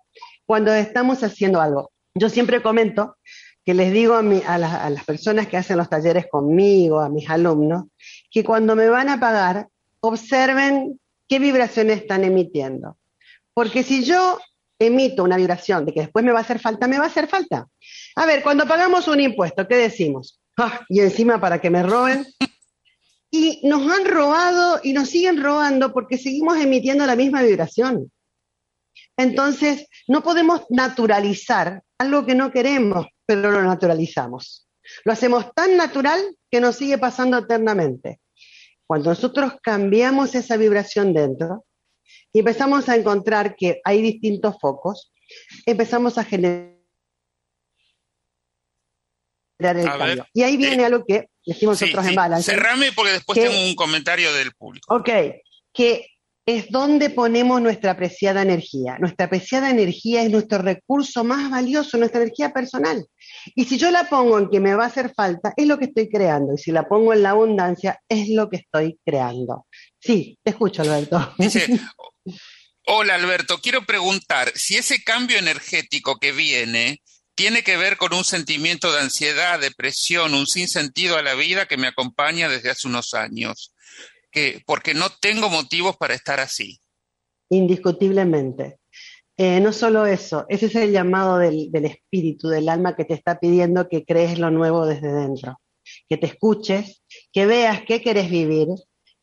cuando 0.46 0.72
estamos 0.72 1.22
haciendo 1.22 1.60
algo. 1.60 1.90
Yo 2.14 2.28
siempre 2.28 2.62
comento 2.62 3.16
que 3.64 3.74
les 3.74 3.92
digo 3.92 4.14
a, 4.14 4.20
a, 4.20 4.54
a 4.86 4.90
las 4.90 5.04
personas 5.04 5.46
que 5.46 5.56
hacen 5.56 5.78
los 5.78 5.88
talleres 5.88 6.26
conmigo, 6.30 7.00
a 7.00 7.08
mis 7.08 7.28
alumnos, 7.30 7.84
que 8.30 8.44
cuando 8.44 8.76
me 8.76 8.88
van 8.88 9.08
a 9.08 9.18
pagar, 9.18 9.68
observen 10.00 11.00
qué 11.28 11.38
vibraciones 11.38 12.02
están 12.02 12.24
emitiendo. 12.24 12.98
Porque 13.54 13.82
si 13.82 14.04
yo 14.04 14.38
emito 14.78 15.24
una 15.24 15.36
vibración 15.36 15.86
de 15.86 15.92
que 15.92 16.00
después 16.00 16.24
me 16.24 16.32
va 16.32 16.38
a 16.38 16.42
hacer 16.42 16.58
falta, 16.58 16.88
me 16.88 16.98
va 16.98 17.04
a 17.04 17.08
hacer 17.08 17.28
falta. 17.28 17.68
A 18.16 18.26
ver, 18.26 18.42
cuando 18.42 18.66
pagamos 18.66 19.08
un 19.08 19.20
impuesto, 19.20 19.66
¿qué 19.66 19.76
decimos? 19.76 20.40
Ah, 20.58 20.80
y 20.88 21.00
encima 21.00 21.40
para 21.40 21.60
que 21.60 21.70
me 21.70 21.82
roben. 21.82 22.26
Y 23.34 23.66
nos 23.66 23.90
han 23.90 24.04
robado 24.04 24.80
y 24.82 24.92
nos 24.92 25.08
siguen 25.08 25.42
robando 25.42 25.92
porque 25.92 26.18
seguimos 26.18 26.58
emitiendo 26.58 27.06
la 27.06 27.16
misma 27.16 27.42
vibración. 27.42 28.12
Entonces, 29.16 29.88
no 30.06 30.22
podemos 30.22 30.66
naturalizar 30.68 31.82
algo 31.98 32.26
que 32.26 32.34
no 32.34 32.52
queremos, 32.52 33.06
pero 33.24 33.50
lo 33.50 33.62
naturalizamos. 33.62 34.68
Lo 35.04 35.12
hacemos 35.12 35.52
tan 35.54 35.76
natural 35.76 36.20
que 36.50 36.60
nos 36.60 36.76
sigue 36.76 36.98
pasando 36.98 37.38
eternamente. 37.38 38.20
Cuando 38.86 39.10
nosotros 39.10 39.54
cambiamos 39.62 40.34
esa 40.34 40.56
vibración 40.56 41.14
dentro 41.14 41.64
y 42.32 42.40
empezamos 42.40 42.88
a 42.88 42.96
encontrar 42.96 43.56
que 43.56 43.80
hay 43.84 44.02
distintos 44.02 44.56
focos, 44.60 45.12
empezamos 45.64 46.18
a 46.18 46.24
generar 46.24 46.76
el 49.58 49.84
cambio. 49.84 50.26
y 50.34 50.42
ahí 50.42 50.56
viene 50.56 50.82
eh, 50.82 50.86
algo 50.86 51.04
que 51.06 51.28
decimos 51.44 51.80
nosotros 51.80 52.06
en 52.06 52.14
balance. 52.14 52.50
Cerrame 52.50 52.92
porque 52.92 53.12
después 53.12 53.38
tengo 53.38 53.64
un 53.64 53.74
comentario 53.74 54.32
del 54.32 54.52
público. 54.52 54.94
Ok, 54.94 55.08
que 55.72 56.06
es 56.44 56.70
donde 56.70 57.10
ponemos 57.10 57.60
nuestra 57.60 57.92
apreciada 57.92 58.42
energía. 58.42 58.96
Nuestra 58.98 59.26
apreciada 59.26 59.70
energía 59.70 60.22
es 60.22 60.30
nuestro 60.30 60.58
recurso 60.58 61.22
más 61.22 61.50
valioso, 61.50 61.98
nuestra 61.98 62.20
energía 62.20 62.52
personal. 62.52 63.06
Y 63.54 63.64
si 63.64 63.78
yo 63.78 63.90
la 63.90 64.08
pongo 64.08 64.38
en 64.38 64.48
que 64.50 64.58
me 64.58 64.74
va 64.74 64.84
a 64.84 64.88
hacer 64.88 65.12
falta, 65.14 65.52
es 65.56 65.66
lo 65.66 65.78
que 65.78 65.86
estoy 65.86 66.08
creando. 66.08 66.54
Y 66.54 66.58
si 66.58 66.72
la 66.72 66.88
pongo 66.88 67.12
en 67.12 67.22
la 67.22 67.30
abundancia, 67.30 68.00
es 68.08 68.28
lo 68.28 68.48
que 68.48 68.56
estoy 68.56 68.98
creando. 69.04 69.66
Sí, 70.00 70.36
te 70.42 70.50
escucho, 70.50 70.82
Alberto. 70.82 71.32
Dice, 71.38 71.66
hola 72.86 73.14
Alberto, 73.14 73.58
quiero 73.58 73.86
preguntar 73.86 74.50
si 74.56 74.76
ese 74.76 75.02
cambio 75.04 75.38
energético 75.38 76.18
que 76.18 76.32
viene 76.32 77.00
tiene 77.42 77.64
que 77.64 77.76
ver 77.76 77.96
con 77.96 78.14
un 78.14 78.22
sentimiento 78.22 78.92
de 78.92 79.00
ansiedad, 79.00 79.58
depresión, 79.58 80.32
un 80.32 80.46
sinsentido 80.46 81.16
a 81.16 81.22
la 81.22 81.34
vida 81.34 81.66
que 81.66 81.76
me 81.76 81.88
acompaña 81.88 82.48
desde 82.48 82.70
hace 82.70 82.86
unos 82.86 83.14
años 83.14 83.74
que, 84.30 84.62
porque 84.64 84.94
no 84.94 85.08
tengo 85.20 85.50
motivos 85.50 85.96
para 85.96 86.14
estar 86.14 86.38
así. 86.38 86.78
Indiscutiblemente. 87.50 88.78
Eh, 89.36 89.58
no 89.58 89.72
solo 89.72 90.06
eso, 90.06 90.46
ese 90.48 90.66
es 90.66 90.76
el 90.76 90.92
llamado 90.92 91.38
del, 91.38 91.68
espíritu, 91.84 92.48
del 92.48 92.68
alma 92.68 92.94
que 92.94 93.04
te 93.04 93.14
está 93.14 93.40
pidiendo 93.40 93.88
que 93.88 94.04
crees 94.04 94.38
lo 94.38 94.52
nuevo 94.52 94.86
desde 94.86 95.12
dentro, 95.12 95.58
que 96.08 96.18
te 96.18 96.26
escuches, 96.26 97.02
que 97.32 97.46
veas 97.46 97.82
qué 97.82 98.00
querés 98.00 98.30
vivir, 98.30 98.68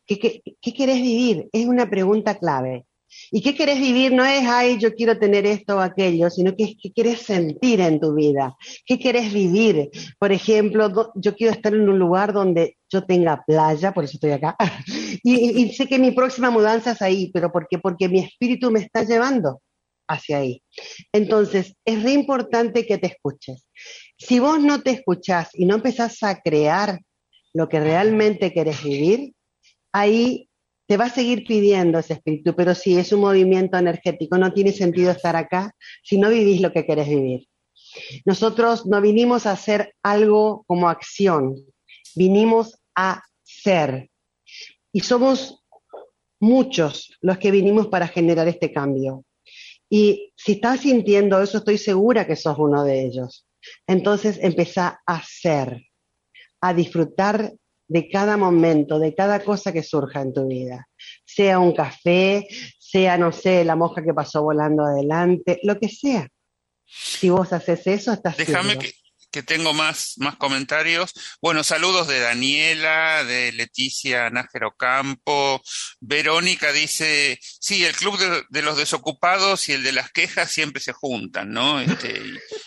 qué, 0.04 0.42
qué 0.60 0.74
querés 0.74 1.00
vivir, 1.00 1.48
es 1.52 1.64
una 1.64 1.88
pregunta 1.88 2.38
clave. 2.38 2.84
¿Y 3.30 3.42
qué 3.42 3.54
querés 3.54 3.80
vivir? 3.80 4.12
No 4.12 4.24
es, 4.24 4.46
ay, 4.46 4.78
yo 4.78 4.94
quiero 4.94 5.18
tener 5.18 5.46
esto 5.46 5.76
o 5.76 5.80
aquello, 5.80 6.30
sino 6.30 6.54
que 6.54 6.64
es 6.64 6.76
qué 6.80 6.92
quieres 6.92 7.20
sentir 7.20 7.80
en 7.80 8.00
tu 8.00 8.14
vida, 8.14 8.56
qué 8.86 8.98
querés 8.98 9.32
vivir. 9.32 9.90
Por 10.18 10.32
ejemplo, 10.32 11.12
yo 11.14 11.34
quiero 11.34 11.52
estar 11.52 11.74
en 11.74 11.88
un 11.88 11.98
lugar 11.98 12.32
donde 12.32 12.76
yo 12.90 13.04
tenga 13.04 13.42
playa, 13.46 13.92
por 13.92 14.04
eso 14.04 14.14
estoy 14.14 14.32
acá, 14.32 14.56
y, 15.22 15.72
sé 15.72 15.86
que 15.86 15.98
mi 15.98 16.10
próxima 16.10 16.50
mudanza 16.50 16.92
es 16.92 17.02
ahí, 17.02 17.30
pero 17.32 17.52
¿por 17.52 17.66
qué? 17.68 17.78
Porque 17.78 18.08
mi 18.08 18.20
espíritu 18.20 18.70
me 18.70 18.80
está 18.80 19.04
llevando 19.04 19.60
hacia 20.08 20.38
ahí. 20.38 20.62
Entonces, 21.12 21.74
es 21.84 22.02
re 22.02 22.12
importante 22.12 22.84
que 22.84 22.98
te 22.98 23.06
escuches. 23.06 23.68
Si 24.18 24.40
vos 24.40 24.60
no 24.60 24.82
te 24.82 24.90
escuchás 24.90 25.50
y 25.54 25.66
no 25.66 25.76
empezás 25.76 26.22
a 26.22 26.40
crear 26.40 27.00
lo 27.52 27.68
que 27.68 27.80
realmente 27.80 28.52
querés 28.52 28.82
vivir, 28.82 29.32
ahí 29.92 30.49
te 30.90 30.96
va 30.96 31.04
a 31.04 31.10
seguir 31.10 31.46
pidiendo 31.46 32.00
ese 32.00 32.14
espíritu, 32.14 32.56
pero 32.56 32.74
si 32.74 32.98
es 32.98 33.12
un 33.12 33.20
movimiento 33.20 33.78
energético, 33.78 34.36
no 34.38 34.52
tiene 34.52 34.72
sentido 34.72 35.12
estar 35.12 35.36
acá 35.36 35.72
si 36.02 36.18
no 36.18 36.28
vivís 36.30 36.60
lo 36.60 36.72
que 36.72 36.84
querés 36.84 37.08
vivir. 37.08 37.46
Nosotros 38.24 38.86
no 38.86 39.00
vinimos 39.00 39.46
a 39.46 39.52
hacer 39.52 39.94
algo 40.02 40.64
como 40.66 40.88
acción, 40.88 41.54
vinimos 42.16 42.80
a 42.96 43.22
ser. 43.44 44.10
Y 44.92 44.98
somos 45.02 45.62
muchos 46.40 47.16
los 47.20 47.38
que 47.38 47.52
vinimos 47.52 47.86
para 47.86 48.08
generar 48.08 48.48
este 48.48 48.72
cambio. 48.72 49.24
Y 49.88 50.32
si 50.34 50.54
estás 50.54 50.80
sintiendo 50.80 51.40
eso, 51.40 51.58
estoy 51.58 51.78
segura 51.78 52.26
que 52.26 52.34
sos 52.34 52.58
uno 52.58 52.82
de 52.82 53.04
ellos. 53.04 53.46
Entonces 53.86 54.40
empezá 54.42 55.00
a 55.06 55.22
ser, 55.22 55.84
a 56.60 56.74
disfrutar 56.74 57.52
de 57.90 58.08
cada 58.08 58.36
momento, 58.36 59.00
de 59.00 59.16
cada 59.16 59.42
cosa 59.42 59.72
que 59.72 59.82
surja 59.82 60.20
en 60.20 60.32
tu 60.32 60.46
vida. 60.46 60.86
Sea 61.24 61.58
un 61.58 61.74
café, 61.74 62.46
sea, 62.78 63.18
no 63.18 63.32
sé, 63.32 63.64
la 63.64 63.74
mosca 63.74 64.04
que 64.04 64.14
pasó 64.14 64.44
volando 64.44 64.84
adelante, 64.84 65.58
lo 65.64 65.76
que 65.76 65.88
sea. 65.88 66.28
Si 66.86 67.30
vos 67.30 67.52
haces 67.52 67.84
eso, 67.88 68.12
estás 68.12 68.36
Déjame 68.36 68.78
que, 68.78 68.94
que, 69.32 69.42
tengo 69.42 69.74
más, 69.74 70.14
más 70.18 70.36
comentarios. 70.36 71.12
Bueno, 71.42 71.64
saludos 71.64 72.06
de 72.06 72.20
Daniela, 72.20 73.24
de 73.24 73.50
Leticia 73.50 74.30
Nájero 74.30 74.76
Campo. 74.76 75.60
Verónica 75.98 76.70
dice, 76.70 77.40
sí, 77.42 77.84
el 77.84 77.96
club 77.96 78.16
de, 78.50 78.62
los 78.62 78.76
desocupados 78.76 79.68
y 79.68 79.72
el 79.72 79.82
de 79.82 79.92
las 79.92 80.12
quejas 80.12 80.52
siempre 80.52 80.80
se 80.80 80.92
juntan, 80.92 81.50
¿no? 81.50 81.80
Este, 81.80 82.22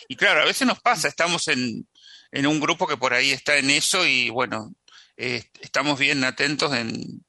y, 0.09 0.17
claro, 0.17 0.41
a 0.41 0.45
veces 0.45 0.67
nos 0.67 0.81
pasa, 0.81 1.07
estamos 1.07 1.47
en, 1.47 1.87
en 2.33 2.45
un 2.45 2.59
grupo 2.59 2.87
que 2.87 2.97
por 2.97 3.13
ahí 3.13 3.31
está 3.31 3.55
en 3.55 3.69
eso 3.69 4.05
y 4.05 4.29
bueno, 4.29 4.73
eh, 5.17 5.43
estamos 5.61 5.99
bien 5.99 6.23
atentos 6.23 6.73
en, 6.73 7.23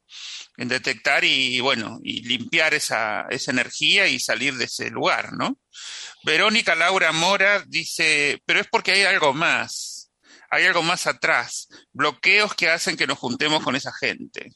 detectar 0.57 1.25
y, 1.25 1.59
bueno, 1.61 1.99
y 2.03 2.23
limpiar 2.23 2.75
esa, 2.75 3.27
esa 3.29 3.51
energía 3.51 4.07
y 4.07 4.21
salir 4.21 4.55
de 4.55 4.67
ese 4.67 4.89
lugar, 4.89 5.33
¿no? 5.33 5.59
Verónica 6.25 6.75
Laura 6.77 7.13
Mora 7.13 7.65
dice, 7.67 8.41
pero 8.47 8.61
es 8.61 8.69
porque 8.69 8.93
hay 8.93 9.03
algo 9.03 9.35
más, 9.35 10.13
hay 10.51 10.65
algo 10.65 10.83
más 10.83 11.07
atrás, 11.09 11.69
bloqueos 11.93 12.55
que 12.55 12.69
hacen 12.69 12.97
que 12.97 13.07
nos 13.07 13.19
juntemos 13.19 13.65
con 13.65 13.75
esa 13.75 13.93
gente. 13.93 14.53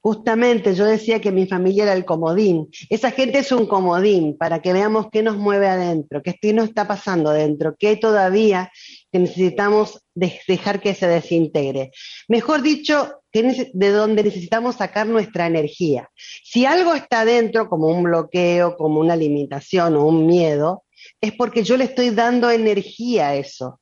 Justamente 0.00 0.74
yo 0.74 0.84
decía 0.84 1.20
que 1.20 1.32
mi 1.32 1.46
familia 1.46 1.84
era 1.84 1.92
el 1.92 2.04
comodín. 2.04 2.68
Esa 2.88 3.10
gente 3.10 3.38
es 3.38 3.52
un 3.52 3.66
comodín 3.66 4.36
para 4.36 4.62
que 4.62 4.72
veamos 4.72 5.08
qué 5.12 5.22
nos 5.22 5.36
mueve 5.36 5.68
adentro, 5.68 6.22
qué 6.22 6.52
nos 6.52 6.68
está 6.68 6.88
pasando 6.88 7.30
adentro, 7.30 7.76
qué 7.78 7.96
todavía 7.96 8.70
necesitamos 9.18 10.00
dejar 10.14 10.80
que 10.80 10.94
se 10.94 11.06
desintegre. 11.06 11.90
Mejor 12.28 12.62
dicho, 12.62 13.20
de 13.32 13.90
donde 13.90 14.22
necesitamos 14.22 14.76
sacar 14.76 15.06
nuestra 15.06 15.46
energía. 15.46 16.10
Si 16.42 16.64
algo 16.64 16.94
está 16.94 17.24
dentro, 17.24 17.68
como 17.68 17.88
un 17.88 18.02
bloqueo, 18.02 18.76
como 18.76 19.00
una 19.00 19.16
limitación 19.16 19.96
o 19.96 20.06
un 20.06 20.26
miedo, 20.26 20.84
es 21.20 21.32
porque 21.32 21.62
yo 21.62 21.76
le 21.76 21.84
estoy 21.84 22.10
dando 22.10 22.50
energía 22.50 23.28
a 23.28 23.34
eso. 23.36 23.80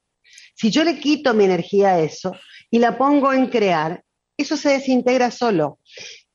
Si 0.54 0.70
yo 0.70 0.84
le 0.84 0.98
quito 0.98 1.34
mi 1.34 1.44
energía 1.44 1.94
a 1.94 2.00
eso 2.00 2.32
y 2.70 2.78
la 2.78 2.96
pongo 2.98 3.32
en 3.32 3.46
crear, 3.46 4.02
eso 4.36 4.56
se 4.56 4.70
desintegra 4.70 5.30
solo. 5.30 5.78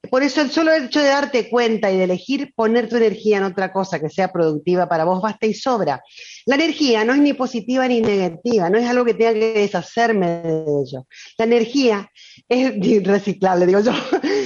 Por 0.10 0.24
eso 0.24 0.42
el 0.42 0.50
solo 0.50 0.72
hecho 0.74 1.02
de 1.02 1.08
darte 1.08 1.50
cuenta 1.50 1.92
y 1.92 1.98
de 1.98 2.06
elegir 2.06 2.54
poner 2.56 2.88
tu 2.88 2.96
energía 2.96 3.38
en 3.38 3.44
otra 3.44 3.74
cosa 3.74 4.00
que 4.00 4.10
sea 4.10 4.32
productiva 4.32 4.88
para 4.88 5.04
vos 5.04 5.22
basta 5.22 5.46
y 5.46 5.54
sobra. 5.54 6.02
La 6.46 6.56
energía 6.56 7.04
no 7.04 7.14
es 7.14 7.20
ni 7.20 7.34
positiva 7.34 7.86
ni 7.88 8.00
negativa, 8.00 8.70
no 8.70 8.78
es 8.78 8.88
algo 8.88 9.04
que 9.04 9.14
tenga 9.14 9.34
que 9.34 9.54
deshacerme 9.54 10.28
de 10.42 10.62
ello. 10.62 11.06
La 11.38 11.46
energía 11.46 12.10
es 12.48 12.74
reciclable, 13.04 13.66
digo 13.66 13.82
yo. 13.82 13.92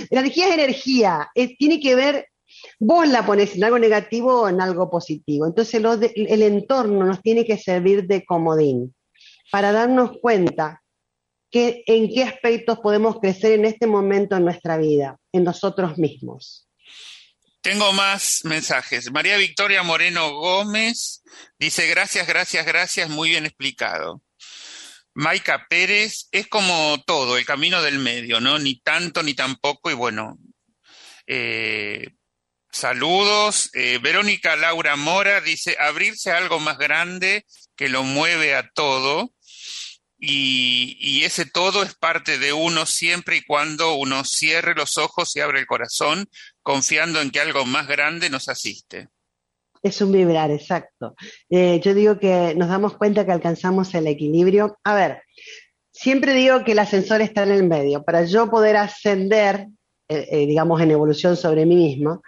La 0.09 0.21
energía 0.21 0.47
es 0.47 0.53
energía, 0.55 1.29
tiene 1.59 1.79
que 1.79 1.95
ver, 1.95 2.27
vos 2.79 3.07
la 3.07 3.23
pones 3.23 3.55
en 3.55 3.63
algo 3.63 3.77
negativo 3.77 4.41
o 4.41 4.49
en 4.49 4.59
algo 4.59 4.89
positivo. 4.89 5.45
Entonces 5.45 5.81
el 6.15 6.41
entorno 6.41 7.05
nos 7.05 7.21
tiene 7.21 7.45
que 7.45 7.57
servir 7.57 8.07
de 8.07 8.25
comodín 8.25 8.93
para 9.51 9.71
darnos 9.71 10.17
cuenta 10.19 10.82
en 11.53 12.13
qué 12.13 12.23
aspectos 12.23 12.79
podemos 12.79 13.19
crecer 13.19 13.53
en 13.53 13.65
este 13.65 13.87
momento 13.87 14.35
en 14.35 14.45
nuestra 14.45 14.77
vida, 14.77 15.17
en 15.31 15.43
nosotros 15.43 15.97
mismos. 15.97 16.67
Tengo 17.61 17.93
más 17.93 18.41
mensajes. 18.43 19.11
María 19.11 19.37
Victoria 19.37 19.83
Moreno 19.83 20.31
Gómez 20.33 21.23
dice, 21.57 21.87
gracias, 21.87 22.27
gracias, 22.27 22.65
gracias, 22.65 23.09
muy 23.09 23.29
bien 23.29 23.45
explicado. 23.45 24.21
Maika 25.13 25.67
Pérez, 25.69 26.27
es 26.31 26.47
como 26.47 27.01
todo, 27.05 27.37
el 27.37 27.45
camino 27.45 27.81
del 27.81 27.99
medio, 27.99 28.41
¿no? 28.41 28.59
Ni 28.59 28.79
tanto 28.79 29.21
ni 29.23 29.33
tampoco, 29.33 29.91
y 29.91 29.93
bueno, 29.93 30.37
eh, 31.27 32.09
saludos. 32.71 33.69
Eh, 33.73 33.99
Verónica 34.01 34.55
Laura 34.55 34.95
Mora 34.95 35.39
dice, 35.39 35.77
abrirse 35.79 36.31
a 36.31 36.37
algo 36.37 36.59
más 36.59 36.77
grande 36.77 37.45
que 37.75 37.89
lo 37.89 38.03
mueve 38.03 38.55
a 38.55 38.69
todo 38.73 39.31
y, 40.25 41.23
ese 41.25 41.45
todo 41.45 41.83
es 41.83 41.95
parte 41.95 42.37
de 42.37 42.53
uno 42.53 42.85
siempre 42.85 43.37
y 43.37 43.43
cuando 43.43 43.95
uno 43.95 44.23
cierre 44.23 44.73
los 44.73 44.97
ojos 44.97 45.35
y 45.35 45.41
abre 45.41 45.59
el 45.59 45.67
corazón, 45.67 46.27
confiando 46.61 47.19
en 47.19 47.29
que 47.29 47.41
algo 47.41 47.65
más 47.65 47.87
grande 47.87 48.29
nos 48.29 48.47
asiste. 48.47 49.09
Es 49.81 49.99
un 49.99 50.13
vibrar, 50.13 50.49
exacto. 50.49 51.15
Eh, 51.49 51.81
yo 51.83 51.93
digo 51.93 52.19
que 52.19 52.55
nos 52.55 52.69
damos 52.69 52.95
cuenta 52.95 53.25
que 53.25 53.33
alcanzamos 53.33 53.93
el 53.95 54.07
equilibrio. 54.07 54.77
A 54.85 54.95
ver, 54.95 55.23
siempre 55.91 56.33
digo 56.33 56.63
que 56.63 56.71
el 56.71 56.79
ascensor 56.79 57.19
está 57.19 57.43
en 57.43 57.51
el 57.51 57.67
medio. 57.67 58.03
Para 58.03 58.23
yo 58.23 58.49
poder 58.49 58.77
ascender, 58.77 59.67
eh, 60.07 60.27
eh, 60.31 60.45
digamos, 60.45 60.81
en 60.81 60.91
evolución 60.91 61.35
sobre 61.35 61.65
mí 61.65 61.75
mismo, 61.75 62.21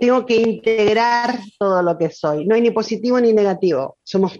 tengo 0.00 0.24
que 0.24 0.36
integrar 0.36 1.36
todo 1.58 1.82
lo 1.82 1.98
que 1.98 2.08
soy. 2.08 2.46
No 2.46 2.54
hay 2.54 2.60
ni 2.60 2.70
positivo 2.70 3.20
ni 3.20 3.32
negativo. 3.32 3.98
Somos, 4.04 4.38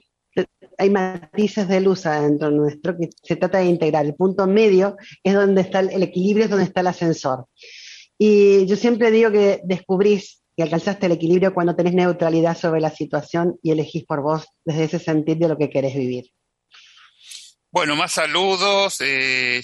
hay 0.78 0.90
matices 0.90 1.68
de 1.68 1.80
luz 1.80 2.06
adentro 2.06 2.50
nuestro 2.50 2.96
que 2.96 3.10
se 3.22 3.36
trata 3.36 3.58
de 3.58 3.66
integrar. 3.66 4.04
El 4.04 4.14
punto 4.14 4.46
medio 4.46 4.96
es 5.22 5.34
donde 5.34 5.62
está 5.62 5.80
el, 5.80 6.02
equilibrio, 6.02 6.44
es 6.44 6.50
donde 6.50 6.64
está 6.64 6.80
el 6.80 6.88
ascensor. 6.88 7.46
Y 8.18 8.66
yo 8.66 8.76
siempre 8.76 9.10
digo 9.10 9.30
que 9.30 9.60
descubrís 9.64 10.42
que 10.56 10.62
alcanzaste 10.62 11.06
el 11.06 11.12
equilibrio 11.12 11.52
cuando 11.52 11.74
tenés 11.74 11.94
neutralidad 11.94 12.56
sobre 12.56 12.80
la 12.80 12.90
situación 12.90 13.58
y 13.62 13.72
elegís 13.72 14.04
por 14.04 14.22
vos 14.22 14.46
desde 14.64 14.84
ese 14.84 14.98
sentir 14.98 15.36
de 15.38 15.48
lo 15.48 15.58
que 15.58 15.70
querés 15.70 15.94
vivir. 15.94 16.30
Bueno, 17.74 17.96
más 17.96 18.12
saludos. 18.12 18.98
Eh, 19.00 19.60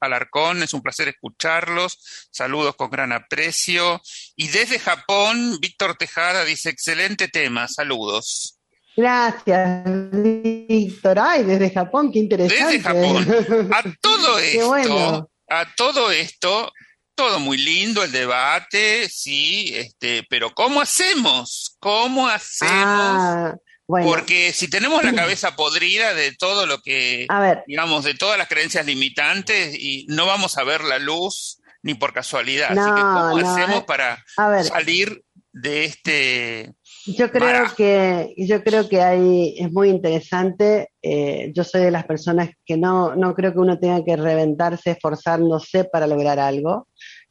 Alarcón, 0.00 0.62
es 0.62 0.72
un 0.72 0.80
placer 0.80 1.08
escucharlos. 1.08 1.98
Saludos 2.30 2.74
con 2.74 2.88
gran 2.88 3.12
aprecio. 3.12 4.00
Y 4.34 4.48
desde 4.48 4.78
Japón, 4.78 5.58
Víctor 5.60 5.94
Tejada 5.96 6.46
dice, 6.46 6.70
excelente 6.70 7.28
tema. 7.28 7.68
Saludos. 7.68 8.59
Gracias, 9.00 9.82
Víctor. 10.12 11.18
Ay, 11.18 11.44
desde 11.44 11.70
Japón, 11.70 12.12
qué 12.12 12.18
interesante. 12.18 12.64
Desde 12.64 12.80
Japón. 12.80 13.72
A 13.72 13.82
todo 14.00 14.38
esto, 14.38 14.66
bueno. 14.68 15.30
a 15.48 15.74
todo 15.74 16.10
esto, 16.10 16.70
todo 17.14 17.40
muy 17.40 17.56
lindo, 17.56 18.04
el 18.04 18.12
debate, 18.12 19.08
sí, 19.08 19.72
este, 19.74 20.24
pero 20.28 20.50
¿cómo 20.54 20.82
hacemos? 20.82 21.76
¿Cómo 21.80 22.28
hacemos? 22.28 22.74
Ah. 22.76 23.54
Bueno. 23.86 24.06
Porque 24.06 24.52
si 24.52 24.68
tenemos 24.68 25.02
la 25.02 25.12
cabeza 25.12 25.56
podrida 25.56 26.14
de 26.14 26.32
todo 26.36 26.64
lo 26.64 26.80
que, 26.80 27.26
digamos, 27.66 28.04
de 28.04 28.14
todas 28.14 28.38
las 28.38 28.46
creencias 28.46 28.86
limitantes 28.86 29.74
y 29.74 30.06
no 30.08 30.26
vamos 30.26 30.58
a 30.58 30.62
ver 30.62 30.84
la 30.84 31.00
luz 31.00 31.60
ni 31.82 31.94
por 31.94 32.12
casualidad. 32.12 32.70
No, 32.70 32.82
Así 32.82 32.90
que, 32.94 33.00
¿cómo 33.00 33.38
no, 33.40 33.50
hacemos 33.50 33.80
eh, 33.80 33.84
para 33.86 34.24
ver. 34.36 34.64
salir 34.64 35.24
de 35.52 35.84
este... 35.86 36.72
Yo 37.06 37.30
creo 37.30 37.64
que, 37.76 38.34
yo 38.36 38.62
creo 38.62 38.88
que 38.88 39.00
hay, 39.00 39.54
es 39.58 39.72
muy 39.72 39.88
interesante. 39.88 40.90
eh, 41.02 41.50
yo 41.54 41.64
soy 41.64 41.82
de 41.82 41.90
las 41.90 42.04
personas 42.04 42.50
que 42.64 42.76
no, 42.76 43.16
no 43.16 43.34
creo 43.34 43.52
que 43.52 43.58
uno 43.58 43.78
tenga 43.78 44.04
que 44.04 44.16
reventarse 44.16 44.90
esforzándose 44.92 45.84
para 45.84 46.06
lograr 46.06 46.38
algo. 46.38 46.88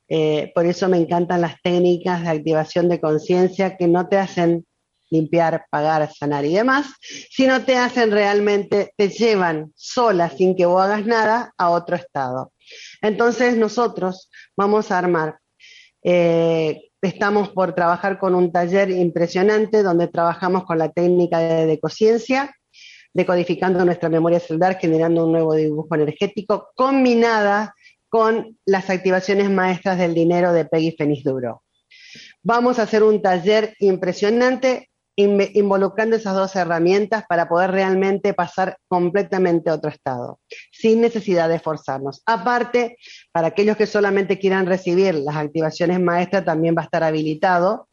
Eh, 0.08 0.52
por 0.56 0.66
eso 0.66 0.90
me 0.90 0.98
encantan 0.98 1.42
las 1.42 1.62
técnicas 1.62 2.24
de 2.24 2.30
activación 2.30 2.90
de 2.90 3.00
conciencia 3.00 3.78
que 3.78 3.88
no 3.88 4.08
te 4.08 4.18
hacen 4.18 4.66
limpiar, 5.12 5.66
pagar, 5.70 6.12
sanar 6.14 6.46
y 6.46 6.54
demás, 6.54 6.88
sino 7.30 7.64
te 7.64 7.78
hacen 7.78 8.12
realmente, 8.12 8.94
te 8.96 9.10
llevan 9.10 9.72
sola, 9.76 10.30
sin 10.30 10.56
que 10.56 10.66
vos 10.66 10.82
hagas 10.82 11.06
nada, 11.06 11.54
a 11.58 11.70
otro 11.70 11.96
estado. 11.96 12.52
Entonces 13.02 13.58
nosotros 13.58 14.30
vamos 14.56 14.92
a 14.92 14.98
armar, 14.98 15.40
eh, 16.04 16.89
estamos 17.02 17.50
por 17.50 17.74
trabajar 17.74 18.20
con 18.20 18.36
un 18.36 18.52
taller 18.52 18.90
impresionante 18.90 19.84
donde 19.84 20.08
trabajamos 20.08 20.66
con 20.66 20.78
la 20.78 20.92
técnica 20.92 21.40
de 21.40 21.66
decociencia, 21.66 22.54
decodificando 23.14 23.84
nuestra 23.86 24.10
memoria 24.10 24.40
celular, 24.40 24.78
generando 24.80 25.26
un 25.26 25.32
nuevo 25.32 25.54
dibujo 25.56 25.96
energético, 25.96 26.70
combinada 26.76 27.74
con 28.10 28.58
las 28.66 28.90
activaciones 28.90 29.50
maestras 29.50 29.98
del 29.98 30.14
dinero 30.14 30.52
de 30.52 30.66
Peggy 30.66 30.96
Feniz 30.98 31.24
Duro. 31.24 31.64
Vamos 32.42 32.80
a 32.80 32.84
hacer 32.84 33.04
un 33.04 33.22
taller 33.22 33.76
impresionante 33.80 34.89
involucrando 35.20 36.16
esas 36.16 36.34
dos 36.34 36.56
herramientas 36.56 37.24
para 37.28 37.50
poder 37.50 37.72
realmente 37.72 38.34
pasar 38.34 38.78
completamente 38.88 39.70
a 39.70 39.74
otro 39.74 39.90
estado, 39.90 40.40
sin 40.72 41.02
necesidad 41.02 41.50
de 41.50 41.56
esforzarnos. 41.56 42.22
Aparte, 42.26 42.98
para 43.32 43.48
aquellos 43.48 43.76
que 43.76 43.86
solamente 43.86 44.40
quieran 44.40 44.66
recibir 44.66 45.16
las 45.16 45.36
activaciones 45.36 46.00
maestras, 46.00 46.46
también 46.46 46.76
va 46.78 46.82
a 46.82 46.86
estar 46.86 47.04
habilitado. 47.04 47.90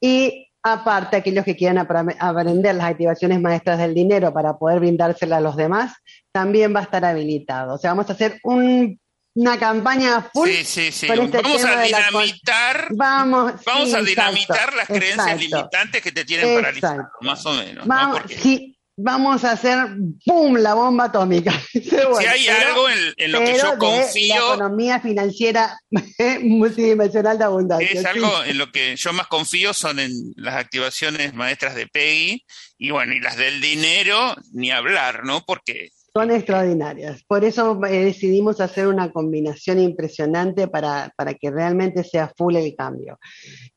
Y 0.00 0.48
aparte, 0.62 1.16
aquellos 1.16 1.44
que 1.44 1.56
quieran 1.56 1.78
aprender 1.78 2.74
las 2.74 2.86
activaciones 2.86 3.40
maestras 3.40 3.78
del 3.78 3.94
dinero 3.94 4.32
para 4.32 4.56
poder 4.56 4.80
brindárselas 4.80 5.38
a 5.38 5.42
los 5.42 5.56
demás, 5.56 5.94
también 6.32 6.74
va 6.74 6.80
a 6.80 6.84
estar 6.84 7.04
habilitado. 7.04 7.74
O 7.74 7.78
sea, 7.78 7.90
vamos 7.90 8.08
a 8.10 8.12
hacer 8.12 8.38
un- 8.44 9.00
una 9.34 9.58
campaña 9.58 10.28
full. 10.32 10.48
Sí, 10.48 10.64
sí, 10.64 10.92
sí. 10.92 11.06
con 11.06 11.20
este 11.20 11.42
Vamos 11.42 11.64
a 11.64 11.82
dinamitar, 11.82 12.88
Vamos, 12.90 13.52
vamos 13.64 13.88
sí, 13.88 13.94
a 13.94 14.00
exacto, 14.00 14.04
dinamitar 14.04 14.74
las 14.74 14.86
creencias 14.86 15.18
exacto. 15.18 15.42
limitantes 15.42 16.02
que 16.02 16.12
te 16.12 16.24
tienen 16.24 16.54
paralizado, 16.54 17.08
más 17.20 17.46
o 17.46 17.52
menos. 17.52 17.86
¿no? 17.86 17.94
Vamos, 17.94 18.22
sí, 18.28 18.78
vamos 18.96 19.44
a 19.44 19.52
hacer 19.52 19.78
¡pum! 20.26 20.56
la 20.56 20.74
bomba 20.74 21.04
atómica. 21.04 21.52
si 21.72 22.26
hay 22.26 22.48
algo 22.48 22.88
en, 22.88 23.14
en 23.16 23.32
lo 23.32 23.38
que 23.38 23.46
yo 23.46 23.52
de 23.52 23.62
la 23.62 23.78
confío, 23.78 24.54
economía 24.54 25.00
financiera 25.00 25.78
multidimensional 26.42 27.38
de 27.38 27.44
abundancia. 27.44 28.00
es 28.00 28.04
algo 28.04 28.42
en 28.44 28.58
lo 28.58 28.72
que 28.72 28.96
yo 28.96 29.12
más 29.12 29.28
confío 29.28 29.72
son 29.72 30.00
en 30.00 30.12
las 30.36 30.56
activaciones 30.56 31.32
maestras 31.34 31.76
de 31.76 31.86
Peggy 31.86 32.44
y 32.76 32.90
bueno, 32.90 33.12
y 33.12 33.20
las 33.20 33.36
del 33.36 33.60
dinero, 33.60 34.36
ni 34.52 34.70
hablar, 34.70 35.24
¿no? 35.24 35.44
Porque 35.44 35.90
Extraordinarias. 36.22 37.22
Por 37.24 37.44
eso 37.44 37.80
eh, 37.86 38.04
decidimos 38.04 38.60
hacer 38.60 38.88
una 38.88 39.10
combinación 39.12 39.78
impresionante 39.78 40.68
para, 40.68 41.12
para 41.16 41.34
que 41.34 41.50
realmente 41.50 42.02
sea 42.04 42.32
full 42.36 42.56
el 42.56 42.74
cambio. 42.74 43.18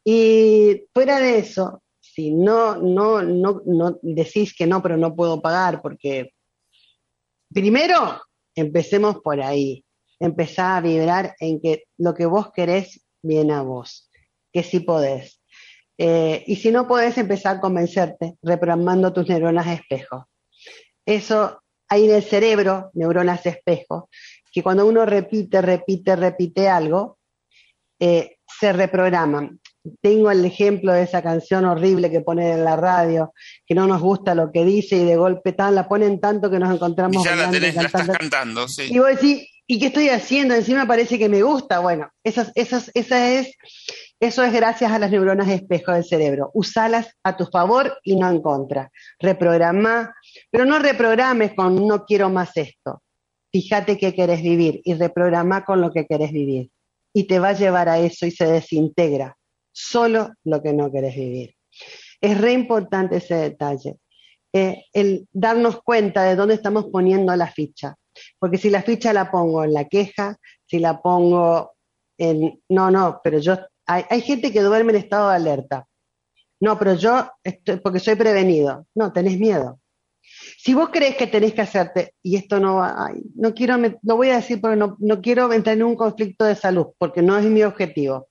Y 0.04 0.84
fuera 0.94 1.20
de 1.20 1.38
eso, 1.38 1.84
si 2.00 2.32
no, 2.32 2.76
no, 2.76 3.22
no, 3.22 3.62
no 3.66 4.00
decís 4.02 4.54
que 4.56 4.68
no, 4.68 4.82
pero 4.82 4.98
no 4.98 5.16
puedo 5.16 5.42
pagar, 5.42 5.82
porque 5.82 6.34
primero 7.54 8.20
empecemos 8.56 9.20
por 9.22 9.42
ahí. 9.42 9.86
Empezá 10.20 10.78
a 10.78 10.82
vibrar 10.82 11.36
en 11.40 11.62
que 11.62 11.84
lo 11.98 12.14
que 12.14 12.26
vos 12.26 12.52
querés 12.52 13.06
viene 13.24 13.54
a 13.54 13.62
vos, 13.62 14.10
que 14.52 14.64
sí 14.64 14.82
podés. 14.82 15.42
Eh, 15.98 16.44
y 16.48 16.56
si 16.56 16.72
no 16.72 16.88
podés 16.88 17.18
empezar 17.18 17.58
a 17.58 17.62
convencerte, 17.62 18.36
reprogramando 18.42 19.14
tus 19.14 19.30
neuronas 19.30 19.68
espejo. 19.68 20.28
Eso 21.06 21.61
hay 21.92 22.06
en 22.06 22.16
el 22.16 22.24
cerebro 22.24 22.90
neuronas 22.94 23.46
espejo, 23.46 24.10
que 24.50 24.64
cuando 24.64 24.86
uno 24.86 25.06
repite, 25.06 25.62
repite, 25.62 26.16
repite 26.16 26.70
algo, 26.70 27.18
eh, 28.00 28.38
se 28.60 28.72
reprograman. 28.72 29.60
Tengo 30.02 30.32
el 30.32 30.46
ejemplo 30.46 30.94
de 30.94 31.04
esa 31.04 31.22
canción 31.22 31.66
horrible 31.66 32.10
que 32.10 32.22
ponen 32.22 32.48
en 32.48 32.64
la 32.64 32.78
radio, 32.78 33.34
que 33.66 33.76
no 33.76 33.88
nos 33.88 34.02
gusta 34.02 34.34
lo 34.34 34.54
que 34.54 34.64
dice 34.64 34.96
y 34.96 35.04
de 35.04 35.18
golpe 35.18 35.52
tan, 35.52 35.76
la 35.76 35.90
ponen 35.90 36.22
tanto 36.22 36.50
que 36.50 36.60
nos 36.60 36.74
encontramos 36.74 37.26
y 37.26 37.28
ya 37.28 37.36
la 37.36 37.52
tenés, 37.52 37.76
la 37.76 37.82
estás 37.82 38.08
cantando. 38.08 38.20
cantando, 38.20 38.68
sí. 38.70 38.84
Y 38.90 39.00
vos 39.00 39.10
decís, 39.10 39.50
¿y 39.68 39.78
qué 39.78 39.88
estoy 39.88 40.08
haciendo? 40.08 40.56
Encima 40.56 40.88
parece 40.88 41.20
que 41.20 41.28
me 41.28 41.44
gusta. 41.44 41.80
Bueno, 41.80 42.10
esas, 42.24 42.54
esas, 42.56 42.90
esa 42.94 43.32
es, 43.32 43.54
eso 44.22 44.44
es 44.44 44.54
gracias 44.54 44.92
a 44.92 45.00
las 45.00 45.10
neuronas 45.10 45.50
espejo 45.50 45.94
del 45.94 46.06
cerebro. 46.06 46.52
Usalas 46.54 47.18
a 47.24 47.36
tu 47.36 47.48
favor 47.48 47.98
y 48.04 48.16
no 48.16 48.30
en 48.30 48.40
contra. 48.40 48.92
Reprogramá, 49.20 50.14
pero 50.52 50.64
no 50.64 50.78
reprogrames 50.78 51.56
con 51.56 51.88
no 51.88 52.06
quiero 52.06 52.30
más 52.30 52.56
esto. 52.56 53.02
Fíjate 53.52 53.98
qué 53.98 54.14
querés 54.14 54.44
vivir 54.44 54.80
y 54.84 54.94
reprogramá 54.94 55.66
con 55.66 55.82
lo 55.82 55.92
que 55.92 56.06
querés 56.06 56.32
vivir. 56.32 56.70
Y 57.12 57.24
te 57.24 57.40
va 57.40 57.50
a 57.50 57.54
llevar 57.54 57.90
a 57.90 57.98
eso 57.98 58.28
y 58.28 58.32
se 58.32 58.46
desintegra. 58.46 59.36
Solo 59.72 60.30
lo 60.44 60.62
que 60.62 60.72
no 60.72 60.92
querés 60.92 61.16
vivir. 61.16 61.56
Es 62.22 62.40
re 62.40 62.54
importante 62.54 63.18
ese 63.18 63.34
detalle. 63.34 63.98
Eh, 64.54 64.84
el 64.94 65.28
darnos 65.34 65.82
cuenta 65.82 66.26
de 66.26 66.36
dónde 66.36 66.54
estamos 66.54 66.86
poniendo 66.92 67.36
la 67.36 67.48
ficha. 67.48 67.96
Porque 68.38 68.60
si 68.60 68.70
la 68.70 68.84
ficha 68.84 69.14
la 69.14 69.32
pongo 69.32 69.64
en 69.64 69.74
la 69.74 69.86
queja, 69.86 70.38
si 70.68 70.78
la 70.78 71.02
pongo 71.02 71.72
en, 72.20 72.62
no, 72.70 72.92
no, 72.92 73.20
pero 73.24 73.40
yo, 73.40 73.58
hay, 73.92 74.22
gente 74.22 74.52
que 74.52 74.62
duerme 74.62 74.94
en 74.94 75.00
estado 75.00 75.30
de 75.30 75.36
alerta. 75.36 75.88
No, 76.60 76.78
pero 76.78 76.96
yo, 76.96 77.30
porque 77.84 78.00
soy 78.00 78.16
prevenido. 78.16 78.86
No, 78.96 79.12
tenés 79.12 79.40
miedo. 79.40 79.80
Si 80.58 80.74
vos 80.74 80.90
crees 80.90 81.16
que 81.16 81.28
tenés 81.28 81.54
que 81.54 81.62
hacerte, 81.62 82.14
y 82.22 82.36
esto 82.36 82.60
no 82.60 82.76
va, 82.76 83.12
no 83.36 83.54
quiero, 83.54 83.78
me, 83.78 83.98
lo 84.04 84.16
voy 84.16 84.30
a 84.30 84.36
decir 84.36 84.62
porque 84.62 84.78
no, 84.78 84.96
no 85.00 85.22
quiero 85.22 85.52
entrar 85.52 85.76
en 85.76 85.84
un 85.84 85.96
conflicto 85.96 86.46
de 86.46 86.56
salud, 86.56 86.88
porque 86.98 87.22
no 87.22 87.38
es 87.38 87.46
mi 87.46 87.64
objetivo. 87.64 88.28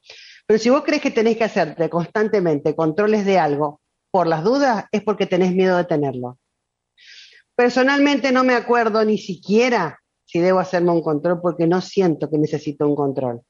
Pero 0.47 0.59
si 0.59 0.71
vos 0.71 0.83
crees 0.85 1.03
que 1.03 1.11
tenés 1.11 1.37
que 1.37 1.45
hacerte 1.45 1.91
constantemente 1.91 2.75
controles 2.75 3.27
de 3.27 3.39
algo 3.39 3.81
por 4.11 4.27
las 4.27 4.45
dudas, 4.45 4.85
es 4.93 5.03
porque 5.03 5.27
tenés 5.27 5.53
miedo 5.53 5.77
de 5.77 5.85
tenerlo. 5.85 6.39
Personalmente 7.55 8.33
no 8.33 8.43
me 8.45 8.55
acuerdo 8.55 9.05
ni 9.05 9.19
siquiera 9.19 10.01
si 10.25 10.39
debo 10.39 10.61
hacerme 10.61 10.93
un 10.93 11.03
control 11.03 11.41
porque 11.41 11.67
no 11.67 11.81
siento 11.81 12.31
que 12.31 12.39
necesito 12.39 12.87
un 12.87 12.95
control. 12.95 13.43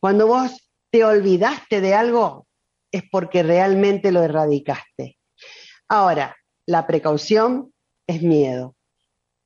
Cuando 0.00 0.26
vos 0.26 0.69
te 0.90 1.04
olvidaste 1.04 1.80
de 1.80 1.94
algo, 1.94 2.46
es 2.92 3.04
porque 3.10 3.42
realmente 3.42 4.12
lo 4.12 4.22
erradicaste. 4.22 5.18
Ahora, 5.88 6.36
la 6.66 6.86
precaución 6.86 7.72
es 8.06 8.22
miedo. 8.22 8.74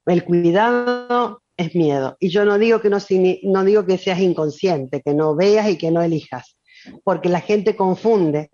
El 0.07 0.24
cuidado 0.24 1.42
es 1.57 1.74
miedo. 1.74 2.16
Y 2.20 2.28
yo 2.28 2.45
no 2.45 2.59
digo 2.59 2.80
que 2.80 2.90
no, 2.90 2.99
no 3.45 3.64
digo 3.64 3.86
que 3.86 3.99
seas 3.99 4.20
inconsciente, 4.20 5.03
que 5.03 5.14
no 5.14 5.34
veas 5.34 5.68
y 5.68 5.78
que 5.78 5.90
no 5.90 6.03
elijas, 6.03 6.57
porque 7.05 7.28
la 7.28 7.40
gente 7.40 7.76
confunde 7.76 8.51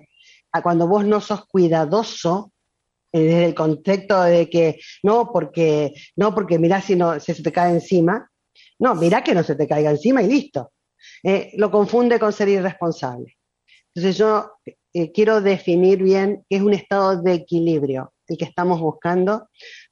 a 0.52 0.62
cuando 0.62 0.86
vos 0.86 1.04
no 1.04 1.20
sos 1.20 1.46
cuidadoso 1.46 2.52
eh, 3.12 3.20
desde 3.20 3.46
el 3.46 3.54
contexto 3.54 4.22
de 4.22 4.48
que 4.48 4.78
no 5.02 5.30
porque 5.32 5.92
no 6.16 6.34
porque 6.34 6.58
mirá 6.58 6.80
si 6.80 6.96
no 6.96 7.18
si 7.18 7.34
se 7.34 7.42
te 7.42 7.52
cae 7.52 7.72
encima 7.72 8.30
no 8.78 8.94
mirá 8.94 9.22
que 9.22 9.34
no 9.34 9.42
se 9.42 9.56
te 9.56 9.66
caiga 9.66 9.90
encima 9.90 10.22
y 10.22 10.28
listo 10.28 10.72
eh, 11.22 11.52
lo 11.56 11.70
confunde 11.70 12.18
con 12.18 12.32
ser 12.32 12.48
irresponsable 12.48 13.36
Entonces 13.94 14.16
yo 14.16 14.52
eh, 14.92 15.12
quiero 15.12 15.40
definir 15.40 16.02
bien 16.02 16.44
qué 16.48 16.56
es 16.56 16.62
un 16.62 16.74
estado 16.74 17.20
de 17.20 17.34
equilibrio, 17.34 18.12
el 18.26 18.36
que 18.36 18.44
estamos 18.44 18.80
buscando, 18.80 19.48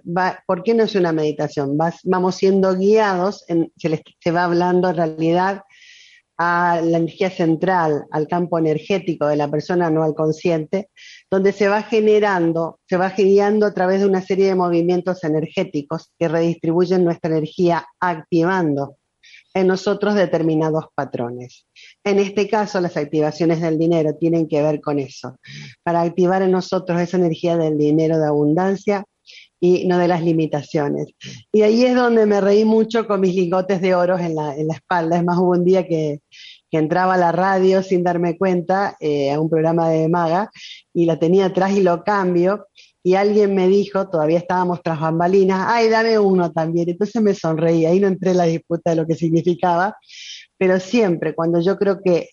¿Por 0.46 0.64
qué 0.64 0.74
no 0.74 0.84
es 0.84 0.96
una 0.96 1.14
meditación? 1.14 1.78
vamos 2.04 2.36
siendo 2.36 2.76
guiados, 2.76 3.46
se, 3.78 4.04
se 4.20 4.32
va 4.32 4.44
hablando 4.44 4.90
en 4.90 4.96
realidad 4.98 5.64
a 6.42 6.80
la 6.82 6.98
energía 6.98 7.30
central, 7.30 8.06
al 8.12 8.28
campo 8.30 8.58
energético 8.58 9.28
de 9.28 9.36
la 9.36 9.52
persona, 9.52 9.90
no 9.90 10.04
al 10.04 10.16
consciente, 10.16 10.90
donde 11.30 11.52
se 11.52 11.68
va 11.68 11.84
generando, 11.84 12.80
se 12.88 12.96
va 12.96 13.10
guiando 13.10 13.66
a 13.66 13.74
través 13.74 14.00
de 14.00 14.08
una 14.08 14.22
serie 14.22 14.48
de 14.48 14.56
movimientos 14.56 15.26
energéticos 15.26 16.14
que 16.18 16.30
redistribuyen 16.30 17.04
nuestra 17.04 17.32
energía, 17.32 17.86
activando 18.00 18.96
en 19.54 19.68
nosotros 19.68 20.16
determinados 20.16 20.86
patrones. 20.96 21.66
En 22.06 22.20
este 22.20 22.48
caso, 22.48 22.80
las 22.80 22.96
activaciones 22.96 23.60
del 23.60 23.78
dinero 23.78 24.16
tienen 24.16 24.48
que 24.48 24.62
ver 24.62 24.80
con 24.80 24.98
eso, 24.98 25.38
para 25.84 26.02
activar 26.02 26.42
en 26.42 26.52
nosotros 26.52 27.02
esa 27.02 27.18
energía 27.18 27.58
del 27.58 27.78
dinero 27.78 28.18
de 28.18 28.28
abundancia 28.28 29.04
y 29.60 29.88
no 29.88 29.98
de 29.98 30.08
las 30.08 30.24
limitaciones. 30.24 31.08
Y 31.52 31.62
ahí 31.62 31.86
es 31.86 31.96
donde 31.96 32.26
me 32.26 32.42
reí 32.42 32.66
mucho 32.66 33.08
con 33.08 33.22
mis 33.22 33.36
lingotes 33.36 33.82
de 33.82 33.96
oro 33.96 34.18
en 34.18 34.36
la, 34.36 34.56
espalda. 34.56 35.18
Es 35.18 35.24
más, 35.24 35.38
hubo 35.38 35.52
un 35.52 35.66
día 35.66 35.88
que, 35.88 36.22
entraba 36.72 37.16
a 37.16 37.18
la 37.18 37.32
radio 37.32 37.82
sin 37.82 38.04
darme 38.04 38.38
cuenta 38.38 38.96
eh, 39.00 39.32
a 39.32 39.40
un 39.40 39.50
programa 39.50 39.90
de 39.90 40.08
maga 40.08 40.52
y 40.94 41.06
la 41.06 41.18
tenía 41.18 41.46
atrás 41.46 41.72
y 41.72 41.82
lo 41.82 42.04
cambio 42.04 42.68
y 43.02 43.16
alguien 43.16 43.56
me 43.56 43.68
dijo, 43.68 44.08
todavía 44.10 44.38
estábamos 44.38 44.84
tras 44.84 45.00
bambalinas, 45.00 45.66
ay, 45.68 45.90
dame 45.90 46.20
uno 46.20 46.52
también. 46.52 46.90
Entonces 46.90 47.22
me 47.22 47.34
sonreí, 47.34 47.86
ahí 47.86 48.00
no 48.00 48.08
entré 48.08 48.32
en 48.32 48.38
la 48.38 48.44
disputa 48.44 48.92
de 48.92 48.98
lo 48.98 49.08
que 49.08 49.16
significaba, 49.16 49.98
pero 50.58 50.80
siempre 50.80 51.34
cuando 51.34 51.60
yo 51.60 51.78
creo 51.78 52.02
que 52.04 52.30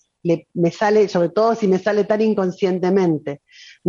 me 0.55 0.71
sale, 0.73 1.09
sobre 1.09 1.29
todo 1.29 1.55
si 1.55 1.69
me 1.69 1.79
sale 1.79 2.05
tan 2.05 2.21
inconscientemente, 2.21 3.43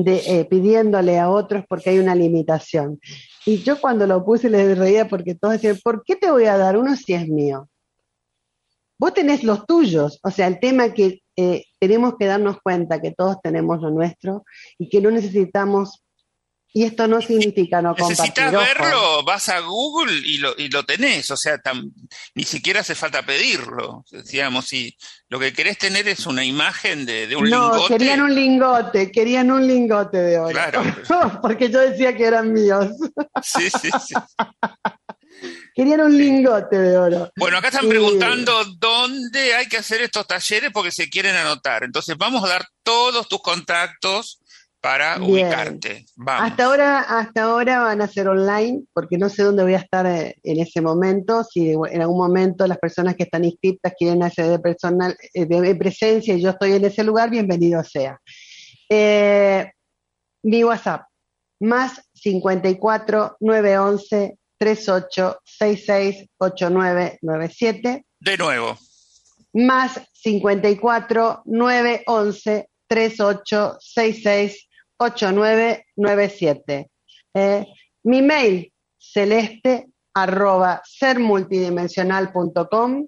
de, 0.04 0.22
eh, 0.28 0.46
pidiéndole 0.46 1.18
a 1.20 1.30
otros 1.30 1.66
porque 1.68 1.90
hay 1.90 2.00
una 2.00 2.14
limitación. 2.14 3.00
Y 3.46 3.64
yo 3.64 3.82
cuando 3.82 4.06
lo 4.06 4.24
puse 4.24 4.50
le 4.50 4.76
reía 4.76 5.08
porque 5.08 5.34
todos 5.34 5.56
decían, 5.56 5.80
¿por 5.84 6.04
qué 6.04 6.16
te 6.16 6.30
voy 6.30 6.46
a 6.46 6.58
dar 6.58 6.78
uno 6.78 6.96
si 6.96 7.14
es 7.14 7.28
mío? 7.28 7.68
Vos 9.00 9.14
tenés 9.14 9.44
los 9.44 9.66
tuyos, 9.66 10.20
o 10.24 10.32
sea, 10.32 10.48
el 10.48 10.60
tema 10.60 10.94
que 10.94 11.22
eh, 11.36 11.66
tenemos 11.80 12.16
que 12.18 12.26
darnos 12.26 12.58
cuenta 12.62 13.02
que 13.02 13.12
todos 13.12 13.38
tenemos 13.42 13.82
lo 13.82 13.90
nuestro 13.90 14.44
y 14.78 14.90
que 14.90 15.02
no 15.02 15.12
necesitamos 15.12 16.04
y 16.74 16.84
esto 16.84 17.08
no 17.08 17.22
significa 17.22 17.82
no 17.82 17.96
compartir. 17.96 18.18
Necesitas 18.18 18.52
verlo, 18.52 19.24
vas 19.24 19.50
a 19.50 19.60
Google 19.62 20.14
y 20.14 20.38
lo, 20.38 20.54
y 20.58 20.70
lo 20.70 20.84
tenés, 20.84 21.32
o 21.32 21.38
sea, 21.38 21.60
ni 22.36 22.44
siquiera 22.44 22.82
hace 22.82 22.94
falta 22.94 23.24
pedirlo. 23.24 24.06
Decíamos, 24.12 24.66
si 24.66 24.96
lo 25.30 25.40
que 25.40 25.54
querés 25.54 25.78
tener 25.78 26.08
es 26.08 26.26
una 26.28 26.46
imagen 26.46 27.06
de, 27.06 27.36
un 27.36 27.50
lingote. 27.50 27.78
No, 27.78 27.88
querían 27.88 28.22
un 28.22 28.36
lingote, 28.36 29.12
querían 29.12 29.52
un 29.52 29.68
lingote 29.68 30.18
de 30.18 30.40
oro. 30.40 30.52
Claro. 30.52 30.84
Porque 31.42 31.70
yo 31.70 31.80
decía 31.80 32.16
que 32.16 32.26
eran 32.26 32.54
míos. 32.54 32.88
Sí, 33.42 33.70
sí, 33.70 33.90
sí. 34.06 34.14
Querían 35.76 36.02
un 36.02 36.18
lingote 36.18 36.76
de 36.76 36.98
oro. 36.98 37.32
Bueno, 37.36 37.58
acá 37.58 37.68
están 37.68 37.88
preguntando 37.88 38.66
dónde 38.80 39.54
hay 39.54 39.68
que 39.68 39.78
hacer 39.78 40.02
estos 40.02 40.26
talleres 40.26 40.72
porque 40.74 40.92
se 40.92 41.08
quieren 41.08 41.36
anotar. 41.36 41.84
Entonces 41.84 42.18
vamos 42.18 42.44
a 42.44 42.48
dar 42.48 42.66
todos 42.82 43.28
tus 43.28 43.42
contactos 43.44 44.42
para 44.88 45.22
ubicarte. 45.22 46.06
Hasta 46.26 46.64
ahora, 46.64 47.00
hasta 47.02 47.44
ahora 47.44 47.82
van 47.82 48.02
a 48.02 48.08
ser 48.08 48.30
online, 48.30 48.84
porque 48.94 49.18
no 49.18 49.28
sé 49.28 49.44
dónde 49.44 49.64
voy 49.64 49.74
a 49.74 49.80
estar 49.80 50.06
eh, 50.06 50.38
en 50.44 50.62
ese 50.62 50.80
momento. 50.80 51.44
Si 51.44 51.72
en 51.72 52.02
algún 52.02 52.18
momento 52.18 52.66
las 52.66 52.78
personas 52.78 53.18
que 53.18 53.24
están 53.24 53.44
inscritas 53.44 53.92
quieren 54.00 54.24
hacer 54.24 54.48
de 54.48 54.60
personal, 54.60 55.18
eh, 55.34 55.46
de 55.46 55.76
presencia 55.76 56.36
y 56.36 56.42
yo 56.42 56.52
estoy 56.52 56.72
en 56.72 56.86
ese 56.86 57.04
lugar, 57.04 57.30
bienvenido 57.30 57.84
sea. 57.84 58.18
Eh, 58.88 59.70
mi 60.44 60.64
WhatsApp, 60.64 61.02
más 61.60 62.02
54 62.14 63.36
911 63.42 64.38
38 64.58 65.40
66 65.44 66.30
8997. 66.38 68.06
De 68.22 68.38
nuevo. 68.38 68.78
Más 69.52 70.00
54 70.14 71.42
911 71.44 72.70
38 72.88 73.78
66 73.82 74.68
8997. 74.98 76.90
Eh, 77.34 77.66
mi 78.04 78.22
mail, 78.22 78.72
celeste 78.98 79.88
arroba 80.14 80.82
sermultidimensional.com 80.84 83.08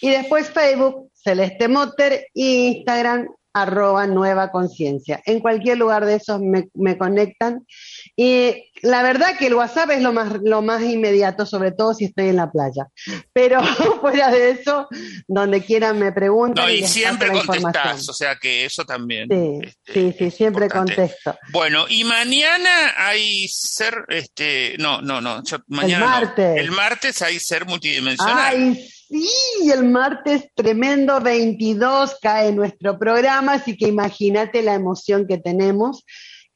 y 0.00 0.10
después 0.10 0.50
Facebook, 0.50 1.10
Celeste 1.14 1.68
Motter 1.68 2.26
y 2.34 2.78
Instagram, 2.78 3.28
arroba 3.56 4.06
nueva 4.06 4.50
conciencia. 4.50 5.22
En 5.24 5.40
cualquier 5.40 5.78
lugar 5.78 6.04
de 6.04 6.16
esos 6.16 6.40
me, 6.42 6.68
me, 6.74 6.98
conectan. 6.98 7.66
Y 8.14 8.70
la 8.82 9.02
verdad 9.02 9.38
que 9.38 9.46
el 9.46 9.54
WhatsApp 9.54 9.92
es 9.92 10.02
lo 10.02 10.12
más, 10.12 10.40
lo 10.44 10.60
más 10.60 10.82
inmediato, 10.82 11.46
sobre 11.46 11.72
todo 11.72 11.94
si 11.94 12.04
estoy 12.04 12.28
en 12.28 12.36
la 12.36 12.50
playa. 12.50 12.86
Pero 13.32 13.62
fuera 14.02 14.30
de 14.30 14.50
eso, 14.50 14.88
donde 15.26 15.62
quieran 15.62 15.98
me 15.98 16.12
preguntan. 16.12 16.66
No, 16.66 16.70
y, 16.70 16.86
siempre 16.86 17.30
contestás, 17.32 18.06
o 18.10 18.12
sea 18.12 18.36
que 18.36 18.66
eso 18.66 18.84
también. 18.84 19.26
Sí, 19.30 19.66
este, 19.66 19.92
sí, 19.92 20.14
sí, 20.18 20.30
siempre 20.30 20.68
contesto. 20.68 21.38
Bueno, 21.50 21.86
y 21.88 22.04
mañana 22.04 22.92
hay 22.98 23.48
ser, 23.48 24.04
este, 24.08 24.76
no, 24.78 25.00
no, 25.00 25.22
no, 25.22 25.42
mañana 25.68 26.04
el 26.04 26.10
martes. 26.10 26.58
El 26.58 26.70
martes 26.72 27.22
hay 27.22 27.40
ser 27.40 27.64
multidimensional. 27.64 28.36
Ay, 28.38 28.90
Sí, 29.08 29.70
el 29.72 29.84
martes 29.84 30.50
tremendo 30.54 31.20
22 31.20 32.18
cae 32.20 32.52
nuestro 32.52 32.98
programa, 32.98 33.52
así 33.52 33.76
que 33.76 33.86
imagínate 33.86 34.62
la 34.62 34.74
emoción 34.74 35.28
que 35.28 35.38
tenemos, 35.38 36.04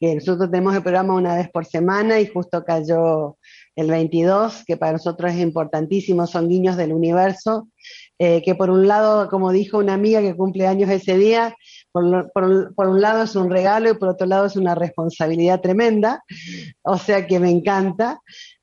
que 0.00 0.16
nosotros 0.16 0.50
tenemos 0.50 0.74
el 0.74 0.82
programa 0.82 1.14
una 1.14 1.36
vez 1.36 1.48
por 1.48 1.64
semana 1.64 2.18
y 2.18 2.26
justo 2.26 2.64
cayó 2.64 3.36
el 3.76 3.88
22, 3.88 4.64
que 4.66 4.76
para 4.76 4.92
nosotros 4.92 5.30
es 5.30 5.38
importantísimo, 5.38 6.26
son 6.26 6.48
niños 6.48 6.76
del 6.76 6.92
universo, 6.92 7.68
eh, 8.18 8.42
que 8.42 8.56
por 8.56 8.68
un 8.68 8.88
lado, 8.88 9.28
como 9.28 9.52
dijo 9.52 9.78
una 9.78 9.94
amiga 9.94 10.20
que 10.20 10.34
cumple 10.34 10.66
años 10.66 10.90
ese 10.90 11.16
día, 11.16 11.54
por, 11.92 12.86
un 12.88 13.00
lado 13.00 13.24
es 13.24 13.34
un 13.36 13.50
regalo 13.50 13.90
y 13.90 13.94
por 13.94 14.08
otro 14.08 14.26
lado 14.26 14.46
es 14.46 14.56
una 14.56 14.74
responsabilidad 14.74 15.60
tremenda, 15.60 16.22
o 16.82 16.98
sea 16.98 17.26
que 17.26 17.40
me 17.40 17.50
encanta 17.50 18.20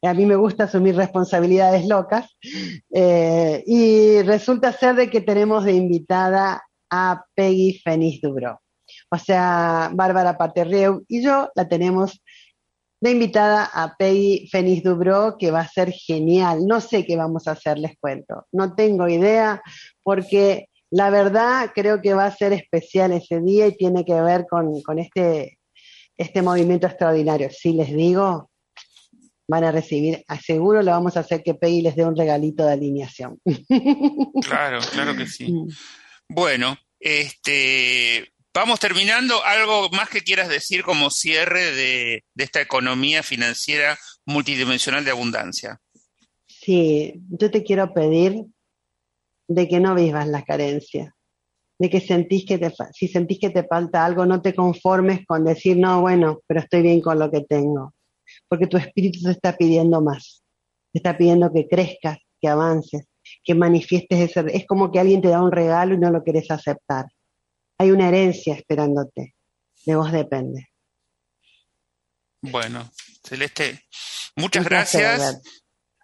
a 0.08 0.14
mí 0.14 0.26
me 0.26 0.36
gusta 0.36 0.66
asumir 0.66 0.96
responsabilidades 0.96 1.86
locas, 1.88 2.38
eh, 2.94 3.64
y 3.66 4.22
resulta 4.24 4.72
ser 4.72 4.96
de 4.96 5.10
que 5.10 5.22
tenemos 5.22 5.66
de 5.66 5.74
invitada 5.74 6.64
a 6.90 7.26
Peggy 7.36 7.82
Feniz 7.84 8.22
Dubro. 8.22 8.62
O 9.12 9.18
sea, 9.18 9.92
Bárbara 9.94 10.38
Paterreu 10.38 11.04
y 11.08 11.22
yo 11.22 11.50
la 11.56 11.68
tenemos 11.68 12.22
de 13.00 13.12
invitada 13.12 13.70
a 13.74 13.96
Peggy 13.96 14.48
Feniz 14.50 14.84
Dubro, 14.84 15.36
que 15.38 15.52
va 15.52 15.62
a 15.62 15.68
ser 15.68 15.92
genial. 15.92 16.66
No 16.66 16.82
sé 16.82 17.06
qué 17.06 17.16
vamos 17.16 17.48
a 17.48 17.52
hacer, 17.52 17.78
les 17.78 17.98
cuento. 18.00 18.48
No 18.52 18.74
tengo 18.76 19.08
idea, 19.08 19.62
porque 20.04 20.70
la 20.90 21.10
verdad 21.10 21.72
creo 21.74 22.02
que 22.02 22.14
va 22.14 22.26
a 22.26 22.36
ser 22.36 22.54
especial 22.54 23.12
ese 23.12 23.42
día 23.42 23.68
y 23.68 23.76
tiene 23.76 24.06
que 24.06 24.20
ver 24.22 24.46
con, 24.50 24.82
con 24.82 25.00
este, 25.00 25.60
este 26.16 26.42
movimiento 26.42 26.88
extraordinario. 26.88 27.50
Si 27.52 27.74
les 27.74 27.94
digo, 27.94 28.50
van 29.48 29.64
a 29.64 29.72
recibir, 29.72 30.24
aseguro 30.28 30.82
lo 30.82 30.92
vamos 30.92 31.18
a 31.18 31.22
hacer 31.22 31.42
que 31.44 31.54
Peggy 31.54 31.82
les 31.82 31.96
dé 31.96 32.06
un 32.06 32.16
regalito 32.16 32.66
de 32.66 32.74
alineación. 32.74 33.40
Claro, 34.46 34.80
claro 34.92 35.16
que 35.16 35.28
sí. 35.28 35.52
Mm. 35.52 35.68
Bueno, 36.30 36.78
este, 37.00 38.32
vamos 38.54 38.80
terminando. 38.80 39.44
¿Algo 39.44 39.90
más 39.90 40.10
que 40.10 40.22
quieras 40.22 40.48
decir 40.48 40.84
como 40.84 41.10
cierre 41.10 41.72
de, 41.72 42.24
de 42.34 42.44
esta 42.44 42.62
economía 42.62 43.24
financiera 43.24 43.98
multidimensional 44.26 45.04
de 45.04 45.12
abundancia? 45.12 45.80
Sí, 46.46 47.14
yo 47.30 47.50
te 47.50 47.64
quiero 47.64 47.94
pedir 47.94 48.46
de 49.48 49.68
que 49.68 49.80
no 49.80 49.96
vivas 49.96 50.28
la 50.28 50.44
carencia, 50.44 51.16
de 51.80 51.90
que 51.90 52.02
sentís 52.02 52.46
que 52.46 52.58
te, 52.58 52.74
si 52.94 53.08
sentís 53.08 53.40
que 53.40 53.50
te 53.50 53.64
falta 53.64 54.06
algo, 54.06 54.26
no 54.26 54.42
te 54.42 54.54
conformes 54.54 55.26
con 55.26 55.46
decir, 55.46 55.78
no, 55.78 56.02
bueno, 56.02 56.42
pero 56.48 56.62
estoy 56.62 56.82
bien 56.82 57.02
con 57.02 57.20
lo 57.20 57.32
que 57.32 57.42
tengo, 57.42 57.94
porque 58.48 58.68
tu 58.68 58.78
espíritu 58.78 59.22
te 59.24 59.32
está 59.32 59.56
pidiendo 59.56 60.02
más, 60.02 60.44
te 60.92 61.00
está 61.00 61.18
pidiendo 61.18 61.52
que 61.52 61.68
crezcas, 61.68 62.18
que 62.40 62.48
avances, 62.48 63.06
que 63.44 63.56
manifiestes 63.56 64.32
ese, 64.32 64.46
es 64.54 64.66
como 64.66 64.92
que 64.92 65.00
alguien 65.00 65.22
te 65.22 65.30
da 65.30 65.42
un 65.42 65.52
regalo 65.52 65.96
y 65.96 65.98
no 65.98 66.12
lo 66.12 66.24
querés 66.24 66.50
aceptar. 66.52 67.06
Hay 67.78 67.92
una 67.92 68.10
herencia 68.10 68.56
esperándote, 68.56 69.36
de 69.86 69.96
vos 69.96 70.12
depende. 70.12 70.70
Bueno, 72.42 72.90
Celeste, 73.24 73.82
muchas 74.36 74.66
gracias. 74.66 75.42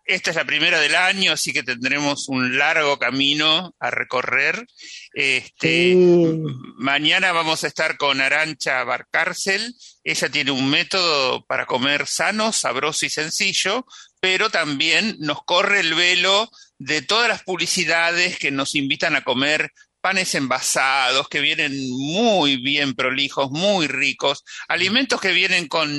Esta 0.06 0.32
es 0.32 0.36
la 0.36 0.44
primera 0.44 0.80
del 0.82 0.96
año, 0.96 1.32
así 1.32 1.54
que 1.54 1.64
tendremos 1.64 2.28
un 2.28 2.58
largo 2.58 3.00
camino 3.00 3.74
a 3.80 3.90
recorrer. 3.90 4.66
Este, 5.14 5.96
Mañana 6.76 7.32
vamos 7.32 7.64
a 7.64 7.68
estar 7.68 7.98
con 7.98 8.20
Arancha 8.20 8.84
Barcárcel. 8.84 9.74
Ella 10.04 10.30
tiene 10.30 10.52
un 10.52 10.70
método 10.70 11.46
para 11.46 11.66
comer 11.66 12.06
sano, 12.06 12.52
sabroso 12.52 13.06
y 13.06 13.10
sencillo, 13.10 13.86
pero 14.20 14.50
también 14.50 15.16
nos 15.20 15.44
corre 15.46 15.80
el 15.80 15.94
velo 15.94 16.50
de 16.78 17.02
todas 17.02 17.30
las 17.30 17.44
publicidades 17.44 18.38
que 18.38 18.52
nos 18.52 18.76
invitan 18.76 19.16
a 19.16 19.24
comer 19.24 19.72
panes 20.04 20.36
envasados 20.36 21.30
que 21.30 21.40
vienen 21.40 21.72
muy 21.90 22.58
bien 22.58 22.94
prolijos, 22.94 23.52
muy 23.52 23.88
ricos, 23.88 24.44
alimentos 24.68 25.22
que 25.22 25.32
vienen 25.32 25.70
con, 25.70 25.90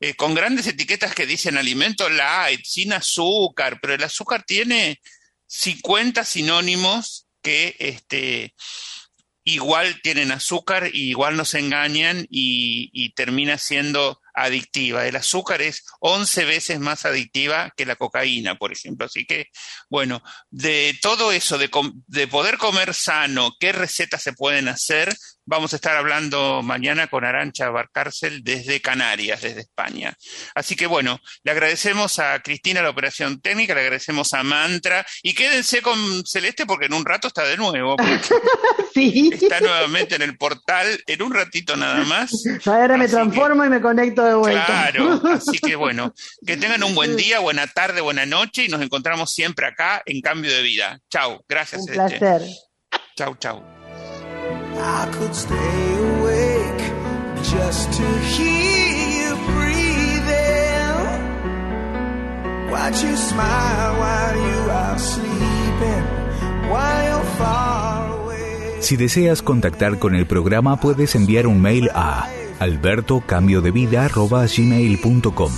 eh, 0.00 0.14
con 0.14 0.34
grandes 0.34 0.66
etiquetas 0.66 1.14
que 1.14 1.24
dicen 1.24 1.56
alimento 1.56 2.08
light, 2.08 2.64
sin 2.64 2.92
azúcar, 2.92 3.78
pero 3.80 3.94
el 3.94 4.02
azúcar 4.02 4.42
tiene 4.44 5.00
50 5.46 6.24
sinónimos 6.24 7.28
que 7.40 7.76
este, 7.78 8.56
igual 9.44 10.00
tienen 10.02 10.32
azúcar 10.32 10.90
y 10.92 11.10
igual 11.10 11.36
nos 11.36 11.54
engañan 11.54 12.26
y, 12.28 12.90
y 12.92 13.14
termina 13.14 13.56
siendo 13.56 14.20
adictiva. 14.42 15.06
El 15.06 15.16
azúcar 15.16 15.62
es 15.62 15.84
11 16.00 16.44
veces 16.44 16.80
más 16.80 17.04
adictiva 17.04 17.72
que 17.76 17.86
la 17.86 17.96
cocaína, 17.96 18.56
por 18.56 18.72
ejemplo. 18.72 19.06
Así 19.06 19.24
que, 19.24 19.46
bueno, 19.88 20.22
de 20.50 20.96
todo 21.00 21.32
eso, 21.32 21.58
de, 21.58 21.70
de 22.06 22.28
poder 22.28 22.58
comer 22.58 22.94
sano, 22.94 23.54
qué 23.58 23.72
recetas 23.72 24.22
se 24.22 24.32
pueden 24.32 24.68
hacer, 24.68 25.14
Vamos 25.50 25.72
a 25.72 25.76
estar 25.76 25.96
hablando 25.96 26.60
mañana 26.62 27.06
con 27.06 27.24
Arancha 27.24 27.70
Barcárcel 27.70 28.44
desde 28.44 28.82
Canarias, 28.82 29.40
desde 29.40 29.62
España. 29.62 30.14
Así 30.54 30.76
que 30.76 30.86
bueno, 30.86 31.20
le 31.42 31.52
agradecemos 31.52 32.18
a 32.18 32.38
Cristina 32.40 32.82
la 32.82 32.90
operación 32.90 33.40
técnica, 33.40 33.74
le 33.74 33.80
agradecemos 33.80 34.34
a 34.34 34.42
Mantra 34.42 35.06
y 35.22 35.34
quédense 35.34 35.80
con 35.80 35.96
Celeste 36.26 36.66
porque 36.66 36.84
en 36.84 36.92
un 36.92 37.06
rato 37.06 37.28
está 37.28 37.44
de 37.44 37.56
nuevo. 37.56 37.96
sí. 38.94 39.30
Está 39.32 39.60
nuevamente 39.60 40.16
en 40.16 40.22
el 40.22 40.36
portal 40.36 40.86
en 41.06 41.22
un 41.22 41.32
ratito 41.32 41.78
nada 41.78 42.04
más. 42.04 42.30
Ahora 42.66 42.98
me 42.98 43.08
transformo 43.08 43.64
y 43.64 43.70
me 43.70 43.80
conecto 43.80 44.22
de 44.28 44.34
vuelta. 44.34 44.66
Claro, 44.66 45.20
así 45.32 45.58
que 45.58 45.76
bueno, 45.76 46.14
que 46.46 46.56
tengan 46.56 46.82
un 46.82 46.94
buen 46.94 47.16
día, 47.16 47.40
buena 47.40 47.66
tarde, 47.66 48.00
buena 48.00 48.26
noche 48.26 48.64
y 48.64 48.68
nos 48.68 48.80
encontramos 48.82 49.32
siempre 49.32 49.66
acá 49.66 50.02
en 50.06 50.20
Cambio 50.20 50.52
de 50.52 50.62
Vida. 50.62 51.00
Chao, 51.10 51.44
gracias. 51.48 51.82
Un 51.82 51.94
placer. 51.94 52.42
Chao, 53.16 53.36
chao. 53.38 53.64
I 54.80 55.08
could 55.10 55.34
stay 55.34 55.54
awake 55.98 56.92
just 57.42 57.92
to 57.92 58.02
hear 58.30 59.26
you 59.26 59.36
breathing. 59.52 60.98
Watch 62.70 63.02
you 63.02 63.16
smile 63.16 63.98
while 63.98 64.36
you 64.36 64.70
are 64.70 64.98
sleeping, 64.98 66.04
while 66.70 67.04
you're 67.08 67.24
far 67.38 68.20
away. 68.20 68.80
Si 68.80 68.96
deseas 68.96 69.42
contactar 69.42 69.98
con 69.98 70.14
el 70.14 70.26
programa, 70.26 70.78
puedes 70.78 71.16
enviar 71.16 71.48
un 71.48 71.60
mail 71.60 71.90
a 71.92 72.28
albertocambiodevida.gmail.com 72.60 75.52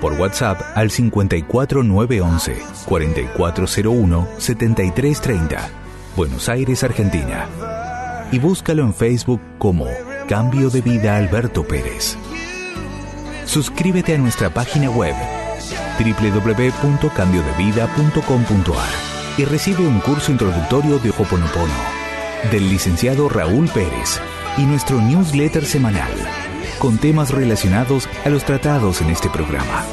por 0.00 0.14
WhatsApp 0.14 0.60
al 0.74 0.90
54911 0.90 2.56
4401 2.86 4.28
7330 4.38 5.70
Buenos 6.16 6.48
Aires, 6.48 6.82
Argentina. 6.82 7.46
Y 8.32 8.38
búscalo 8.38 8.82
en 8.82 8.94
Facebook 8.94 9.42
como 9.58 9.86
Cambio 10.28 10.70
de 10.70 10.80
Vida 10.80 11.18
Alberto 11.18 11.62
Pérez. 11.62 12.16
Suscríbete 13.44 14.14
a 14.14 14.18
nuestra 14.18 14.48
página 14.48 14.88
web 14.88 15.14
www.cambiodevida.com.ar 15.98 18.88
y 19.36 19.44
recibe 19.44 19.86
un 19.86 20.00
curso 20.00 20.32
introductorio 20.32 20.98
de 20.98 21.10
Hoponopono 21.10 21.74
del 22.50 22.70
licenciado 22.70 23.28
Raúl 23.28 23.68
Pérez 23.68 24.18
y 24.58 24.62
nuestro 24.62 25.00
newsletter 25.00 25.64
semanal 25.64 26.10
con 26.78 26.98
temas 26.98 27.30
relacionados 27.30 28.08
a 28.24 28.28
los 28.28 28.44
tratados 28.44 29.00
en 29.00 29.10
este 29.10 29.28
programa. 29.30 29.84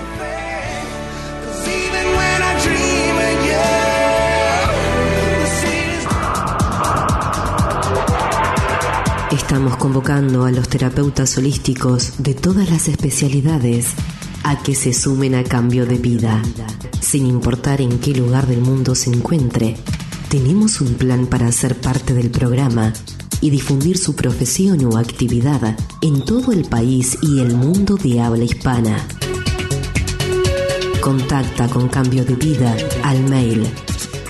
Estamos 9.31 9.77
convocando 9.77 10.45
a 10.45 10.51
los 10.51 10.69
terapeutas 10.69 11.37
holísticos 11.37 12.23
de 12.23 12.33
todas 12.33 12.69
las 12.69 12.87
especialidades 12.87 13.93
a 14.43 14.61
que 14.61 14.75
se 14.75 14.93
sumen 14.93 15.35
a 15.35 15.43
cambio 15.43 15.85
de 15.85 15.97
vida. 15.97 16.41
Sin 17.01 17.25
importar 17.25 17.81
en 17.81 17.99
qué 17.99 18.11
lugar 18.11 18.47
del 18.47 18.61
mundo 18.61 18.93
se 18.95 19.09
encuentre, 19.09 19.77
tenemos 20.29 20.81
un 20.81 20.95
plan 20.95 21.27
para 21.27 21.51
ser 21.51 21.79
parte 21.79 22.13
del 22.13 22.29
programa 22.29 22.93
y 23.43 23.49
difundir 23.49 23.97
su 23.97 24.15
profesión 24.15 24.85
o 24.85 24.97
actividad 24.97 25.77
en 26.01 26.23
todo 26.23 26.53
el 26.53 26.63
país 26.63 27.17
y 27.21 27.41
el 27.41 27.57
mundo 27.57 27.97
de 27.97 28.21
habla 28.21 28.45
hispana. 28.45 29.05
Contacta 31.01 31.67
con 31.67 31.89
Cambio 31.89 32.23
de 32.23 32.35
Vida 32.35 32.73
al 33.03 33.21
mail 33.25 33.67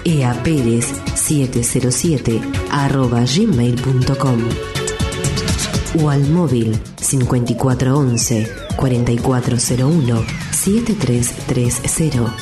eaperez707 0.03 2.41
gmail.com 3.38 4.39
o 6.01 6.09
al 6.09 6.28
móvil 6.32 6.76
5411 6.99 8.49
4401 8.76 10.26
7330 10.51 12.36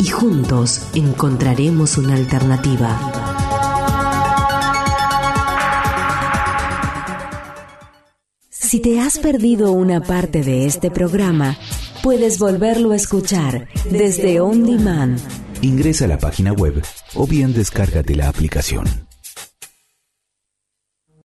y 0.00 0.08
juntos 0.08 0.82
encontraremos 0.94 1.96
una 1.96 2.16
alternativa. 2.16 3.25
Si 8.76 8.82
te 8.82 9.00
has 9.00 9.18
perdido 9.18 9.72
una 9.72 10.02
parte 10.02 10.42
de 10.42 10.66
este 10.66 10.90
programa, 10.90 11.56
puedes 12.02 12.38
volverlo 12.38 12.92
a 12.92 12.96
escuchar 12.96 13.68
desde 13.90 14.38
On 14.38 14.66
Demand. 14.66 15.18
Ingresa 15.62 16.04
a 16.04 16.08
la 16.08 16.18
página 16.18 16.52
web 16.52 16.82
o 17.14 17.26
bien 17.26 17.54
descárgate 17.54 18.14
la 18.14 18.28
aplicación. 18.28 18.84